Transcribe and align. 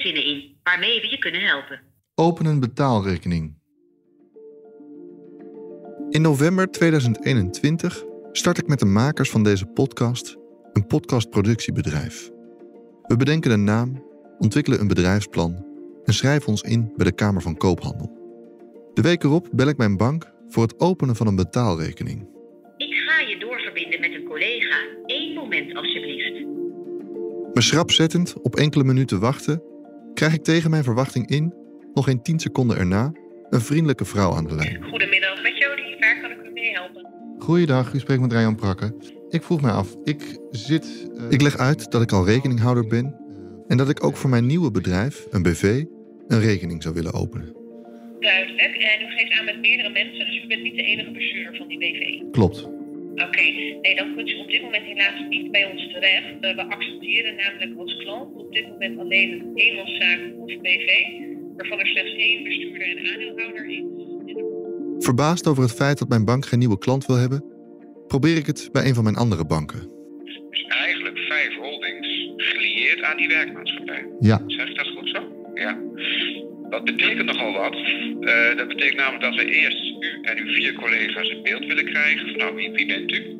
twee 0.00 0.14
zinnen 0.14 0.24
in 0.24 0.56
waarmee 0.62 1.00
we 1.00 1.08
je 1.10 1.18
kunnen 1.18 1.40
helpen. 1.40 1.80
Open 2.14 2.46
een 2.46 2.60
betaalrekening. 2.60 3.54
In 6.10 6.22
november 6.22 6.70
2021 6.70 8.04
start 8.32 8.58
ik 8.58 8.66
met 8.66 8.78
de 8.78 8.84
makers 8.84 9.30
van 9.30 9.42
deze 9.42 9.66
podcast 9.66 10.36
een 10.72 10.86
podcastproductiebedrijf. 10.86 12.30
We 13.02 13.16
bedenken 13.16 13.50
een 13.50 13.64
naam, 13.64 14.04
ontwikkelen 14.38 14.80
een 14.80 14.88
bedrijfsplan 14.88 15.66
en 16.04 16.14
schrijven 16.14 16.48
ons 16.48 16.62
in 16.62 16.92
bij 16.96 17.06
de 17.06 17.14
Kamer 17.14 17.42
van 17.42 17.56
Koophandel. 17.56 18.14
De 18.94 19.02
week 19.02 19.22
erop 19.22 19.48
bel 19.52 19.68
ik 19.68 19.76
mijn 19.76 19.96
bank 19.96 20.32
voor 20.48 20.62
het 20.62 20.80
openen 20.80 21.16
van 21.16 21.26
een 21.26 21.36
betaalrekening. 21.36 22.28
Ik 22.76 22.94
ga 22.94 23.20
je 23.20 23.38
doorverbinden 23.38 24.00
met 24.00 24.14
een 24.14 24.24
collega. 24.24 24.76
Eén 25.06 25.34
moment 25.34 25.74
alsjeblieft. 25.76 26.44
Me 27.54 27.62
schrapzettend 27.62 28.42
op 28.42 28.56
enkele 28.56 28.84
minuten 28.84 29.20
wachten, 29.20 29.62
krijg 30.16 30.34
ik 30.34 30.44
tegen 30.44 30.70
mijn 30.70 30.84
verwachting 30.84 31.28
in, 31.28 31.54
nog 31.94 32.04
geen 32.04 32.22
10 32.22 32.38
seconden 32.38 32.76
erna, 32.76 33.12
een 33.50 33.60
vriendelijke 33.60 34.04
vrouw 34.04 34.32
aan 34.34 34.44
de 34.44 34.54
lijn. 34.54 34.84
Goedemiddag, 34.90 35.42
met 35.42 35.58
Jodie. 35.58 35.96
Waar 36.00 36.20
kan 36.20 36.30
ik 36.30 36.38
u 36.44 36.50
mee 36.52 36.70
helpen? 36.70 37.06
Goeiedag, 37.38 37.92
u 37.92 37.98
spreekt 37.98 38.20
met 38.20 38.32
Ryan 38.32 38.54
Prakke. 38.54 38.96
Ik 39.28 39.42
vroeg 39.42 39.60
mij 39.60 39.70
af, 39.70 39.96
ik 40.04 40.38
zit... 40.50 41.08
Ik 41.28 41.42
leg 41.42 41.56
uit 41.56 41.90
dat 41.90 42.02
ik 42.02 42.12
al 42.12 42.26
rekeninghouder 42.26 42.86
ben 42.86 43.14
en 43.68 43.76
dat 43.76 43.88
ik 43.88 44.04
ook 44.04 44.16
voor 44.16 44.30
mijn 44.30 44.46
nieuwe 44.46 44.70
bedrijf, 44.70 45.26
een 45.30 45.42
BV, 45.42 45.84
een 46.28 46.40
rekening 46.40 46.82
zou 46.82 46.94
willen 46.94 47.12
openen. 47.12 47.54
Duidelijk. 48.20 48.76
En 48.76 49.06
u 49.06 49.10
geeft 49.16 49.32
aan 49.38 49.44
met 49.44 49.60
meerdere 49.60 49.90
mensen, 49.90 50.26
dus 50.26 50.44
u 50.44 50.46
bent 50.46 50.62
niet 50.62 50.76
de 50.76 50.82
enige 50.82 51.10
bestuurder 51.10 51.56
van 51.56 51.68
die 51.68 51.78
BV. 51.78 52.30
Klopt. 52.30 52.75
Oké, 53.24 53.42
nee, 53.82 53.94
dan 53.94 54.14
kunt 54.14 54.30
u 54.30 54.38
op 54.38 54.50
dit 54.50 54.62
moment 54.62 54.84
helaas 54.84 55.28
niet 55.28 55.50
bij 55.50 55.64
ons 55.64 55.92
terecht. 55.92 56.34
Eh, 56.40 56.54
we 56.54 56.64
accepteren 56.68 57.34
namelijk 57.36 57.78
als 57.78 57.96
klant 57.96 58.36
op 58.36 58.52
dit 58.52 58.68
moment 58.68 58.98
alleen 58.98 59.32
een 59.32 59.50
eenmanszaak 59.54 60.20
of 60.38 60.60
BV, 60.60 60.88
waarvan 61.56 61.78
er 61.78 61.86
slechts 61.86 62.14
één 62.14 62.44
bestuurder 62.44 62.96
en 62.96 63.12
aandeelhouder 63.12 63.68
is. 63.68 63.84
Verbaasd 64.98 65.46
over 65.46 65.62
het 65.62 65.74
feit 65.74 65.98
dat 65.98 66.08
mijn 66.08 66.24
bank 66.24 66.46
geen 66.46 66.58
nieuwe 66.58 66.78
klant 66.78 67.06
wil 67.06 67.16
hebben, 67.16 67.44
probeer 68.06 68.36
ik 68.36 68.46
het 68.46 68.68
bij 68.72 68.86
een 68.86 68.94
van 68.94 69.04
mijn 69.04 69.16
andere 69.16 69.46
banken. 69.46 69.90
Dus 70.50 70.64
eigenlijk 70.64 71.18
vijf 71.18 71.56
holdings 71.56 72.30
gelieerd 72.36 73.02
aan 73.02 73.16
die 73.16 73.28
werkmaatschappij. 73.28 74.06
Ja, 74.20 74.42
Zeg 74.46 74.68
ik 74.68 74.76
dat 74.76 74.86
goed 74.86 75.08
zo? 75.08 75.50
Ja. 75.54 75.78
Dat 76.70 76.84
betekent 76.84 77.26
nogal 77.26 77.52
wat. 77.52 77.74
Eh, 77.74 78.56
dat 78.56 78.68
betekent 78.68 78.96
namelijk 78.96 79.22
dat 79.22 79.34
we 79.34 79.44
eerst 79.44 79.84
u 80.00 80.20
en 80.22 80.38
uw 80.38 80.52
vier 80.54 80.72
collega's 80.72 81.28
een 81.28 81.42
beeld 81.42 81.66
willen 81.66 81.84
krijgen 81.84 82.28
van 82.28 82.38
nou, 82.38 82.54
wie, 82.54 82.70
wie 82.70 82.86
bent 82.86 83.12
u? 83.12 83.36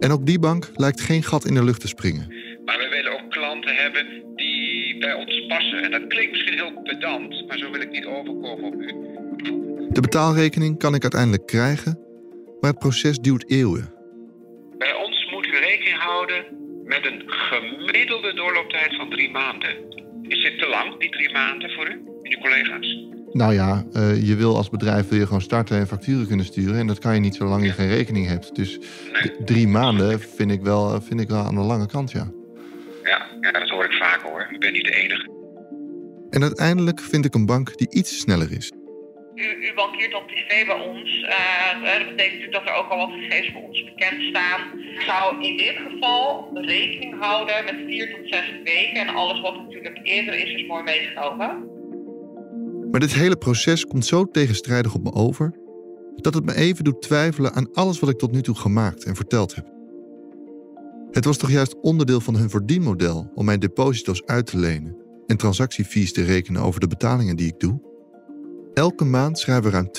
en 0.00 0.10
ook 0.10 0.26
die 0.26 0.38
bank 0.38 0.70
lijkt 0.74 1.00
geen 1.00 1.22
gat 1.22 1.44
in 1.44 1.54
de 1.54 1.64
lucht 1.64 1.80
te 1.80 1.88
springen. 1.88 2.26
Maar 2.64 2.78
we 2.78 2.88
willen 2.90 3.12
ook 3.12 3.30
klanten 3.30 3.74
hebben 3.74 4.06
die 4.34 4.98
bij 4.98 5.14
ons 5.14 5.46
passen. 5.46 5.82
En 5.82 5.90
dat 5.90 6.06
klinkt 6.06 6.30
misschien 6.30 6.54
heel 6.54 6.82
pedant, 6.82 7.46
maar 7.46 7.58
zo 7.58 7.70
wil 7.70 7.80
ik 7.80 7.90
niet 7.90 8.06
overkomen 8.06 8.64
op 8.64 8.74
u. 8.74 8.86
De 9.88 10.00
betaalrekening 10.00 10.78
kan 10.78 10.94
ik 10.94 11.02
uiteindelijk 11.02 11.46
krijgen, 11.46 11.98
maar 12.60 12.70
het 12.70 12.78
proces 12.78 13.18
duurt 13.18 13.50
eeuwen. 13.50 13.92
Bij 14.78 14.94
ons 14.94 15.30
moet 15.30 15.46
u 15.46 15.58
rekening 15.58 15.96
houden 15.96 16.44
met 16.84 17.06
een 17.06 17.22
gemiddelde 17.26 18.34
doorlooptijd 18.34 18.96
van 18.96 19.10
drie 19.10 19.30
maanden. 19.30 19.70
Is 20.22 20.42
dit 20.42 20.58
te 20.58 20.68
lang, 20.68 20.98
die 20.98 21.10
drie 21.10 21.32
maanden 21.32 21.70
voor 21.70 21.88
u 21.88 22.07
en 22.32 22.40
collega's? 22.40 23.06
Nou 23.32 23.52
ja, 23.54 23.84
eh, 23.92 24.26
je 24.26 24.36
wil 24.36 24.56
als 24.56 24.70
bedrijf 24.70 25.08
wil 25.08 25.18
je 25.18 25.24
gewoon 25.26 25.40
starten 25.40 25.78
en 25.78 25.86
facturen 25.86 26.26
kunnen 26.26 26.46
sturen. 26.46 26.78
En 26.78 26.86
dat 26.86 26.98
kan 26.98 27.14
je 27.14 27.20
niet 27.20 27.34
zolang 27.34 27.64
je 27.64 27.72
geen 27.72 27.88
rekening 27.88 28.26
hebt. 28.26 28.54
Dus 28.54 28.78
Nee. 28.78 29.44
drie 29.44 29.68
maanden 29.68 30.20
vind 30.20 30.50
ik, 30.50 30.62
wel, 30.62 31.00
vind 31.00 31.20
ik 31.20 31.28
wel 31.28 31.42
aan 31.42 31.54
de 31.54 31.60
lange 31.60 31.86
kant, 31.86 32.10
ja. 32.12 32.30
Ja, 33.04 33.26
ja, 33.40 33.50
dat 33.52 33.68
hoor 33.68 33.84
ik 33.84 33.92
vaak 33.92 34.20
hoor. 34.22 34.48
U 34.52 34.58
bent 34.58 34.72
niet 34.72 34.84
de 34.84 34.94
enige. 34.94 35.30
En 36.30 36.42
uiteindelijk 36.42 37.00
vind 37.00 37.24
ik 37.24 37.34
een 37.34 37.46
bank 37.46 37.76
die 37.76 37.90
iets 37.90 38.18
sneller 38.20 38.52
is. 38.52 38.72
U, 39.34 39.66
u 39.66 39.74
bankiert 39.74 40.14
al 40.14 40.24
privé 40.24 40.64
bij 40.66 40.80
ons. 40.80 41.22
Eh, 41.28 41.98
dat 41.98 42.08
betekent 42.08 42.18
natuurlijk 42.18 42.52
dat 42.52 42.66
er 42.68 42.74
ook 42.74 42.88
al 42.90 42.98
wat 42.98 43.10
gegevens 43.10 43.52
voor 43.52 43.62
ons 43.62 43.84
bekend 43.84 44.22
staan. 44.22 44.60
Ik 44.94 45.00
zou 45.00 45.44
in 45.44 45.56
dit 45.56 45.76
geval 45.88 46.48
rekening 46.54 47.20
houden 47.20 47.64
met 47.64 47.74
vier 47.86 48.14
tot 48.14 48.28
zes 48.28 48.52
weken. 48.64 49.00
En 49.00 49.14
alles 49.14 49.40
wat 49.40 49.56
natuurlijk 49.56 49.98
eerder 50.02 50.34
is, 50.34 50.54
is 50.60 50.66
mooi 50.66 50.82
meegenomen. 50.82 51.67
Maar 52.90 53.00
dit 53.00 53.14
hele 53.14 53.36
proces 53.36 53.86
komt 53.86 54.06
zo 54.06 54.24
tegenstrijdig 54.24 54.94
op 54.94 55.02
me 55.02 55.12
over 55.12 55.52
dat 56.14 56.34
het 56.34 56.44
me 56.44 56.54
even 56.54 56.84
doet 56.84 57.02
twijfelen 57.02 57.52
aan 57.52 57.72
alles 57.72 58.00
wat 58.00 58.10
ik 58.10 58.18
tot 58.18 58.32
nu 58.32 58.42
toe 58.42 58.54
gemaakt 58.54 59.04
en 59.04 59.16
verteld 59.16 59.54
heb. 59.54 59.72
Het 61.10 61.24
was 61.24 61.36
toch 61.36 61.50
juist 61.50 61.80
onderdeel 61.80 62.20
van 62.20 62.36
hun 62.36 62.50
verdienmodel 62.50 63.30
om 63.34 63.44
mijn 63.44 63.60
deposito's 63.60 64.22
uit 64.24 64.46
te 64.46 64.58
lenen 64.58 64.96
en 65.26 65.36
transactiefees 65.36 66.12
te 66.12 66.22
rekenen 66.22 66.62
over 66.62 66.80
de 66.80 66.86
betalingen 66.86 67.36
die 67.36 67.46
ik 67.46 67.60
doe? 67.60 67.80
Elke 68.74 69.04
maand 69.04 69.38
schrijven 69.38 69.70
ruim 69.70 69.90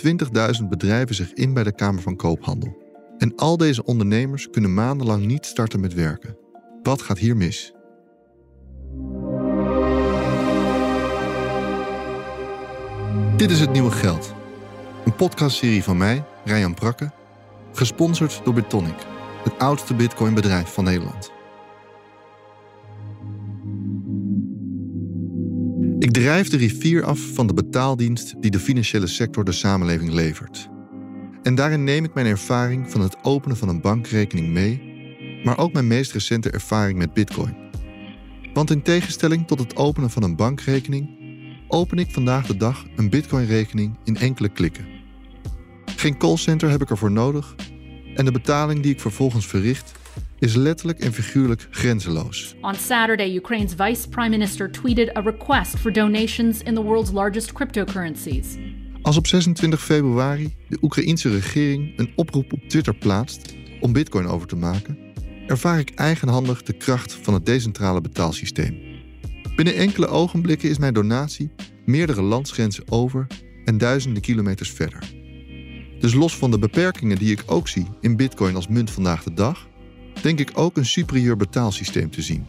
20.000 0.61 0.67
bedrijven 0.69 1.15
zich 1.15 1.33
in 1.33 1.53
bij 1.53 1.63
de 1.63 1.75
Kamer 1.75 2.01
van 2.01 2.15
Koophandel. 2.15 2.77
En 3.17 3.35
al 3.35 3.57
deze 3.57 3.83
ondernemers 3.83 4.49
kunnen 4.49 4.73
maandenlang 4.73 5.25
niet 5.25 5.45
starten 5.45 5.79
met 5.79 5.93
werken. 5.93 6.37
Wat 6.81 7.01
gaat 7.01 7.17
hier 7.17 7.37
mis? 7.37 7.73
Dit 13.39 13.51
is 13.51 13.59
Het 13.59 13.71
Nieuwe 13.71 13.91
Geld. 13.91 14.33
Een 15.05 15.15
podcastserie 15.15 15.83
van 15.83 15.97
mij, 15.97 16.23
Ryan 16.45 16.73
Prakke, 16.73 17.11
gesponsord 17.73 18.41
door 18.43 18.53
Bitonic, 18.53 19.05
het 19.43 19.59
oudste 19.59 19.93
bitcoinbedrijf 19.93 20.73
van 20.73 20.83
Nederland. 20.83 21.31
Ik 25.99 26.11
drijf 26.11 26.49
de 26.49 26.57
rivier 26.57 27.03
af 27.03 27.19
van 27.19 27.47
de 27.47 27.53
betaaldienst 27.53 28.41
die 28.41 28.51
de 28.51 28.59
financiële 28.59 29.07
sector 29.07 29.43
de 29.43 29.51
samenleving 29.51 30.11
levert. 30.11 30.69
En 31.43 31.55
daarin 31.55 31.83
neem 31.83 32.03
ik 32.03 32.13
mijn 32.13 32.27
ervaring 32.27 32.91
van 32.91 33.01
het 33.01 33.17
openen 33.23 33.57
van 33.57 33.69
een 33.69 33.81
bankrekening 33.81 34.47
mee, 34.47 34.81
maar 35.43 35.57
ook 35.57 35.73
mijn 35.73 35.87
meest 35.87 36.11
recente 36.11 36.49
ervaring 36.49 36.97
met 36.97 37.13
bitcoin. 37.13 37.57
Want 38.53 38.71
in 38.71 38.81
tegenstelling 38.81 39.47
tot 39.47 39.59
het 39.59 39.75
openen 39.75 40.09
van 40.09 40.23
een 40.23 40.35
bankrekening 40.35 41.18
open 41.69 41.97
ik 41.97 42.11
vandaag 42.11 42.45
de 42.45 42.57
dag 42.57 42.85
een 42.95 43.09
Bitcoin-rekening 43.09 43.97
in 44.03 44.17
enkele 44.17 44.49
klikken. 44.49 44.85
Geen 45.95 46.17
callcenter 46.17 46.69
heb 46.69 46.81
ik 46.81 46.89
ervoor 46.89 47.11
nodig 47.11 47.55
en 48.15 48.25
de 48.25 48.31
betaling 48.31 48.81
die 48.81 48.91
ik 48.91 48.99
vervolgens 48.99 49.47
verricht 49.47 49.91
is 50.39 50.55
letterlijk 50.55 50.99
en 50.99 51.13
figuurlijk 51.13 51.67
grenzeloos. 51.71 52.55
On 52.61 52.75
Saturday, 52.75 53.35
Ukraine's 53.35 53.73
vice 53.77 54.09
prime 54.09 54.29
minister 54.29 54.71
tweeted 54.71 55.17
a 55.17 55.21
request 55.21 55.77
for 55.77 55.93
donations 55.93 56.61
in 56.61 56.73
the 56.73 56.83
world's 56.83 57.11
largest 57.11 57.51
cryptocurrencies. 57.51 58.57
Als 59.01 59.17
op 59.17 59.27
26 59.27 59.83
februari 59.83 60.55
de 60.67 60.77
Oekraïense 60.81 61.29
regering 61.29 61.93
een 61.99 62.11
oproep 62.15 62.53
op 62.53 62.59
Twitter 62.67 62.95
plaatst 62.95 63.55
om 63.79 63.93
Bitcoin 63.93 64.27
over 64.27 64.47
te 64.47 64.55
maken, 64.55 64.97
ervaar 65.47 65.79
ik 65.79 65.93
eigenhandig 65.95 66.63
de 66.63 66.73
kracht 66.73 67.13
van 67.13 67.33
het 67.33 67.45
decentrale 67.45 68.01
betaalsysteem. 68.01 68.88
Binnen 69.59 69.77
enkele 69.77 70.07
ogenblikken 70.07 70.69
is 70.69 70.77
mijn 70.77 70.93
donatie 70.93 71.51
meerdere 71.85 72.21
landsgrenzen 72.21 72.83
over 72.91 73.27
en 73.65 73.77
duizenden 73.77 74.21
kilometers 74.21 74.71
verder. 74.71 75.13
Dus 75.99 76.13
los 76.13 76.37
van 76.37 76.51
de 76.51 76.59
beperkingen 76.59 77.17
die 77.17 77.31
ik 77.31 77.43
ook 77.45 77.67
zie 77.67 77.87
in 78.01 78.15
Bitcoin 78.15 78.55
als 78.55 78.67
munt 78.67 78.91
vandaag 78.91 79.23
de 79.23 79.33
dag, 79.33 79.67
denk 80.21 80.39
ik 80.39 80.51
ook 80.53 80.77
een 80.77 80.85
superieur 80.85 81.37
betaalsysteem 81.37 82.11
te 82.11 82.21
zien. 82.21 82.47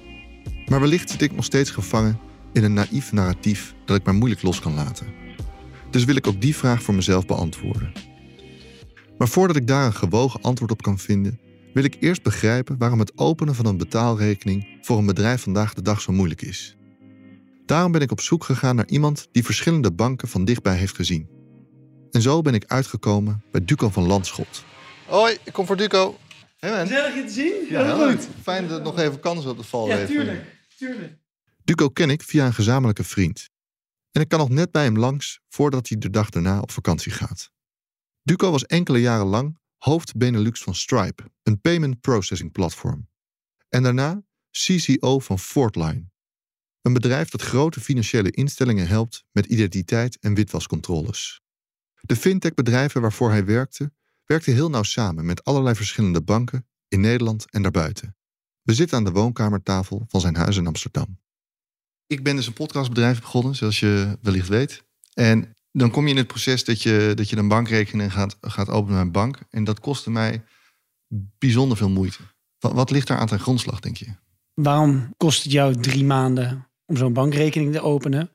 Maar 0.66 0.80
wellicht 0.80 1.10
zit 1.10 1.22
ik 1.22 1.32
nog 1.32 1.44
steeds 1.44 1.70
gevangen 1.70 2.18
in 2.52 2.64
een 2.64 2.72
naïef 2.72 3.12
narratief 3.12 3.74
dat 3.84 3.96
ik 3.96 4.04
maar 4.04 4.14
moeilijk 4.14 4.42
los 4.42 4.60
kan 4.60 4.74
laten. 4.74 5.06
Dus 5.90 6.04
wil 6.04 6.16
ik 6.16 6.26
ook 6.26 6.40
die 6.40 6.56
vraag 6.56 6.82
voor 6.82 6.94
mezelf 6.94 7.26
beantwoorden. 7.26 7.92
Maar 9.18 9.28
voordat 9.28 9.56
ik 9.56 9.66
daar 9.66 9.86
een 9.86 9.94
gewogen 9.94 10.40
antwoord 10.40 10.70
op 10.70 10.82
kan 10.82 10.98
vinden, 10.98 11.40
wil 11.74 11.84
ik 11.84 11.96
eerst 12.00 12.22
begrijpen 12.22 12.78
waarom 12.78 12.98
het 12.98 13.18
openen 13.18 13.54
van 13.54 13.66
een 13.66 13.78
betaalrekening 13.78 14.78
voor 14.80 14.98
een 14.98 15.06
bedrijf 15.06 15.42
vandaag 15.42 15.74
de 15.74 15.82
dag 15.82 16.00
zo 16.00 16.12
moeilijk 16.12 16.42
is. 16.42 16.78
Daarom 17.70 17.92
ben 17.92 18.00
ik 18.00 18.10
op 18.10 18.20
zoek 18.20 18.44
gegaan 18.44 18.76
naar 18.76 18.86
iemand 18.88 19.28
die 19.32 19.44
verschillende 19.44 19.92
banken 19.92 20.28
van 20.28 20.44
dichtbij 20.44 20.76
heeft 20.76 20.94
gezien. 20.94 21.28
En 22.10 22.22
zo 22.22 22.42
ben 22.42 22.54
ik 22.54 22.64
uitgekomen 22.64 23.44
bij 23.50 23.64
Duco 23.64 23.88
van 23.88 24.06
Landschot. 24.06 24.64
Hoi, 25.06 25.38
ik 25.44 25.52
kom 25.52 25.66
voor 25.66 25.76
Duco. 25.76 26.18
Hey 26.58 26.70
man. 26.70 26.80
Gezellig 26.80 27.14
je 27.14 27.24
te 27.24 27.32
zien. 27.32 27.66
Ja, 27.68 27.84
heel 27.84 28.10
goed. 28.10 28.28
Fijn 28.42 28.62
dat 28.62 28.70
het 28.72 28.82
nog 28.82 28.98
even 28.98 29.20
kan 29.20 29.42
zo 29.42 29.48
op 29.48 29.56
de 29.56 29.62
val 29.62 29.88
Ja, 29.88 30.06
tuurlijk. 30.06 30.44
tuurlijk. 30.76 31.18
Duco 31.64 31.88
ken 31.88 32.10
ik 32.10 32.22
via 32.22 32.46
een 32.46 32.54
gezamenlijke 32.54 33.04
vriend. 33.04 33.48
En 34.12 34.20
ik 34.20 34.28
kan 34.28 34.38
nog 34.38 34.48
net 34.48 34.70
bij 34.70 34.84
hem 34.84 34.98
langs 34.98 35.40
voordat 35.48 35.88
hij 35.88 35.98
de 35.98 36.10
dag 36.10 36.30
daarna 36.30 36.60
op 36.60 36.70
vakantie 36.70 37.12
gaat. 37.12 37.50
Duco 38.22 38.50
was 38.50 38.66
enkele 38.66 39.00
jaren 39.00 39.26
lang 39.26 39.58
hoofd 39.76 40.16
Benelux 40.16 40.62
van 40.62 40.74
Stripe, 40.74 41.22
een 41.42 41.60
payment 41.60 42.00
processing 42.00 42.52
platform. 42.52 43.08
En 43.68 43.82
daarna 43.82 44.22
CCO 44.50 45.18
van 45.18 45.38
Fortline, 45.38 46.09
een 46.82 46.92
bedrijf 46.92 47.30
dat 47.30 47.42
grote 47.42 47.80
financiële 47.80 48.30
instellingen 48.30 48.88
helpt 48.88 49.24
met 49.32 49.46
identiteit 49.46 50.18
en 50.20 50.34
witwascontroles. 50.34 51.40
De 52.00 52.16
fintech-bedrijven 52.16 53.00
waarvoor 53.00 53.30
hij 53.30 53.44
werkte, 53.44 53.92
werkten 54.24 54.54
heel 54.54 54.70
nauw 54.70 54.82
samen 54.82 55.26
met 55.26 55.44
allerlei 55.44 55.74
verschillende 55.74 56.22
banken 56.22 56.66
in 56.88 57.00
Nederland 57.00 57.50
en 57.50 57.62
daarbuiten. 57.62 58.16
We 58.62 58.74
zitten 58.74 58.96
aan 58.96 59.04
de 59.04 59.10
woonkamertafel 59.10 60.04
van 60.08 60.20
zijn 60.20 60.36
huis 60.36 60.56
in 60.56 60.66
Amsterdam. 60.66 61.18
Ik 62.06 62.22
ben 62.22 62.36
dus 62.36 62.46
een 62.46 62.52
podcastbedrijf 62.52 63.20
begonnen, 63.20 63.54
zoals 63.54 63.80
je 63.80 64.18
wellicht 64.22 64.48
weet. 64.48 64.84
En 65.14 65.56
dan 65.72 65.90
kom 65.90 66.04
je 66.04 66.10
in 66.10 66.16
het 66.16 66.26
proces 66.26 66.64
dat 66.64 66.82
je, 66.82 67.12
dat 67.14 67.28
je 67.30 67.36
een 67.36 67.48
bankrekening 67.48 68.12
gaat, 68.12 68.36
gaat 68.40 68.68
openen 68.68 68.94
bij 68.94 69.00
een 69.00 69.12
bank. 69.12 69.38
En 69.50 69.64
dat 69.64 69.80
kostte 69.80 70.10
mij 70.10 70.44
bijzonder 71.38 71.76
veel 71.76 71.88
moeite. 71.88 72.18
Wat, 72.58 72.72
wat 72.72 72.90
ligt 72.90 73.06
daar 73.06 73.18
aan 73.18 73.26
ten 73.26 73.40
grondslag, 73.40 73.80
denk 73.80 73.96
je? 73.96 74.06
Waarom 74.54 75.14
kost 75.16 75.42
het 75.42 75.52
jou 75.52 75.74
drie 75.74 76.04
maanden 76.04 76.69
om 76.90 76.96
zo'n 76.96 77.12
bankrekening 77.12 77.72
te 77.72 77.80
openen? 77.80 78.30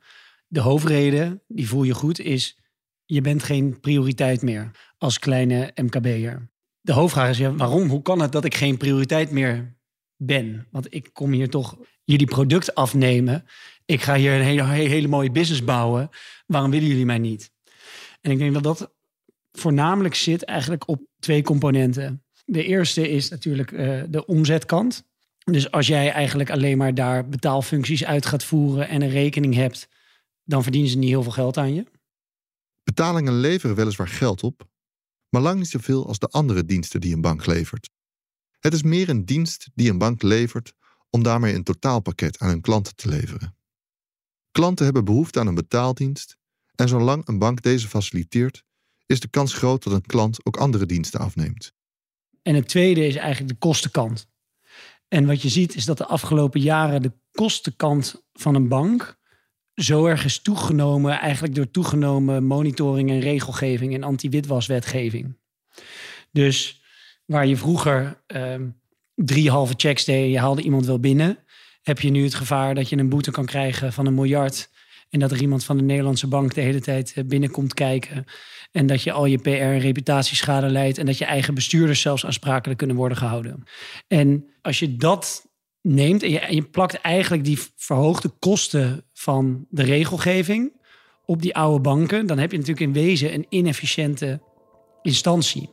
De 0.48 0.60
hoofdreden, 0.60 1.42
die 1.48 1.68
voel 1.68 1.84
je 1.84 1.94
goed, 1.94 2.20
is 2.20 2.58
je 3.06 3.22
bent 3.22 3.44
geen 3.44 3.80
prioriteit 3.80 4.42
meer 4.42 4.72
als 4.98 5.20
kleine 5.20 5.72
MKB'er. 5.76 6.50
De 6.82 6.94
hoofdvraag 6.94 7.30
is, 7.30 7.38
ja, 7.38 7.54
waarom? 7.54 7.90
Hoe 7.90 8.02
kan 8.02 8.22
het 8.22 8.32
dat 8.32 8.46
ik 8.46 8.56
geen 8.56 8.78
prioriteit 8.78 9.32
meer 9.32 9.78
ben? 10.18 10.68
Want 10.72 10.88
ik 10.94 11.10
kom 11.14 11.32
hier 11.32 11.50
toch 11.50 11.78
jullie 12.04 12.28
product 12.28 12.76
afnemen. 12.76 13.46
Ik 13.86 14.02
ga 14.02 14.16
hier 14.16 14.34
een 14.34 14.42
hele, 14.42 14.64
hele 14.64 15.08
mooie 15.08 15.32
business 15.32 15.64
bouwen. 15.64 16.10
Waarom 16.46 16.72
willen 16.72 16.88
jullie 16.88 17.06
mij 17.06 17.18
niet? 17.18 17.52
En 18.22 18.32
ik 18.32 18.38
denk 18.38 18.54
dat 18.54 18.64
dat 18.64 18.94
voornamelijk 19.52 20.16
zit 20.16 20.44
eigenlijk 20.44 20.88
op 20.88 21.02
twee 21.20 21.42
componenten. 21.42 22.24
De 22.46 22.64
eerste 22.64 23.10
is 23.10 23.30
natuurlijk 23.30 23.72
uh, 23.72 24.04
de 24.10 24.26
omzetkant. 24.26 25.06
Dus 25.52 25.72
als 25.72 25.88
jij 25.88 26.12
eigenlijk 26.12 26.50
alleen 26.50 26.78
maar 26.78 26.94
daar 26.94 27.30
betaalfuncties 27.30 28.06
uit 28.06 28.26
gaat 28.26 28.44
voeren 28.44 28.88
en 28.88 29.02
een 29.02 29.10
rekening 29.10 29.54
hebt, 29.54 29.88
dan 30.44 30.64
verdienen 30.64 30.90
ze 30.90 30.98
niet 30.98 31.10
heel 31.10 31.24
veel 31.24 31.32
geld 31.32 31.58
aan 31.58 31.74
je. 31.74 31.86
Betalingen 32.84 33.40
leveren 33.40 33.76
weliswaar 33.76 34.08
geld 34.08 34.44
op, 34.44 34.68
maar 35.30 35.42
lang 35.42 35.58
niet 35.58 35.70
zoveel 35.70 36.08
als 36.08 36.20
de 36.20 36.28
andere 36.28 36.66
diensten 36.66 37.02
die 37.02 37.14
een 37.14 37.22
bank 37.22 37.46
levert. 37.46 37.90
Het 38.60 38.74
is 38.74 38.84
meer 38.84 39.10
een 39.10 39.26
dienst 39.26 39.70
die 39.74 39.90
een 39.90 39.98
bank 39.98 40.22
levert 40.22 40.74
om 41.10 41.24
daarmee 41.24 41.54
een 41.54 41.64
totaalpakket 41.64 42.40
aan 42.40 42.50
hun 42.50 42.62
klanten 42.62 42.96
te 42.96 43.10
leveren. 43.10 43.56
Klanten 44.52 44.86
hebben 44.86 45.06
behoefte 45.06 45.40
aan 45.40 45.48
een 45.48 45.56
betaaldienst 45.56 46.38
en 46.76 46.88
zolang 46.88 47.28
een 47.28 47.40
bank 47.40 47.62
deze 47.62 47.88
faciliteert, 47.88 48.64
is 49.06 49.20
de 49.20 49.28
kans 49.28 49.54
groot 49.54 49.84
dat 49.84 49.94
een 49.94 50.06
klant 50.06 50.46
ook 50.46 50.58
andere 50.58 50.86
diensten 50.86 51.20
afneemt. 51.20 51.74
En 52.42 52.56
het 52.56 52.68
tweede 52.68 53.08
is 53.08 53.16
eigenlijk 53.16 53.50
de 53.50 53.68
kostenkant. 53.68 54.28
En 55.08 55.26
wat 55.26 55.42
je 55.42 55.50
ziet 55.50 55.76
is 55.76 55.86
dat 55.86 55.98
de 55.98 56.06
afgelopen 56.06 56.62
jaren 56.62 57.02
de 57.02 57.12
kostenkant 57.32 58.24
van 58.34 58.56
een 58.56 58.68
bank 58.68 59.18
zo 59.76 60.06
erg 60.06 60.26
is 60.26 60.40
toegenomen, 60.42 61.20
eigenlijk 61.20 61.56
door 61.56 61.72
toegenomen 61.72 62.44
monitoring 62.44 63.10
en 63.10 63.20
regelgeving 63.20 63.94
en 63.94 64.04
anti-witwaswetgeving. 64.04 65.38
Dus 66.32 66.82
waar 67.26 67.48
je 67.48 67.58
vroeger 67.58 68.24
ehm, 68.28 68.70
drie 69.16 69.50
halve 69.50 69.74
checks 69.78 70.06
deed, 70.06 70.32
je 70.32 70.40
haalde 70.40 70.62
iemand 70.62 70.86
wel 70.86 71.00
binnen, 71.00 71.38
heb 71.82 72.00
je 72.00 72.10
nu 72.10 72.24
het 72.24 72.36
gevaar 72.36 72.76
dat 72.76 72.90
je 72.90 72.98
een 72.98 73.10
boete 73.10 73.32
kan 73.32 73.46
krijgen 73.46 73.94
van 73.94 74.06
een 74.06 74.14
miljard. 74.14 74.70
En 75.10 75.20
dat 75.20 75.32
er 75.32 75.42
iemand 75.42 75.64
van 75.64 75.78
de 75.78 75.84
Nederlandse 75.84 76.28
bank 76.28 76.54
de 76.54 76.62
hele 76.62 76.82
tijd 76.82 77.14
eh, 77.16 77.24
binnenkomt 77.24 77.74
kijken. 77.74 78.26
En 78.76 78.86
dat 78.88 79.02
je 79.02 79.12
al 79.12 79.26
je 79.26 79.38
PR 79.38 79.50
en 79.50 79.80
reputatieschade 79.80 80.70
leidt. 80.70 80.98
En 80.98 81.06
dat 81.06 81.18
je 81.18 81.26
eigen 81.26 81.54
bestuurders 81.54 82.02
zelfs 82.02 82.26
aansprakelijk 82.26 82.78
kunnen 82.78 82.96
worden 82.96 83.18
gehouden. 83.18 83.64
En 84.08 84.46
als 84.62 84.80
je 84.80 84.96
dat 84.96 85.46
neemt 85.82 86.24
en 86.24 86.30
je, 86.30 86.40
en 86.40 86.56
je 86.56 86.64
plakt 86.64 87.02
eigenlijk 87.02 87.44
die 87.44 87.60
verhoogde 87.76 88.30
kosten 88.40 89.04
van 89.14 89.66
de 89.70 89.84
regelgeving 89.84 90.82
op 91.26 91.42
die 91.42 91.56
oude 91.56 91.82
banken, 91.82 92.26
dan 92.26 92.38
heb 92.38 92.52
je 92.52 92.58
natuurlijk 92.58 92.86
in 92.86 93.04
wezen 93.04 93.34
een 93.34 93.46
inefficiënte 93.50 94.42
instantie. 95.02 95.70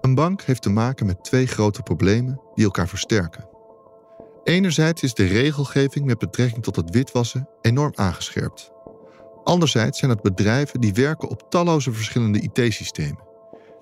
Een 0.00 0.14
bank 0.14 0.42
heeft 0.42 0.62
te 0.62 0.70
maken 0.70 1.06
met 1.06 1.24
twee 1.24 1.46
grote 1.46 1.82
problemen 1.82 2.40
die 2.54 2.64
elkaar 2.64 2.88
versterken. 2.88 3.48
Enerzijds 4.42 5.02
is 5.02 5.14
de 5.14 5.26
regelgeving 5.26 6.04
met 6.04 6.18
betrekking 6.18 6.62
tot 6.62 6.76
het 6.76 6.90
witwassen 6.90 7.48
enorm 7.60 7.92
aangescherpt. 7.94 8.73
Anderzijds 9.44 9.98
zijn 9.98 10.10
het 10.10 10.22
bedrijven 10.22 10.80
die 10.80 10.94
werken 10.94 11.28
op 11.28 11.50
talloze 11.50 11.92
verschillende 11.92 12.40
IT-systemen, 12.40 13.22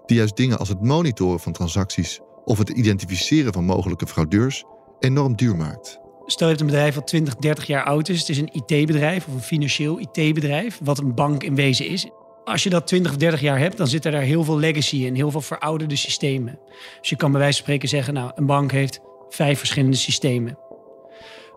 die 0.07 0.17
juist 0.17 0.37
dingen 0.37 0.59
als 0.59 0.69
het 0.69 0.83
monitoren 0.83 1.41
van 1.41 1.53
transacties 1.53 2.21
of 2.45 2.59
het 2.59 2.69
identificeren 2.69 3.53
van 3.53 3.65
mogelijke 3.65 4.07
fraudeurs 4.07 4.65
enorm 4.99 5.37
duur 5.37 5.57
maakt. 5.57 6.01
Stel 6.27 6.47
je 6.47 6.53
hebt 6.53 6.61
een 6.61 6.71
bedrijf 6.71 6.95
dat 6.95 7.07
20, 7.07 7.37
30 7.37 7.67
jaar 7.67 7.85
oud 7.85 8.09
is. 8.09 8.21
Het 8.21 8.29
is 8.29 8.39
een 8.39 8.53
IT-bedrijf 8.53 9.27
of 9.27 9.35
een 9.35 9.41
financieel 9.41 9.99
IT-bedrijf, 9.99 10.81
wat 10.83 10.99
een 10.99 11.15
bank 11.15 11.43
in 11.43 11.55
wezen 11.55 11.87
is. 11.87 12.09
Als 12.45 12.63
je 12.63 12.71
dat 12.71 12.87
20 12.87 13.13
of 13.13 13.17
30 13.19 13.41
jaar 13.41 13.59
hebt, 13.59 13.77
dan 13.77 13.87
zit 13.87 14.05
er 14.05 14.13
daar 14.13 14.23
heel 14.23 14.45
veel 14.45 14.59
legacy 14.59 14.97
in, 14.97 15.15
heel 15.15 15.31
veel 15.31 15.41
verouderde 15.41 15.97
systemen. 15.97 16.59
Dus 17.01 17.09
je 17.09 17.17
kan 17.17 17.31
bij 17.31 17.41
wijze 17.41 17.57
van 17.57 17.65
spreken 17.65 17.89
zeggen, 17.89 18.15
nou, 18.15 18.31
een 18.35 18.47
bank 18.47 18.73
heeft 18.73 19.01
vijf 19.29 19.59
verschillende 19.59 19.97
systemen. 19.97 20.59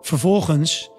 Vervolgens 0.00 0.90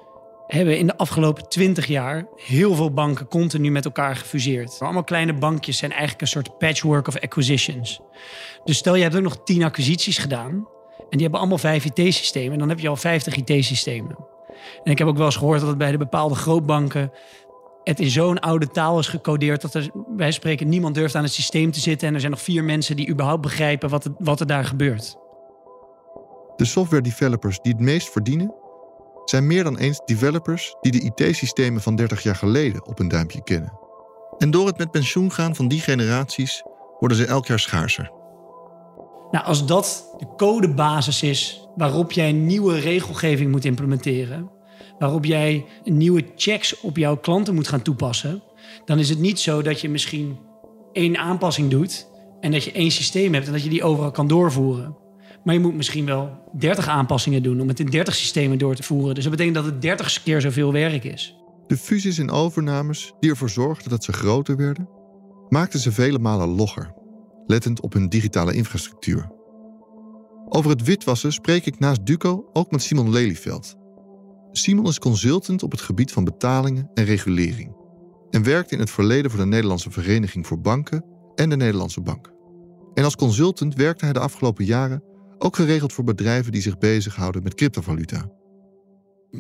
hebben 0.48 0.78
in 0.78 0.88
de 0.88 0.98
afgelopen 0.98 1.50
20 1.50 1.86
jaar 1.86 2.28
heel 2.36 2.76
veel 2.76 2.94
banken 2.94 3.28
continu 3.28 3.72
met 3.72 3.86
elkaar 3.86 4.16
gefuseerd. 4.16 4.78
Allemaal 4.80 5.04
kleine 5.04 5.34
bankjes 5.34 5.78
zijn 5.78 5.92
eigenlijk 5.92 6.22
een 6.22 6.28
soort 6.28 6.58
patchwork 6.58 7.08
of 7.08 7.20
acquisitions. 7.20 8.00
Dus 8.64 8.78
stel 8.78 8.96
je 8.96 9.04
hebt 9.04 9.16
ook 9.16 9.22
nog 9.22 9.44
10 9.44 9.64
acquisities 9.64 10.18
gedaan 10.18 10.68
en 10.98 11.06
die 11.10 11.22
hebben 11.22 11.40
allemaal 11.40 11.58
vijf 11.58 11.86
IT-systemen 11.86 12.54
en 12.54 12.60
dan 12.60 12.70
heb 12.70 12.80
je 12.80 12.88
al 12.88 12.96
50 12.96 13.36
IT-systemen. 13.36 14.16
En 14.84 14.92
ik 14.92 14.98
heb 14.98 15.08
ook 15.08 15.18
wel 15.18 15.26
eens 15.26 15.36
gehoord 15.36 15.60
dat 15.60 15.70
het 15.70 15.78
bij 15.78 15.92
de 15.92 15.98
bepaalde 15.98 16.36
grootbanken 16.36 17.12
het 17.84 18.00
in 18.00 18.10
zo'n 18.10 18.40
oude 18.40 18.68
taal 18.68 19.00
is 19.00 19.08
gecodeerd 19.08 19.62
dat 19.62 19.74
er, 19.74 19.90
wij 20.16 20.32
spreken, 20.32 20.70
niemand 20.70 20.96
durft 20.96 21.16
aan 21.16 21.24
het 21.24 21.34
systeem 21.34 21.72
te 21.72 21.80
zitten 21.80 22.08
en 22.08 22.14
er 22.14 22.20
zijn 22.20 22.32
nog 22.32 22.42
vier 22.42 22.64
mensen 22.64 22.96
die 22.96 23.10
überhaupt 23.10 23.42
begrijpen 23.42 23.90
wat, 23.90 24.10
wat 24.18 24.40
er 24.40 24.48
daar 24.48 24.66
gebeurt. 24.66 25.18
De 26.56 26.66
software 26.66 27.02
developers 27.02 27.60
die 27.62 27.72
het 27.72 27.82
meest 27.82 28.10
verdienen, 28.12 28.54
zijn 29.30 29.48
meer 29.48 29.64
dan 29.64 29.78
eens 29.78 30.02
developers 30.06 30.76
die 30.82 30.92
de 30.92 31.12
IT-systemen 31.26 31.82
van 31.82 31.96
30 31.96 32.24
jaar 32.24 32.36
geleden 32.36 32.86
op 32.86 33.00
een 33.00 33.08
duimpje 33.08 33.44
kennen. 33.44 33.80
En 34.38 34.52
door 34.52 34.68
het 34.68 34.78
met 34.78 34.92
pensioen 34.92 35.32
gaan 35.32 35.56
van 35.56 35.68
die 35.68 35.82
generaties 35.82 36.64
worden 37.00 37.18
ze 37.18 37.26
elk 37.26 37.46
jaar 37.46 37.60
schaarser. 37.60 38.12
Nou, 39.32 39.46
als 39.46 39.66
dat 39.66 40.16
de 40.18 40.28
codebasis 40.38 41.24
is 41.24 41.68
waarop 41.76 42.12
jij 42.12 42.32
nieuwe 42.32 42.80
regelgeving 42.80 43.52
moet 43.52 43.66
implementeren, 43.66 44.50
waarop 45.00 45.26
jij 45.26 45.66
nieuwe 45.84 46.26
checks 46.36 46.80
op 46.80 46.98
jouw 46.98 47.18
klanten 47.18 47.56
moet 47.56 47.68
gaan 47.68 47.82
toepassen, 47.82 48.44
dan 48.86 49.00
is 49.00 49.10
het 49.10 49.20
niet 49.20 49.40
zo 49.40 49.62
dat 49.62 49.82
je 49.82 49.90
misschien 49.90 50.38
één 50.92 51.18
aanpassing 51.18 51.70
doet 51.70 52.08
en 52.40 52.52
dat 52.52 52.64
je 52.64 52.72
één 52.72 52.92
systeem 52.92 53.34
hebt 53.34 53.46
en 53.46 53.52
dat 53.52 53.64
je 53.64 53.70
die 53.70 53.84
overal 53.84 54.12
kan 54.12 54.28
doorvoeren. 54.28 55.07
Maar 55.48 55.56
je 55.56 55.62
moet 55.62 55.76
misschien 55.76 56.06
wel 56.06 56.30
30 56.58 56.88
aanpassingen 56.88 57.44
doen 57.44 57.62
om 57.62 57.68
het 57.68 57.80
in 57.80 57.86
30 57.86 58.16
systemen 58.16 58.58
door 58.58 58.76
te 58.76 58.84
voeren. 58.84 59.16
Dus 59.16 59.24
dat 59.24 59.32
betekent 59.32 59.56
dat 59.56 59.66
het 59.66 59.82
30 59.82 60.24
keer 60.24 60.42
zoveel 60.42 60.72
werk 60.72 61.04
is. 61.04 61.36
De 61.68 61.78
fusies 61.78 62.18
en 62.18 62.32
overnames 62.32 63.14
die 63.20 63.30
ervoor 63.30 63.50
zorgden 63.50 63.90
dat 63.90 64.04
ze 64.04 64.14
groter 64.14 64.58
werden, 64.58 64.90
maakten 65.50 65.80
ze 65.80 65.92
vele 65.92 66.20
malen 66.20 66.48
logger, 66.48 66.94
lettend 67.46 67.82
op 67.82 67.94
hun 67.94 68.10
digitale 68.10 68.54
infrastructuur. 68.54 69.32
Over 70.50 70.70
het 70.70 70.84
witwassen 70.84 71.34
spreek 71.34 71.66
ik 71.66 71.80
naast 71.80 72.06
Duco 72.06 72.50
ook 72.54 72.72
met 72.72 72.82
Simon 72.82 73.12
Lelyveld. 73.12 73.76
Simon 74.52 74.88
is 74.88 75.00
consultant 75.00 75.64
op 75.64 75.72
het 75.72 75.82
gebied 75.82 76.12
van 76.12 76.24
betalingen 76.24 76.90
en 76.94 77.06
regulering 77.06 77.76
en 78.30 78.44
werkte 78.44 78.74
in 78.74 78.80
het 78.80 78.90
verleden 78.90 79.32
voor 79.32 79.40
de 79.40 79.46
Nederlandse 79.46 79.92
Vereniging 79.92 80.48
voor 80.48 80.62
Banken 80.62 81.06
en 81.36 81.50
de 81.50 81.58
Nederlandse 81.58 82.02
Bank. 82.02 82.32
En 82.94 83.04
als 83.04 83.16
consultant 83.16 83.76
werkte 83.76 84.04
hij 84.04 84.14
de 84.14 84.20
afgelopen 84.20 84.66
jaren 84.66 85.16
ook 85.38 85.56
geregeld 85.56 85.94
voor 85.94 86.04
bedrijven 86.04 86.52
die 86.52 86.62
zich 86.62 86.78
bezighouden 86.78 87.44
met 87.44 87.56
cryptovaluta. 87.56 88.30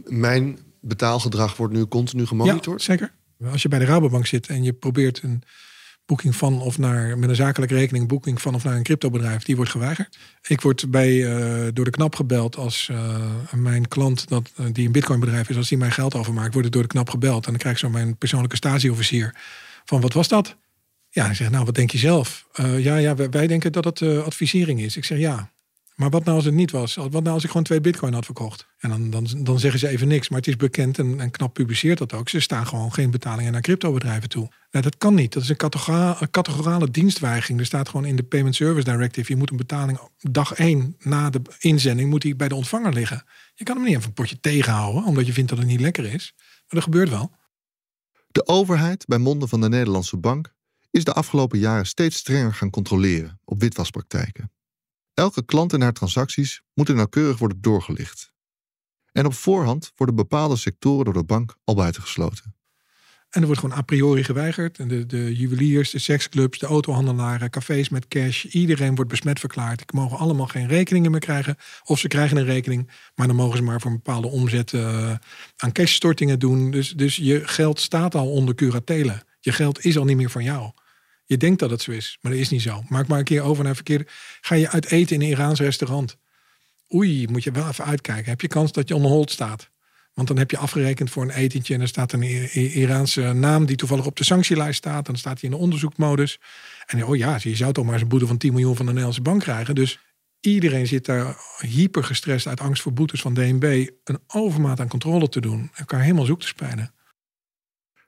Mijn 0.03 0.59
betaalgedrag 0.81 1.57
wordt 1.57 1.73
nu 1.73 1.85
continu 1.85 2.25
gemonitord? 2.25 2.83
Ja, 2.83 2.91
zeker. 2.91 3.13
Als 3.51 3.61
je 3.61 3.67
bij 3.67 3.79
de 3.79 3.85
Rabobank 3.85 4.25
zit 4.25 4.47
en 4.47 4.63
je 4.63 4.73
probeert 4.73 5.23
een 5.23 5.43
boeking 6.07 6.35
van 6.35 6.61
of 6.61 6.77
naar 6.77 7.17
met 7.17 7.29
een 7.29 7.35
zakelijke 7.35 7.75
rekening 7.75 8.07
boeking 8.07 8.41
van 8.41 8.55
of 8.55 8.63
naar 8.63 8.75
een 8.75 8.83
cryptobedrijf, 8.83 9.43
die 9.43 9.55
wordt 9.55 9.71
geweigerd. 9.71 10.17
Ik 10.47 10.61
word 10.61 10.91
bij, 10.91 11.11
uh, 11.13 11.67
door 11.73 11.85
de 11.85 11.91
knap 11.91 12.15
gebeld 12.15 12.55
als 12.55 12.89
uh, 12.91 13.19
mijn 13.53 13.87
klant 13.87 14.27
dat, 14.27 14.51
uh, 14.59 14.65
die 14.71 14.85
een 14.85 14.91
bitcoinbedrijf 14.91 15.49
is, 15.49 15.55
als 15.55 15.69
die 15.69 15.77
mijn 15.77 15.91
geld 15.91 16.15
overmaakt, 16.15 16.51
wordt 16.51 16.63
het 16.63 16.71
door 16.71 16.81
de 16.81 16.87
knap 16.87 17.09
gebeld. 17.09 17.45
En 17.45 17.51
dan 17.51 17.59
krijg 17.59 17.75
ik 17.75 17.81
zo 17.81 17.89
mijn 17.89 18.17
persoonlijke 18.17 18.55
statieofficier 18.55 19.35
van 19.85 20.01
wat 20.01 20.13
was 20.13 20.27
dat? 20.27 20.55
Ja, 21.09 21.29
ik 21.29 21.35
zeg 21.35 21.49
nou 21.49 21.65
wat 21.65 21.75
denk 21.75 21.91
je 21.91 21.97
zelf? 21.97 22.47
ja, 22.77 22.97
ja, 22.97 23.15
wij, 23.15 23.29
wij 23.29 23.47
denken 23.47 23.71
dat 23.71 23.83
het 23.83 24.01
advisering 24.01 24.81
is. 24.81 24.97
Ik 24.97 25.05
zeg 25.05 25.17
ja, 25.17 25.51
Maar 25.97 26.09
wat 26.09 26.23
nou 26.23 26.35
als 26.35 26.45
het 26.45 26.53
niet 26.53 26.71
was? 26.71 26.95
Wat 26.95 27.11
nou 27.11 27.29
als 27.29 27.43
ik 27.43 27.49
gewoon 27.49 27.63
twee 27.63 27.81
bitcoin 27.81 28.13
had 28.13 28.25
verkocht? 28.25 28.67
En 28.77 28.89
dan, 28.89 29.09
dan, 29.09 29.27
dan 29.37 29.59
zeggen 29.59 29.79
ze 29.79 29.87
even 29.87 30.07
niks. 30.07 30.29
Maar 30.29 30.39
het 30.39 30.47
is 30.47 30.55
bekend 30.55 30.99
en, 30.99 31.19
en 31.19 31.31
knap 31.31 31.53
publiceert 31.53 31.97
dat 31.97 32.13
ook. 32.13 32.29
Ze 32.29 32.39
staan 32.39 32.67
gewoon 32.67 32.93
geen 32.93 33.11
betalingen 33.11 33.51
naar 33.51 33.61
cryptobedrijven 33.61 34.29
toe. 34.29 34.51
Nou, 34.71 34.83
dat 34.83 34.97
kan 34.97 35.13
niet. 35.13 35.33
Dat 35.33 35.43
is 35.43 35.49
een, 35.49 35.55
categorale, 35.55 36.29
categorale 36.29 36.91
dienstweigering. 36.91 37.59
Er 37.59 37.65
staat 37.65 37.89
gewoon 37.89 38.05
in 38.05 38.15
de 38.15 38.23
Payment 38.23 38.55
Service 38.55 38.91
Directive... 38.91 39.31
je 39.31 39.37
moet 39.37 39.49
een 39.49 39.57
betaling 39.57 39.99
dag 40.17 40.53
één 40.53 40.95
na 40.99 41.29
de 41.29 41.41
inzending... 41.59 42.09
moet 42.09 42.21
die 42.21 42.35
bij 42.35 42.47
de 42.47 42.55
ontvanger 42.55 42.93
liggen. 42.93 43.23
Je 43.55 43.63
kan 43.63 43.75
hem 43.75 43.85
niet 43.85 43.95
even 43.95 44.07
een 44.07 44.13
potje 44.13 44.39
tegenhouden... 44.39 45.03
omdat 45.03 45.25
je 45.25 45.33
vindt 45.33 45.49
dat 45.49 45.59
het 45.59 45.67
niet 45.67 45.81
lekker 45.81 46.13
is. 46.13 46.33
Maar 46.35 46.65
dat 46.67 46.83
gebeurt 46.83 47.09
wel. 47.09 47.31
De 48.27 48.47
overheid, 48.47 49.05
bij 49.05 49.17
monden 49.17 49.49
van 49.49 49.61
de 49.61 49.69
Nederlandse 49.69 50.17
bank... 50.17 50.53
is 50.91 51.03
de 51.03 51.13
afgelopen 51.13 51.59
jaren 51.59 51.85
steeds 51.85 52.17
strenger 52.17 52.53
gaan 52.53 52.69
controleren 52.69 53.39
op 53.45 53.61
witwaspraktijken. 53.61 54.51
Elke 55.17 55.45
klant 55.45 55.73
en 55.73 55.81
haar 55.81 55.93
transacties 55.93 56.61
moeten 56.73 56.95
nauwkeurig 56.95 57.37
worden 57.37 57.61
doorgelicht. 57.61 58.31
En 59.11 59.25
op 59.25 59.33
voorhand 59.33 59.91
worden 59.95 60.15
bepaalde 60.15 60.55
sectoren 60.55 61.05
door 61.05 61.13
de 61.13 61.23
bank 61.23 61.55
al 61.63 61.75
buitengesloten. 61.75 62.55
En 63.29 63.39
er 63.41 63.45
wordt 63.45 63.61
gewoon 63.61 63.77
a 63.77 63.81
priori 63.81 64.23
geweigerd. 64.23 64.79
En 64.79 64.87
de, 64.87 65.05
de 65.05 65.35
juweliers, 65.35 65.89
de 65.89 65.99
seksclubs, 65.99 66.59
de 66.59 66.65
autohandelaren, 66.65 67.49
cafés 67.49 67.89
met 67.89 68.07
cash. 68.07 68.43
Iedereen 68.43 68.95
wordt 68.95 69.11
besmet 69.11 69.39
verklaard. 69.39 69.77
Die 69.77 69.99
mogen 69.99 70.17
allemaal 70.17 70.47
geen 70.47 70.67
rekeningen 70.67 71.11
meer 71.11 71.19
krijgen. 71.19 71.57
Of 71.83 71.99
ze 71.99 72.07
krijgen 72.07 72.37
een 72.37 72.45
rekening, 72.45 72.91
maar 73.15 73.27
dan 73.27 73.35
mogen 73.35 73.57
ze 73.57 73.63
maar 73.63 73.81
voor 73.81 73.91
een 73.91 74.01
bepaalde 74.03 74.27
omzet 74.27 74.71
uh, 74.71 75.13
aan 75.57 75.71
cashstortingen 75.71 76.39
doen. 76.39 76.71
Dus, 76.71 76.91
dus 76.91 77.15
je 77.15 77.47
geld 77.47 77.79
staat 77.79 78.15
al 78.15 78.31
onder 78.31 78.55
curatelen. 78.55 79.21
Je 79.39 79.51
geld 79.51 79.85
is 79.85 79.97
al 79.97 80.05
niet 80.05 80.17
meer 80.17 80.29
van 80.29 80.43
jou. 80.43 80.71
Je 81.27 81.37
denkt 81.37 81.59
dat 81.59 81.69
het 81.69 81.81
zo 81.81 81.91
is, 81.91 82.17
maar 82.21 82.31
dat 82.31 82.41
is 82.41 82.49
niet 82.49 82.61
zo. 82.61 82.83
Maak 82.87 83.07
maar 83.07 83.19
een 83.19 83.25
keer 83.25 83.41
over 83.41 83.63
naar 83.63 83.75
verkeerde. 83.75 84.07
Ga 84.41 84.55
je 84.55 84.69
uit 84.69 84.91
eten 84.91 85.15
in 85.15 85.21
een 85.21 85.27
Iraans 85.27 85.59
restaurant? 85.59 86.17
Oei, 86.93 87.27
moet 87.27 87.43
je 87.43 87.51
wel 87.51 87.67
even 87.67 87.85
uitkijken. 87.85 88.29
Heb 88.29 88.41
je 88.41 88.47
kans 88.47 88.71
dat 88.71 88.87
je 88.87 88.95
on 88.95 89.01
hold 89.01 89.31
staat? 89.31 89.69
Want 90.13 90.27
dan 90.27 90.37
heb 90.37 90.51
je 90.51 90.57
afgerekend 90.57 91.09
voor 91.09 91.23
een 91.23 91.29
etentje 91.29 91.73
en 91.73 91.81
er 91.81 91.87
staat 91.87 92.11
een 92.11 92.23
Iraanse 92.53 93.21
naam 93.33 93.65
die 93.65 93.75
toevallig 93.75 94.05
op 94.05 94.15
de 94.15 94.23
sanctielijst 94.23 94.77
staat. 94.77 95.05
Dan 95.05 95.15
staat 95.15 95.41
hij 95.41 95.49
in 95.49 95.55
de 95.55 95.61
onderzoekmodus. 95.61 96.39
En 96.85 97.05
oh 97.05 97.15
ja, 97.15 97.37
je 97.41 97.55
zou 97.55 97.73
toch 97.73 97.83
maar 97.83 97.93
eens 97.93 98.01
een 98.01 98.07
boete 98.07 98.27
van 98.27 98.37
10 98.37 98.51
miljoen 98.51 98.75
van 98.75 98.85
de 98.85 98.91
Nederlandse 98.91 99.21
bank 99.21 99.41
krijgen. 99.41 99.75
Dus 99.75 99.99
iedereen 100.39 100.87
zit 100.87 101.05
daar 101.05 101.37
hyper 101.59 102.03
gestrest 102.03 102.47
uit 102.47 102.59
angst 102.59 102.81
voor 102.81 102.93
boetes 102.93 103.21
van 103.21 103.33
DNB. 103.33 103.89
Een 104.03 104.19
overmaat 104.27 104.79
aan 104.79 104.87
controle 104.87 105.29
te 105.29 105.41
doen. 105.41 105.71
Elkaar 105.73 106.01
helemaal 106.01 106.25
zoek 106.25 106.39
te 106.39 106.47
spijnen. 106.47 106.93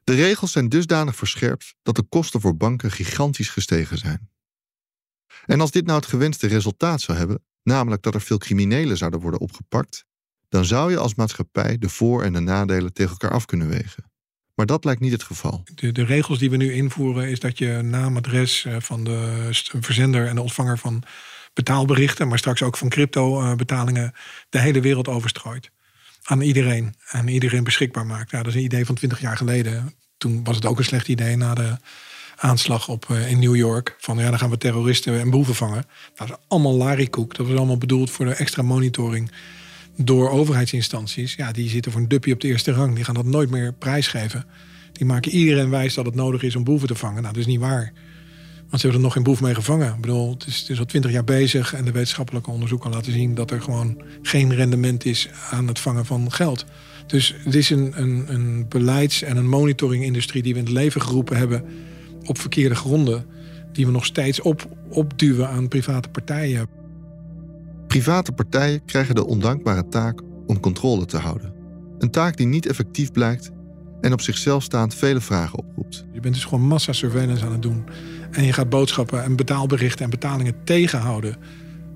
De 0.10 0.16
regels 0.16 0.52
zijn 0.52 0.70
dusdanig 0.70 1.16
verscherpt 1.16 1.76
dat 1.84 1.96
de 1.96 2.04
kosten 2.04 2.42
voor 2.42 2.58
banken 2.58 2.92
gigantisch 2.92 3.50
gestegen 3.50 3.98
zijn. 3.98 4.30
En 5.46 5.62
als 5.62 5.72
dit 5.72 5.86
nou 5.86 6.00
het 6.00 6.08
gewenste 6.08 6.48
resultaat 6.48 7.02
zou 7.02 7.18
hebben, 7.18 7.44
namelijk 7.64 8.02
dat 8.02 8.14
er 8.14 8.22
veel 8.22 8.38
criminelen 8.38 8.98
zouden 8.98 9.20
worden 9.20 9.40
opgepakt, 9.40 10.06
dan 10.48 10.66
zou 10.66 10.92
je 10.92 10.98
als 10.98 11.16
maatschappij 11.16 11.78
de 11.78 11.90
voor- 11.90 12.24
en 12.24 12.34
de 12.34 12.40
nadelen 12.40 12.94
tegen 12.94 13.12
elkaar 13.12 13.32
af 13.32 13.46
kunnen 13.46 13.70
wegen. 13.70 14.12
Maar 14.56 14.66
dat 14.66 14.84
lijkt 14.84 15.02
niet 15.02 15.12
het 15.12 15.24
geval. 15.24 15.64
De, 15.76 16.04
regels 16.04 16.40
die 16.40 16.50
we 16.50 16.58
nu 16.58 16.74
invoeren 16.74 17.30
is 17.30 17.40
dat 17.40 17.58
je 17.58 17.82
naam, 17.82 18.18
adres 18.18 18.66
eh, 18.66 18.76
van 18.80 19.04
de 19.04 19.48
verzender 19.80 20.28
en 20.28 20.36
de 20.36 20.42
ontvanger 20.42 20.78
van 20.78 21.04
betaalberichten, 21.54 22.28
maar 22.28 22.38
straks 22.38 22.64
ook 22.64 22.78
van 22.78 22.90
crypto-betalingen, 22.90 24.14
de 24.50 24.60
hele 24.60 24.82
wereld 24.82 25.08
overstrooit. 25.08 25.72
Aan 26.24 26.42
iedereen. 26.42 26.96
En 27.12 27.28
iedereen 27.28 27.64
beschikbaar 27.64 28.06
maakt. 28.06 28.32
Ja, 28.32 28.38
dat 28.38 28.48
is 28.48 28.56
een 28.56 28.64
idee 28.64 28.86
van 28.86 28.96
20 28.96 29.22
jaar 29.22 29.38
geleden. 29.38 29.94
Toen 30.18 30.44
was 30.44 30.56
het 30.56 30.66
ook 30.66 30.78
een 30.78 30.84
slecht 30.84 31.08
idee 31.08 31.36
na 31.36 31.54
de 31.54 31.78
aanslag 32.36 32.88
op, 32.88 33.08
uh, 33.12 33.32
in 33.32 33.40
New 33.40 33.56
York. 33.56 33.96
Van 34.00 34.18
ja, 34.18 34.30
dan 34.30 34.40
gaan 34.40 34.50
we 34.50 34.58
terroristen 34.58 35.20
en 35.20 35.30
boeven 35.30 35.56
vangen. 35.56 35.86
Dat 36.16 36.30
is 36.30 36.36
allemaal 36.48 36.76
larikoek. 36.76 37.36
Dat 37.36 37.48
was 37.48 37.58
allemaal 37.58 37.78
bedoeld 37.78 38.10
voor 38.10 38.26
de 38.26 38.34
extra 38.34 38.62
monitoring 38.62 39.32
door 39.96 40.30
overheidsinstanties. 40.30 41.34
Ja, 41.34 41.52
die 41.52 41.70
zitten 41.70 41.92
voor 41.92 42.02
een 42.02 42.08
duppie 42.08 42.34
op 42.34 42.42
de 42.42 42.48
eerste 42.48 42.72
rang. 42.72 42.96
Die 42.96 43.04
gaan 43.04 43.16
dat 43.16 43.26
nooit 43.26 43.50
meer 43.50 43.74
prijsgeven. 43.74 44.46
Die 44.94 45.06
maken 45.06 45.32
iedereen 45.32 45.70
wijs 45.70 45.94
dat 45.94 46.06
het 46.06 46.16
nodig 46.16 46.44
is 46.44 46.56
om 46.56 46.64
boeven 46.64 46.88
te 46.88 46.96
vangen. 46.96 47.22
Nou, 47.22 47.34
dat 47.34 47.42
is 47.42 47.48
niet 47.48 47.60
waar. 47.60 47.94
Want 48.70 48.82
ze 48.82 48.88
hebben 48.88 48.94
er 48.94 49.00
nog 49.00 49.14
geen 49.14 49.24
boef 49.24 49.42
mee 49.42 49.56
gevangen. 49.56 49.94
Ik 49.94 50.02
bedoel, 50.02 50.30
het 50.32 50.46
is, 50.48 50.60
het 50.60 50.70
is 50.70 50.80
al 50.80 50.86
twintig 50.86 51.12
jaar 51.12 51.24
bezig 51.24 51.74
en 51.74 51.86
de 51.86 51.92
wetenschappelijke 51.92 52.52
onderzoek 52.52 52.82
kan 52.82 52.92
laten 52.92 53.12
zien 53.12 53.36
dat 53.36 53.52
er 53.52 53.62
gewoon 53.62 54.02
geen 54.22 54.56
rendement 54.56 55.06
is 55.06 55.30
aan 55.52 55.68
het 55.68 55.80
vangen 55.80 56.06
van 56.06 56.32
geld. 56.32 56.66
Dus 57.08 57.36
het 57.44 57.56
is 57.56 57.70
een, 57.70 57.92
een, 57.96 58.34
een 58.34 58.66
beleids- 58.70 59.22
en 59.22 59.38
een 59.38 59.50
monitoringindustrie 59.50 60.44
die 60.44 60.54
we 60.54 60.60
in 60.60 60.66
het 60.66 60.74
leven 60.74 61.02
geroepen 61.02 61.38
hebben 61.38 61.64
op 62.26 62.40
verkeerde 62.40 62.76
gronden. 62.76 63.26
Die 63.72 63.86
we 63.86 63.92
nog 63.92 64.06
steeds 64.06 64.42
op, 64.42 64.78
opduwen 64.90 65.50
aan 65.50 65.68
private 65.68 66.10
partijen. 66.10 66.68
Private 67.88 68.32
partijen 68.32 68.86
krijgen 68.86 69.16
de 69.16 69.26
ondankbare 69.26 69.88
taak 69.88 70.22
om 70.48 70.60
controle 70.60 71.06
te 71.06 71.18
houden. 71.18 71.54
Een 72.00 72.12
taak 72.12 72.38
die 72.38 72.48
niet 72.48 72.66
effectief 72.66 73.12
blijkt 73.12 73.52
en 74.02 74.14
op 74.14 74.22
zichzelf 74.22 74.64
staand 74.64 74.96
vele 74.96 75.22
vragen 75.22 75.60
oproept. 75.60 76.06
Je 76.14 76.20
bent 76.20 76.34
dus 76.34 76.44
gewoon 76.44 76.68
massa 76.68 76.94
surveillance 76.94 77.46
aan 77.46 77.52
het 77.52 77.62
doen. 77.62 77.84
En 78.32 78.44
je 78.44 78.54
gaat 78.54 78.70
boodschappen 78.70 79.24
en 79.24 79.36
betaalberichten 79.36 80.04
en 80.04 80.10
betalingen 80.10 80.56
tegenhouden. 80.64 81.36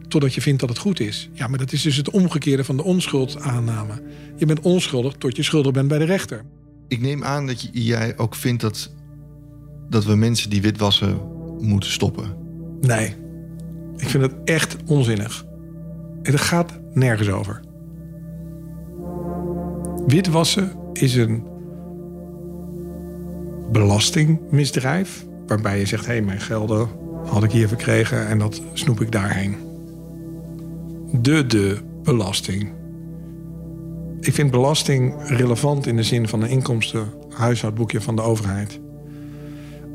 Totdat 0.07 0.33
je 0.33 0.41
vindt 0.41 0.59
dat 0.59 0.69
het 0.69 0.77
goed 0.77 0.99
is. 0.99 1.29
Ja, 1.33 1.47
maar 1.47 1.59
dat 1.59 1.71
is 1.71 1.81
dus 1.81 1.95
het 1.95 2.09
omgekeerde 2.09 2.63
van 2.63 2.77
de 2.77 2.83
onschuldaanname. 2.83 4.01
Je 4.35 4.45
bent 4.45 4.59
onschuldig 4.59 5.13
tot 5.13 5.35
je 5.35 5.43
schuldig 5.43 5.71
bent 5.71 5.87
bij 5.87 5.97
de 5.97 6.05
rechter. 6.05 6.43
Ik 6.87 7.01
neem 7.01 7.23
aan 7.23 7.47
dat 7.47 7.69
jij 7.71 8.17
ook 8.17 8.35
vindt 8.35 8.61
dat, 8.61 8.93
dat 9.89 10.05
we 10.05 10.15
mensen 10.15 10.49
die 10.49 10.61
witwassen 10.61 11.17
moeten 11.59 11.91
stoppen. 11.91 12.35
Nee, 12.81 13.15
ik 13.97 14.09
vind 14.09 14.23
het 14.23 14.35
echt 14.43 14.75
onzinnig. 14.85 15.45
Het 16.21 16.39
gaat 16.39 16.79
nergens 16.93 17.29
over. 17.29 17.61
Witwassen 20.07 20.71
is 20.93 21.15
een 21.15 21.43
belastingmisdrijf. 23.71 25.25
Waarbij 25.47 25.79
je 25.79 25.85
zegt, 25.85 26.05
hé, 26.05 26.11
hey, 26.11 26.21
mijn 26.21 26.41
gelden 26.41 26.87
had 27.25 27.43
ik 27.43 27.51
hier 27.51 27.67
verkregen 27.67 28.27
en 28.27 28.39
dat 28.39 28.61
snoep 28.73 29.01
ik 29.01 29.11
daarheen. 29.11 29.55
De 31.11 31.45
de 31.45 31.77
belasting. 32.03 32.71
Ik 34.19 34.33
vind 34.33 34.51
belasting 34.51 35.15
relevant 35.27 35.87
in 35.87 35.95
de 35.95 36.03
zin 36.03 36.27
van 36.27 36.41
een 36.41 36.49
inkomstenhuishoudboekje 36.49 38.01
van 38.01 38.15
de 38.15 38.21
overheid. 38.21 38.79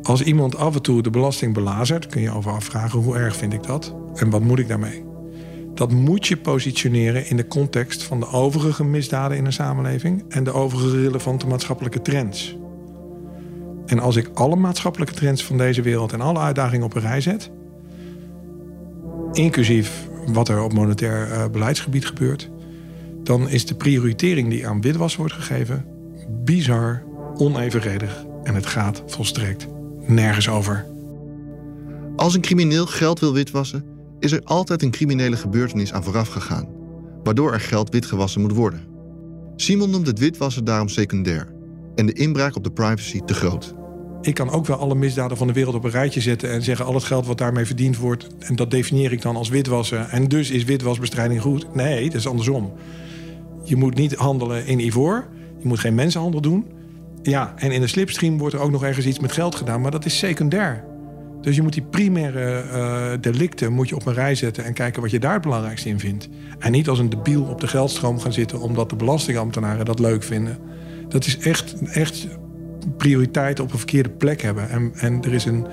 Als 0.03 0.23
iemand 0.23 0.57
af 0.57 0.75
en 0.75 0.83
toe 0.83 1.03
de 1.03 1.11
belasting 1.11 1.55
belazert, 1.55 2.07
kun 2.07 2.21
je 2.21 2.35
over 2.35 2.53
afvragen 2.53 3.01
hoe 3.01 3.17
erg 3.17 3.37
vind 3.37 3.53
ik 3.53 3.63
dat 3.63 3.95
en 4.15 4.31
wat 4.31 4.43
moet 4.43 4.59
ik 4.59 4.69
daarmee. 4.69 5.05
Dat 5.75 5.93
moet 5.93 6.27
je 6.27 6.37
positioneren 6.37 7.29
in 7.29 7.37
de 7.37 7.47
context 7.47 8.03
van 8.03 8.21
de 8.21 8.27
overige 8.27 8.85
misdaden 8.85 9.37
in 9.37 9.47
een 9.47 9.53
samenleving 9.53 10.25
en 10.29 10.45
de 10.45 10.53
overige 10.53 11.01
relevante 11.03 11.47
maatschappelijke 11.47 12.03
trends. 12.03 12.57
En 13.89 13.99
als 13.99 14.17
ik 14.17 14.31
alle 14.35 14.57
maatschappelijke 14.57 15.15
trends 15.15 15.45
van 15.45 15.59
deze 15.59 15.83
wereld 15.83 16.13
en 16.13 16.21
alle 16.21 16.39
uitdagingen 16.39 16.85
op 16.85 16.95
een 16.95 17.01
rij 17.01 17.21
zet, 17.21 17.51
inclusief 19.33 20.09
wat 20.33 20.49
er 20.49 20.63
op 20.63 20.73
monetair 20.73 21.29
uh, 21.31 21.45
beleidsgebied 21.49 22.07
gebeurt, 22.07 22.51
dan 23.23 23.49
is 23.49 23.67
de 23.67 23.75
prioritering 23.75 24.51
die 24.51 24.69
aan 24.69 24.81
witwas 24.81 25.17
wordt 25.17 25.33
gegeven 25.33 25.85
bizar, 26.45 27.03
onevenredig 27.37 28.25
en 28.43 28.55
het 28.55 28.67
gaat 28.67 29.03
volstrekt 29.07 29.67
nergens 30.07 30.49
over. 30.49 30.87
Als 32.17 32.35
een 32.35 32.41
crimineel 32.41 32.87
geld 32.87 33.21
wil 33.21 33.33
witwassen, 33.33 33.85
is 34.19 34.33
er 34.33 34.41
altijd 34.45 34.83
een 34.83 34.91
criminele 34.91 35.37
gebeurtenis 35.37 35.93
aan 35.93 36.05
vooraf 36.05 36.29
gegaan, 36.29 36.69
waardoor 37.23 37.53
er 37.53 37.61
geld 37.61 37.91
witgewassen 37.91 38.41
moet 38.41 38.53
worden. 38.53 38.87
Simon 39.57 39.91
noemt 39.91 40.07
het 40.07 40.19
witwassen 40.19 40.65
daarom 40.65 40.89
secundair 40.89 41.49
en 41.95 42.07
de 42.07 42.13
inbraak 42.13 42.57
op 42.57 42.65
de 42.65 42.71
privacy 42.71 43.21
te 43.21 43.35
groot. 43.35 43.75
Ik 44.29 44.35
kan 44.35 44.51
ook 44.51 44.67
wel 44.67 44.77
alle 44.77 44.95
misdaden 44.95 45.37
van 45.37 45.47
de 45.47 45.53
wereld 45.53 45.75
op 45.75 45.85
een 45.85 45.91
rijtje 45.91 46.21
zetten 46.21 46.51
en 46.51 46.63
zeggen 46.63 46.85
al 46.85 46.95
het 46.95 47.05
geld 47.05 47.27
wat 47.27 47.39
daarmee 47.39 47.65
verdiend 47.65 47.97
wordt, 47.97 48.27
en 48.39 48.57
dat 48.57 48.71
definieer 48.71 49.13
ik 49.13 49.23
dan 49.23 49.37
als 49.37 49.49
witwassen. 49.49 50.11
En 50.11 50.29
dus 50.29 50.51
is 50.51 50.65
witwasbestrijding 50.65 51.41
goed. 51.41 51.75
Nee, 51.75 52.05
dat 52.05 52.15
is 52.15 52.27
andersom. 52.27 52.73
Je 53.65 53.77
moet 53.77 53.95
niet 53.95 54.15
handelen 54.15 54.67
in 54.67 54.81
ivoor. 54.81 55.29
Je 55.59 55.69
moet 55.69 55.79
geen 55.79 55.95
mensenhandel 55.95 56.41
doen. 56.41 56.67
Ja, 57.23 57.55
en 57.57 57.71
in 57.71 57.81
de 57.81 57.87
slipstream 57.87 58.39
wordt 58.39 58.55
er 58.55 58.61
ook 58.61 58.71
nog 58.71 58.85
ergens 58.85 59.07
iets 59.07 59.19
met 59.19 59.33
geld 59.33 59.55
gedaan, 59.55 59.81
maar 59.81 59.91
dat 59.91 60.05
is 60.05 60.19
secundair. 60.19 60.85
Dus 61.41 61.57
je 61.57 61.63
moet 61.63 61.73
die 61.73 61.87
primaire 61.91 62.65
uh, 62.73 63.11
delicten 63.21 63.73
moet 63.73 63.89
je 63.89 63.95
op 63.95 64.07
een 64.07 64.15
rij 64.15 64.35
zetten 64.35 64.65
en 64.65 64.73
kijken 64.73 65.03
wat 65.03 65.11
je 65.11 65.19
daar 65.19 65.33
het 65.33 65.43
belangrijkste 65.43 65.89
in 65.89 66.01
vindt. 66.01 66.29
En 66.59 66.73
niet 66.73 66.89
als 66.89 66.99
een 66.99 67.11
debiel 67.11 67.43
op 67.43 67.61
de 67.61 67.69
geldstroom 67.69 68.21
gaan 68.21 68.33
zitten 68.33 68.61
omdat 68.61 68.91
de 68.91 68.97
belastingambtenaren 68.97 69.85
dat 69.85 69.99
leuk 69.99 70.23
vinden. 70.23 70.59
Dat 71.09 71.27
is 71.27 71.39
echt, 71.39 71.75
echt 71.83 72.29
prioriteit 72.97 73.61
op 73.61 73.73
een 73.73 73.79
verkeerde 73.79 74.09
plek 74.09 74.43
hebben. 74.43 74.71
En, 74.71 74.93
en 74.95 75.23
er 75.23 75.33
is 75.33 75.45
een 75.45 75.67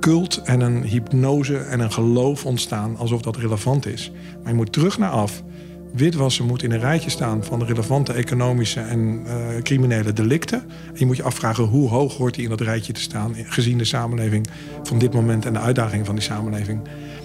cult 0.00 0.42
en 0.44 0.60
een 0.60 0.82
hypnose 0.82 1.56
en 1.56 1.80
een 1.80 1.92
geloof 1.92 2.44
ontstaan 2.44 2.96
alsof 2.96 3.22
dat 3.22 3.36
relevant 3.36 3.86
is. 3.86 4.12
Maar 4.42 4.52
je 4.52 4.58
moet 4.58 4.72
terug 4.72 4.98
naar 4.98 5.10
af. 5.10 5.42
Witwassen 5.92 6.46
moet 6.46 6.62
in 6.62 6.72
een 6.72 6.80
rijtje 6.80 7.10
staan 7.10 7.44
van 7.44 7.58
de 7.58 7.64
relevante 7.64 8.12
economische 8.12 8.80
en 8.80 9.22
uh, 9.26 9.62
criminele 9.62 10.12
delicten. 10.12 10.58
En 10.86 10.98
je 10.98 11.06
moet 11.06 11.16
je 11.16 11.22
afvragen 11.22 11.64
hoe 11.64 11.88
hoog 11.88 12.16
hoort 12.16 12.34
die 12.34 12.44
in 12.44 12.50
dat 12.50 12.60
rijtje 12.60 12.92
te 12.92 13.00
staan, 13.00 13.34
gezien 13.34 13.78
de 13.78 13.84
samenleving 13.84 14.46
van 14.82 14.98
dit 14.98 15.14
moment 15.14 15.46
en 15.46 15.52
de 15.52 15.58
uitdagingen 15.58 16.06
van 16.06 16.14
die 16.14 16.24
samenleving. 16.24 16.80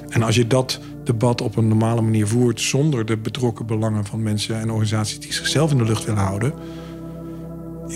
En 0.09 0.23
als 0.23 0.35
je 0.35 0.47
dat 0.47 0.79
debat 1.03 1.41
op 1.41 1.55
een 1.55 1.67
normale 1.67 2.01
manier 2.01 2.27
voert 2.27 2.61
zonder 2.61 3.05
de 3.05 3.17
betrokken 3.17 3.65
belangen 3.65 4.05
van 4.05 4.23
mensen 4.23 4.59
en 4.59 4.69
organisaties 4.69 5.19
die 5.19 5.33
zichzelf 5.33 5.71
in 5.71 5.77
de 5.77 5.83
lucht 5.83 6.05
willen 6.05 6.23
houden, 6.23 6.53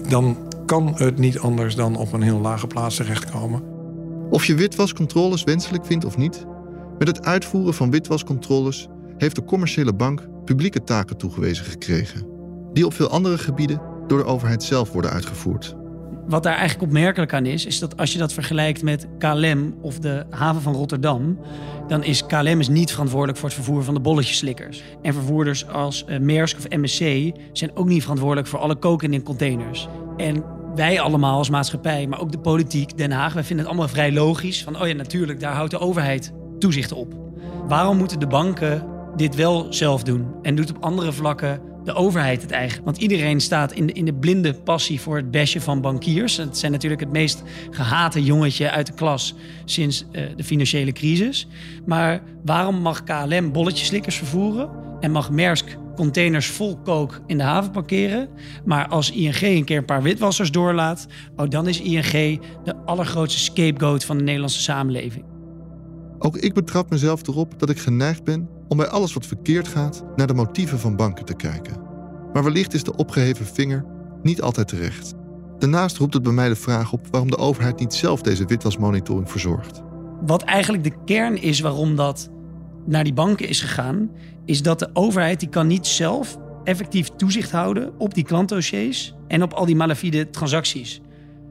dan 0.10 0.38
kan 0.66 0.94
het 0.96 1.18
niet 1.18 1.40
anders 1.40 1.76
dan 1.76 1.96
op 1.96 2.14
een 2.14 2.22
heel 2.22 2.40
lage 2.40 2.68
plaats 2.68 2.96
terechtkomen. 2.96 3.64
Of 4.30 4.46
je 4.46 4.56
witwascontroles 4.56 5.44
wenselijk 5.44 5.86
vindt 5.86 6.06
of 6.06 6.18
niet, 6.18 6.46
met 6.98 7.08
het 7.08 7.26
uitvoeren 7.26 7.74
van 7.74 7.92
witwascontroles 7.92 8.88
heeft 9.18 9.36
de 9.36 9.44
commerciële 9.44 9.94
bank 9.94 10.28
publieke 10.46 10.84
taken 10.84 11.18
toegewezen 11.18 11.66
gekregen, 11.66 12.28
die 12.74 12.86
op 12.86 12.94
veel 12.94 13.10
andere 13.10 13.38
gebieden 13.38 13.82
door 14.08 14.18
de 14.18 14.26
overheid 14.26 14.64
zelf 14.64 14.92
worden 14.92 15.12
uitgevoerd. 15.12 15.76
Wat 16.28 16.44
daar 16.44 16.56
eigenlijk 16.56 16.92
opmerkelijk 16.92 17.34
aan 17.34 17.46
is, 17.46 17.66
is 17.66 17.80
dat 17.80 17.98
als 17.98 18.14
je 18.14 18.20
dat 18.20 18.34
vergelijkt 18.34 18.84
met 18.84 19.08
KLM 19.18 19.76
of 19.82 20.00
de 20.00 20.26
haven 20.30 20.62
van 20.62 20.74
Rotterdam, 20.74 21.40
dan 21.88 22.04
is 22.04 22.26
KLM 22.26 22.60
is 22.60 22.68
niet 22.68 22.92
verantwoordelijk 22.92 23.38
voor 23.38 23.50
het 23.50 23.58
vervoer 23.58 23.84
van 23.84 23.94
de 23.94 24.00
bolletjeslikkers. 24.00 24.84
En 25.02 25.14
vervoerders 25.14 25.68
als 25.68 26.06
uh, 26.08 26.20
Maersk 26.20 26.58
of 26.58 26.70
MSC 26.70 27.32
zijn 27.52 27.76
ook 27.76 27.88
niet 27.88 28.02
verantwoordelijk 28.02 28.48
voor 28.48 28.60
alle 28.60 28.76
koken 28.76 29.14
in 29.14 29.24
containers. 29.24 29.88
En 30.18 30.44
wij 30.76 31.00
allemaal 31.00 31.38
als 31.38 31.50
maatschappij, 31.50 32.08
maar 32.08 32.22
ook 32.22 32.32
de 32.32 32.40
politiek, 32.40 32.98
Den 32.98 33.12
Haag, 33.12 33.34
wij 33.34 33.44
vinden 33.44 33.66
het 33.66 33.74
allemaal 33.74 33.94
vrij 33.94 34.12
logisch. 34.12 34.64
Van, 34.64 34.82
oh 34.82 34.88
ja, 34.88 34.94
natuurlijk, 34.94 35.40
daar 35.40 35.54
houdt 35.54 35.72
de 35.72 35.80
overheid 35.80 36.34
toezicht 36.60 36.92
op. 36.92 37.14
Waarom 37.68 37.98
moeten 37.98 38.20
de 38.20 38.28
banken 38.28 38.86
dit 39.16 39.36
wel 39.36 39.74
zelf 39.74 40.04
doen 40.04 40.26
en 40.42 40.56
doet 40.56 40.70
op 40.70 40.84
andere 40.84 41.12
vlakken 41.12 41.62
de 41.84 41.94
overheid 41.94 42.42
het 42.42 42.52
eigenlijk? 42.52 42.86
Want 42.86 42.98
iedereen 42.98 43.40
staat 43.40 43.72
in 43.72 43.88
de, 43.88 43.94
in 43.94 44.06
de 44.06 44.14
blinde 44.14 44.54
passie 44.54 45.02
voor 45.02 45.16
het 45.16 45.32
besje 45.32 45.62
van 45.62 45.82
bankiers. 45.82 46.38
Het 46.38 46.58
zijn 46.58 46.72
natuurlijk 46.72 47.02
het 47.02 47.12
meest 47.12 47.44
gehate 47.72 48.24
jongetje 48.24 48.72
uit 48.72 48.88
de 48.88 48.94
klas 48.94 49.36
sinds 49.66 50.06
uh, 50.12 50.22
de 50.36 50.44
financiële 50.44 50.92
crisis. 50.92 51.48
Maar 51.86 52.22
waarom 52.44 52.76
mag 52.76 53.04
KLM 53.04 53.52
bolletjeslikkers 53.52 54.16
vervoeren 54.18 54.70
en 55.00 55.12
mag 55.12 55.32
Maersk 55.32 55.78
containers 55.96 56.48
vol 56.48 56.78
kook 56.84 57.22
in 57.28 57.38
de 57.38 57.44
haven 57.44 57.72
parkeren. 57.72 58.30
Maar 58.66 58.88
als 58.88 59.12
ING 59.12 59.42
een 59.42 59.64
keer 59.64 59.78
een 59.78 59.86
paar 59.86 60.02
witwassers 60.02 60.52
doorlaat, 60.52 61.08
oh, 61.36 61.50
dan 61.50 61.68
is 61.68 61.82
ING 61.82 62.42
de 62.64 62.76
allergrootste 62.86 63.40
scapegoat 63.40 64.04
van 64.04 64.18
de 64.18 64.24
Nederlandse 64.24 64.62
samenleving. 64.62 65.26
Ook 66.20 66.38
ik 66.38 66.54
betrap 66.54 66.90
mezelf 66.90 67.28
erop 67.28 67.60
dat 67.60 67.70
ik 67.70 67.80
geneigd 67.80 68.24
ben 68.24 68.50
om 68.68 68.78
bij 68.78 68.88
alles 68.88 69.14
wat 69.14 69.26
verkeerd 69.26 69.68
gaat 69.68 70.04
naar 70.16 70.28
de 70.28 70.34
motieven 70.34 70.80
van 70.80 70.96
banken 70.96 71.26
te 71.26 71.36
kijken. 71.36 71.78
Maar 72.34 72.44
wellicht 72.44 72.74
is 72.74 72.84
de 72.84 72.96
opgeheven 72.96 73.46
vinger 73.46 73.86
niet 74.22 74.42
altijd 74.42 74.68
terecht. 74.68 75.14
Daarnaast 75.60 75.98
roept 75.98 76.14
het 76.14 76.24
bij 76.24 76.32
mij 76.32 76.50
de 76.50 76.56
vraag 76.56 76.94
op 76.94 77.08
waarom 77.12 77.30
de 77.30 77.38
overheid 77.38 77.80
niet 77.80 77.94
zelf 77.94 78.22
deze 78.22 78.46
witwasmonitoring 78.46 79.32
verzorgt. 79.32 79.82
Wat 80.26 80.44
eigenlijk 80.44 80.84
de 80.84 81.04
kern 81.06 81.42
is 81.42 81.60
waarom 81.60 81.96
dat 81.96 82.30
naar 82.86 83.04
die 83.04 83.14
banken 83.14 83.48
is 83.48 83.62
gegaan, 83.62 84.10
is 84.46 84.62
dat 84.62 84.80
de 84.80 84.90
overheid 84.94 85.40
die 85.40 85.50
kan 85.50 85.68
niet 85.68 85.88
zelf 85.88 86.38
effectief 86.64 87.10
toezicht 87.18 87.52
houden 87.52 87.94
op 87.98 88.14
die 88.14 88.24
klantdossiers 88.24 89.14
en 89.28 89.44
op 89.44 89.54
al 89.54 89.66
die 89.66 89.76
malafide 89.76 90.30
transacties. 90.30 91.02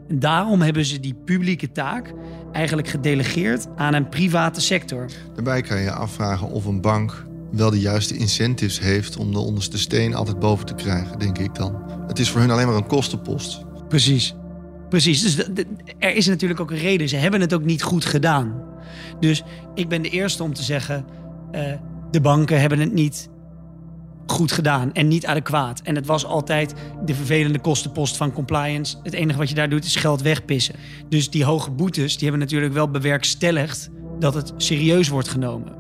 En 0.09 0.19
daarom 0.19 0.61
hebben 0.61 0.85
ze 0.85 1.01
die 1.01 1.15
publieke 1.25 1.73
taak 1.73 2.13
eigenlijk 2.53 2.89
gedelegeerd 2.89 3.67
aan 3.77 3.95
een 3.95 4.09
private 4.09 4.61
sector. 4.61 5.07
Daarbij 5.35 5.61
kan 5.61 5.81
je 5.81 5.91
afvragen 5.91 6.51
of 6.51 6.65
een 6.65 6.81
bank 6.81 7.27
wel 7.53 7.71
de 7.71 7.81
juiste 7.81 8.17
incentives 8.17 8.81
heeft 8.81 9.17
om 9.17 9.33
de 9.33 9.39
onderste 9.39 9.79
steen 9.79 10.15
altijd 10.15 10.39
boven 10.39 10.67
te 10.67 10.75
krijgen, 10.75 11.19
denk 11.19 11.39
ik 11.39 11.55
dan. 11.55 11.83
Het 12.07 12.19
is 12.19 12.31
voor 12.31 12.41
hun 12.41 12.51
alleen 12.51 12.67
maar 12.67 12.77
een 12.77 12.87
kostenpost. 12.87 13.65
Precies. 13.89 14.35
Precies. 14.89 15.23
Dus 15.23 15.49
er 15.99 16.15
is 16.15 16.27
natuurlijk 16.27 16.61
ook 16.61 16.71
een 16.71 16.79
reden. 16.79 17.09
Ze 17.09 17.17
hebben 17.17 17.41
het 17.41 17.55
ook 17.55 17.65
niet 17.65 17.83
goed 17.83 18.05
gedaan. 18.05 18.63
Dus 19.21 19.43
ik 19.75 19.89
ben 19.89 20.03
de 20.03 20.11
eerste 20.11 20.43
om 20.43 20.55
te 20.55 20.63
zeggen: 20.63 21.05
uh, 21.55 21.61
de 22.11 22.21
banken 22.21 22.61
hebben 22.61 22.79
het 22.79 22.93
niet 22.93 23.29
goed 24.27 24.53
gedaan 24.53 24.93
en 24.93 25.09
niet 25.09 25.27
adequaat. 25.27 25.81
En 25.81 25.95
het 25.95 26.07
was 26.07 26.27
altijd 26.27 26.75
de 27.05 27.15
vervelende 27.15 27.59
kostenpost 27.59 28.17
van 28.17 28.33
compliance. 28.33 28.97
Het 29.03 29.13
enige 29.13 29.39
wat 29.39 29.49
je 29.49 29.55
daar 29.55 29.69
doet 29.69 29.85
is 29.85 29.97
geld 29.97 30.23
wegpissen. 30.23 30.75
Dus 31.09 31.31
die 31.31 31.45
hoge 31.45 31.71
boetes 31.71 32.13
die 32.13 32.29
hebben 32.29 32.47
natuurlijk 32.47 32.73
wel 32.73 32.91
bewerkstelligd 32.91 33.91
dat 34.19 34.35
het 34.35 34.53
serieus 34.57 35.09
wordt 35.09 35.29
genomen. 35.29 35.73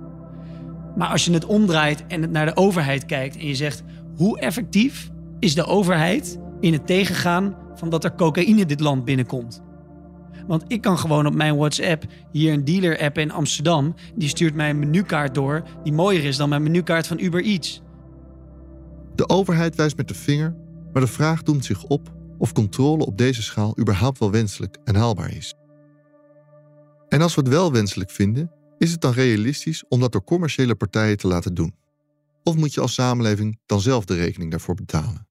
Maar 0.96 1.08
als 1.08 1.24
je 1.24 1.32
het 1.32 1.46
omdraait 1.46 2.06
en 2.06 2.22
het 2.22 2.30
naar 2.30 2.46
de 2.46 2.56
overheid 2.56 3.06
kijkt 3.06 3.36
en 3.36 3.46
je 3.46 3.54
zegt 3.54 3.82
hoe 4.16 4.40
effectief 4.40 5.10
is 5.38 5.54
de 5.54 5.64
overheid 5.64 6.38
in 6.60 6.72
het 6.72 6.86
tegengaan 6.86 7.56
van 7.74 7.88
dat 7.88 8.04
er 8.04 8.14
cocaïne 8.14 8.66
dit 8.66 8.80
land 8.80 9.04
binnenkomt? 9.04 9.62
Want 10.46 10.64
ik 10.66 10.80
kan 10.80 10.98
gewoon 10.98 11.26
op 11.26 11.34
mijn 11.34 11.56
WhatsApp 11.56 12.04
hier 12.32 12.52
een 12.52 12.64
dealer-app 12.64 13.18
in 13.18 13.30
Amsterdam. 13.30 13.94
Die 14.14 14.28
stuurt 14.28 14.54
mij 14.54 14.70
een 14.70 14.78
menukaart 14.78 15.34
door 15.34 15.62
die 15.82 15.92
mooier 15.92 16.24
is 16.24 16.36
dan 16.36 16.48
mijn 16.48 16.62
menukaart 16.62 17.06
van 17.06 17.18
Uber 17.18 17.44
Eats. 17.44 17.82
De 19.14 19.28
overheid 19.28 19.74
wijst 19.74 19.96
met 19.96 20.08
de 20.08 20.14
vinger, 20.14 20.56
maar 20.92 21.02
de 21.02 21.08
vraag 21.08 21.42
doemt 21.42 21.64
zich 21.64 21.84
op 21.84 22.12
of 22.38 22.52
controle 22.52 23.06
op 23.06 23.18
deze 23.18 23.42
schaal 23.42 23.78
überhaupt 23.78 24.18
wel 24.18 24.30
wenselijk 24.30 24.76
en 24.84 24.96
haalbaar 24.96 25.36
is. 25.36 25.54
En 27.08 27.22
als 27.22 27.34
we 27.34 27.40
het 27.40 27.50
wel 27.50 27.72
wenselijk 27.72 28.10
vinden, 28.10 28.50
is 28.78 28.90
het 28.92 29.00
dan 29.00 29.12
realistisch 29.12 29.84
om 29.88 30.00
dat 30.00 30.12
door 30.12 30.24
commerciële 30.24 30.74
partijen 30.74 31.16
te 31.16 31.26
laten 31.26 31.54
doen? 31.54 31.74
Of 32.42 32.56
moet 32.56 32.74
je 32.74 32.80
als 32.80 32.94
samenleving 32.94 33.58
dan 33.66 33.80
zelf 33.80 34.04
de 34.04 34.14
rekening 34.14 34.50
daarvoor 34.50 34.74
betalen? 34.74 35.26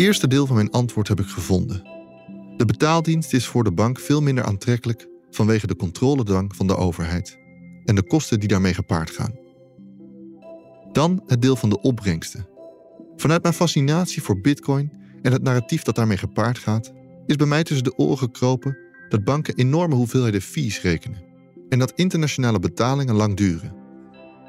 Eerste 0.00 0.26
deel 0.28 0.46
van 0.46 0.56
mijn 0.56 0.70
antwoord 0.70 1.08
heb 1.08 1.20
ik 1.20 1.26
gevonden. 1.26 1.82
De 2.56 2.64
betaaldienst 2.64 3.32
is 3.32 3.46
voor 3.46 3.64
de 3.64 3.72
bank 3.72 4.00
veel 4.00 4.22
minder 4.22 4.44
aantrekkelijk 4.44 5.08
vanwege 5.30 5.66
de 5.66 5.76
controledwang 5.76 6.56
van 6.56 6.66
de 6.66 6.76
overheid 6.76 7.38
en 7.84 7.94
de 7.94 8.06
kosten 8.06 8.40
die 8.40 8.48
daarmee 8.48 8.74
gepaard 8.74 9.10
gaan. 9.10 9.38
Dan 10.92 11.22
het 11.26 11.42
deel 11.42 11.56
van 11.56 11.68
de 11.68 11.80
opbrengsten. 11.80 12.48
Vanuit 13.16 13.42
mijn 13.42 13.54
fascinatie 13.54 14.22
voor 14.22 14.40
Bitcoin 14.40 14.92
en 15.22 15.32
het 15.32 15.42
narratief 15.42 15.82
dat 15.82 15.94
daarmee 15.94 16.16
gepaard 16.16 16.58
gaat, 16.58 16.92
is 17.26 17.36
bij 17.36 17.46
mij 17.46 17.62
tussen 17.62 17.84
de 17.84 17.96
oren 17.96 18.18
gekropen 18.18 18.78
dat 19.08 19.24
banken 19.24 19.54
enorme 19.54 19.94
hoeveelheden 19.94 20.42
fees 20.42 20.80
rekenen 20.80 21.22
en 21.68 21.78
dat 21.78 21.92
internationale 21.94 22.58
betalingen 22.58 23.14
lang 23.14 23.36
duren. 23.36 23.74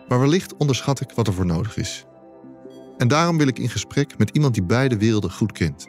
Maar 0.07 0.19
wellicht 0.19 0.55
onderschat 0.57 1.01
ik 1.01 1.11
wat 1.11 1.27
er 1.27 1.33
voor 1.33 1.45
nodig 1.45 1.77
is. 1.77 2.05
En 3.01 3.07
daarom 3.07 3.37
wil 3.37 3.47
ik 3.47 3.59
in 3.59 3.69
gesprek 3.69 4.17
met 4.17 4.29
iemand 4.29 4.53
die 4.53 4.63
beide 4.63 4.97
werelden 4.97 5.31
goed 5.31 5.51
kent. 5.51 5.87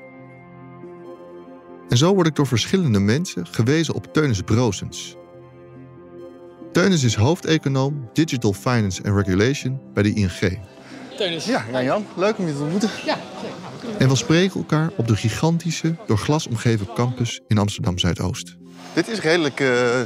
En 1.89 1.97
zo 1.97 2.15
word 2.15 2.27
ik 2.27 2.35
door 2.35 2.47
verschillende 2.47 2.99
mensen 2.99 3.47
gewezen 3.47 3.95
op 3.95 4.13
Teunis 4.13 4.41
Brozens. 4.41 5.17
Teunis 6.73 7.03
is 7.03 7.15
hoofdeconoom 7.15 8.09
Digital 8.13 8.53
Finance 8.53 9.03
and 9.03 9.17
Regulation 9.17 9.81
bij 9.95 10.03
de 10.03 10.13
ING. 10.13 10.59
Teunis. 11.17 11.45
Ja, 11.45 11.83
Jan, 11.83 12.07
leuk 12.17 12.39
om 12.39 12.47
je 12.47 12.55
te 12.55 12.63
ontmoeten. 12.63 12.91
Ja, 13.05 13.19
En 13.99 14.09
we 14.09 14.17
spreken 14.17 14.61
elkaar 14.61 14.91
op 14.97 15.09
de 15.09 15.17
gigantische, 15.17 15.97
door 16.07 16.19
glas 16.19 16.47
omgeven 16.47 16.87
campus 16.95 17.41
in 17.47 17.59
Amsterdam 17.59 17.99
Zuidoost. 17.99 18.57
Dit 18.93 19.09
is 19.09 19.21
redelijk 19.21 19.61
uh, 19.61 20.01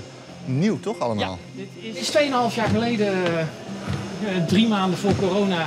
nieuw, 0.44 0.80
toch 0.80 0.98
allemaal? 0.98 1.38
Ja, 1.54 1.64
dit 1.82 1.96
is 1.96 2.12
2,5 2.12 2.54
jaar 2.54 2.68
geleden, 2.68 3.14
uh, 4.22 4.46
drie 4.46 4.68
maanden 4.68 4.98
voor 4.98 5.16
corona, 5.16 5.66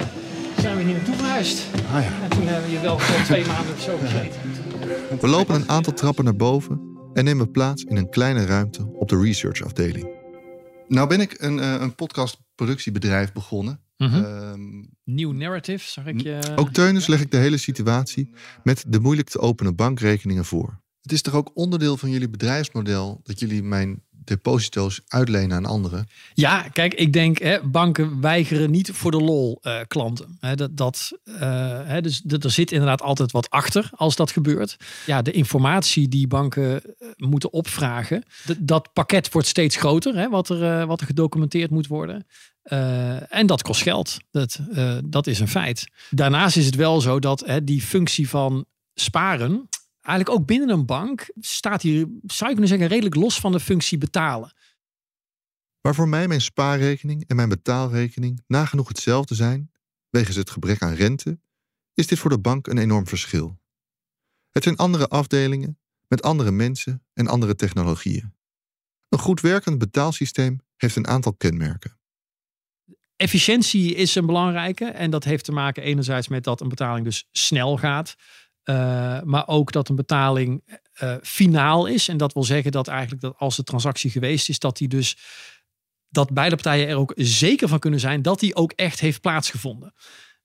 zijn 0.59 0.77
we 0.77 0.83
hier 0.83 0.93
naartoe 0.93 1.15
verhuisd. 1.15 1.65
Ah, 1.75 2.03
ja. 2.03 2.21
En 2.21 2.29
toen 2.29 2.47
hebben 2.47 2.63
we 2.63 2.69
hier 2.69 2.81
wel 2.81 2.99
voor 2.99 3.23
twee 3.23 3.45
maanden 3.45 3.73
of 3.73 3.81
zo 3.81 3.97
gezeten. 3.97 4.41
We 5.19 5.27
lopen 5.27 5.55
een 5.55 5.69
aantal 5.69 5.93
trappen 5.93 6.23
naar 6.23 6.35
boven 6.35 6.81
en 7.13 7.23
nemen 7.23 7.51
plaats 7.51 7.83
in 7.83 7.97
een 7.97 8.09
kleine 8.09 8.45
ruimte 8.45 8.91
op 8.93 9.09
de 9.09 9.21
researchafdeling. 9.21 10.07
Nou 10.87 11.07
ben 11.07 11.19
ik 11.19 11.35
een, 11.37 11.57
uh, 11.57 11.75
een 11.79 11.95
podcastproductiebedrijf 11.95 13.31
begonnen. 13.31 13.81
Mm 13.97 14.07
-hmm. 14.07 14.89
Nieuw 15.03 15.31
narrative, 15.31 15.89
zag 15.89 16.05
ik 16.05 16.21
je. 16.21 16.39
Ook 16.55 16.69
Teunis 16.69 17.07
leg 17.07 17.21
ik 17.21 17.31
de 17.31 17.37
hele 17.37 17.57
situatie 17.57 18.33
met 18.63 18.83
de 18.87 18.99
moeilijk 18.99 19.29
te 19.29 19.39
openen 19.39 19.75
bankrekeningen 19.75 20.45
voor. 20.45 20.81
Het 21.01 21.11
is 21.11 21.21
toch 21.21 21.33
ook 21.33 21.51
onderdeel 21.53 21.97
van 21.97 22.09
jullie 22.09 22.29
bedrijfsmodel 22.29 23.19
dat 23.23 23.39
jullie 23.39 23.63
mijn 23.63 24.03
deposito's 24.29 25.01
uitlenen 25.07 25.57
aan 25.57 25.65
anderen? 25.65 26.07
Ja, 26.33 26.61
kijk, 26.61 26.93
ik 26.93 27.13
denk 27.13 27.37
hè, 27.37 27.61
banken 27.63 28.21
weigeren 28.21 28.71
niet 28.71 28.91
voor 28.91 29.11
de 29.11 29.21
lol 29.21 29.59
uh, 29.61 29.79
klanten. 29.87 30.37
Hè, 30.39 30.55
dat, 30.55 30.77
dat, 30.77 31.11
uh, 31.25 31.35
hè, 31.83 32.01
dus 32.01 32.21
dat, 32.21 32.43
er 32.43 32.51
zit 32.51 32.71
inderdaad 32.71 33.01
altijd 33.01 33.31
wat 33.31 33.49
achter 33.49 33.89
als 33.95 34.15
dat 34.15 34.31
gebeurt. 34.31 34.77
Ja, 35.05 35.21
de 35.21 35.31
informatie 35.31 36.07
die 36.07 36.27
banken 36.27 36.71
uh, 36.71 37.07
moeten 37.15 37.53
opvragen, 37.53 38.23
dat 38.59 38.93
pakket 38.93 39.31
wordt 39.31 39.47
steeds 39.47 39.75
groter, 39.75 40.15
hè, 40.15 40.29
wat, 40.29 40.49
er, 40.49 40.85
wat 40.85 41.01
er 41.01 41.07
gedocumenteerd 41.07 41.69
moet 41.69 41.87
worden. 41.87 42.25
en 43.29 43.45
dat 43.45 43.61
kost 43.61 43.81
geld. 43.81 44.17
Dat, 44.31 44.59
dat 45.05 45.27
is 45.27 45.39
een 45.39 45.47
feit. 45.47 45.87
Daarnaast 46.09 46.57
is 46.57 46.65
het 46.65 46.75
wel 46.75 47.01
zo 47.01 47.19
dat 47.19 47.43
hè, 47.45 47.63
die 47.63 47.81
functie 47.81 48.29
van 48.29 48.65
sparen 48.93 49.69
eigenlijk 50.01 50.39
ook 50.39 50.47
binnen 50.47 50.69
een 50.69 50.85
bank 50.85 51.31
staat 51.39 51.81
hier, 51.81 52.07
zou 52.25 52.49
je 52.49 52.55
kunnen 52.55 52.67
zeggen, 52.67 52.87
redelijk 52.87 53.15
los 53.15 53.39
van 53.39 53.51
de 53.51 53.59
functie 53.59 53.97
betalen. 53.97 54.53
Waar 55.81 55.95
voor 55.95 56.07
mij 56.07 56.27
mijn 56.27 56.41
spaarrekening 56.41 57.23
en 57.27 57.35
mijn 57.35 57.49
betaalrekening 57.49 58.43
nagenoeg 58.47 58.87
hetzelfde 58.87 59.35
zijn, 59.35 59.71
wegens 60.09 60.35
het 60.35 60.49
gebrek 60.49 60.81
aan 60.81 60.93
rente, 60.93 61.39
is 61.93 62.07
dit 62.07 62.19
voor 62.19 62.29
de 62.29 62.39
bank 62.39 62.67
een 62.67 62.77
enorm 62.77 63.07
verschil. 63.07 63.59
Het 64.49 64.63
zijn 64.63 64.75
andere 64.75 65.07
afdelingen 65.07 65.79
met 66.07 66.21
andere 66.21 66.51
mensen 66.51 67.05
en 67.13 67.27
andere 67.27 67.55
technologieën. 67.55 68.33
Een 69.09 69.19
goed 69.19 69.41
werkend 69.41 69.77
betaalsysteem 69.77 70.59
heeft 70.75 70.95
een 70.95 71.07
aantal 71.07 71.33
kenmerken. 71.33 71.99
Efficiëntie 73.15 73.95
is 73.95 74.15
een 74.15 74.25
belangrijke. 74.25 74.85
En 74.85 75.09
dat 75.11 75.23
heeft 75.23 75.45
te 75.45 75.51
maken 75.51 75.83
enerzijds 75.83 76.27
met 76.27 76.43
dat 76.43 76.61
een 76.61 76.69
betaling 76.69 77.05
dus 77.05 77.27
snel 77.31 77.77
gaat. 77.77 78.15
Uh, 78.69 79.21
maar 79.21 79.47
ook 79.47 79.71
dat 79.71 79.89
een 79.89 79.95
betaling 79.95 80.79
uh, 81.03 81.15
finaal 81.21 81.85
is. 81.85 82.07
En 82.07 82.17
dat 82.17 82.33
wil 82.33 82.43
zeggen 82.43 82.71
dat 82.71 82.87
eigenlijk 82.87 83.21
dat 83.21 83.35
als 83.37 83.55
de 83.55 83.63
transactie 83.63 84.09
geweest 84.11 84.49
is, 84.49 84.59
dat 84.59 84.77
die 84.77 84.87
dus 84.87 85.17
dat 86.09 86.33
beide 86.33 86.55
partijen 86.55 86.87
er 86.87 86.97
ook 86.97 87.13
zeker 87.15 87.67
van 87.67 87.79
kunnen 87.79 87.99
zijn 87.99 88.21
dat 88.21 88.39
die 88.39 88.55
ook 88.55 88.71
echt 88.71 88.99
heeft 88.99 89.21
plaatsgevonden. 89.21 89.93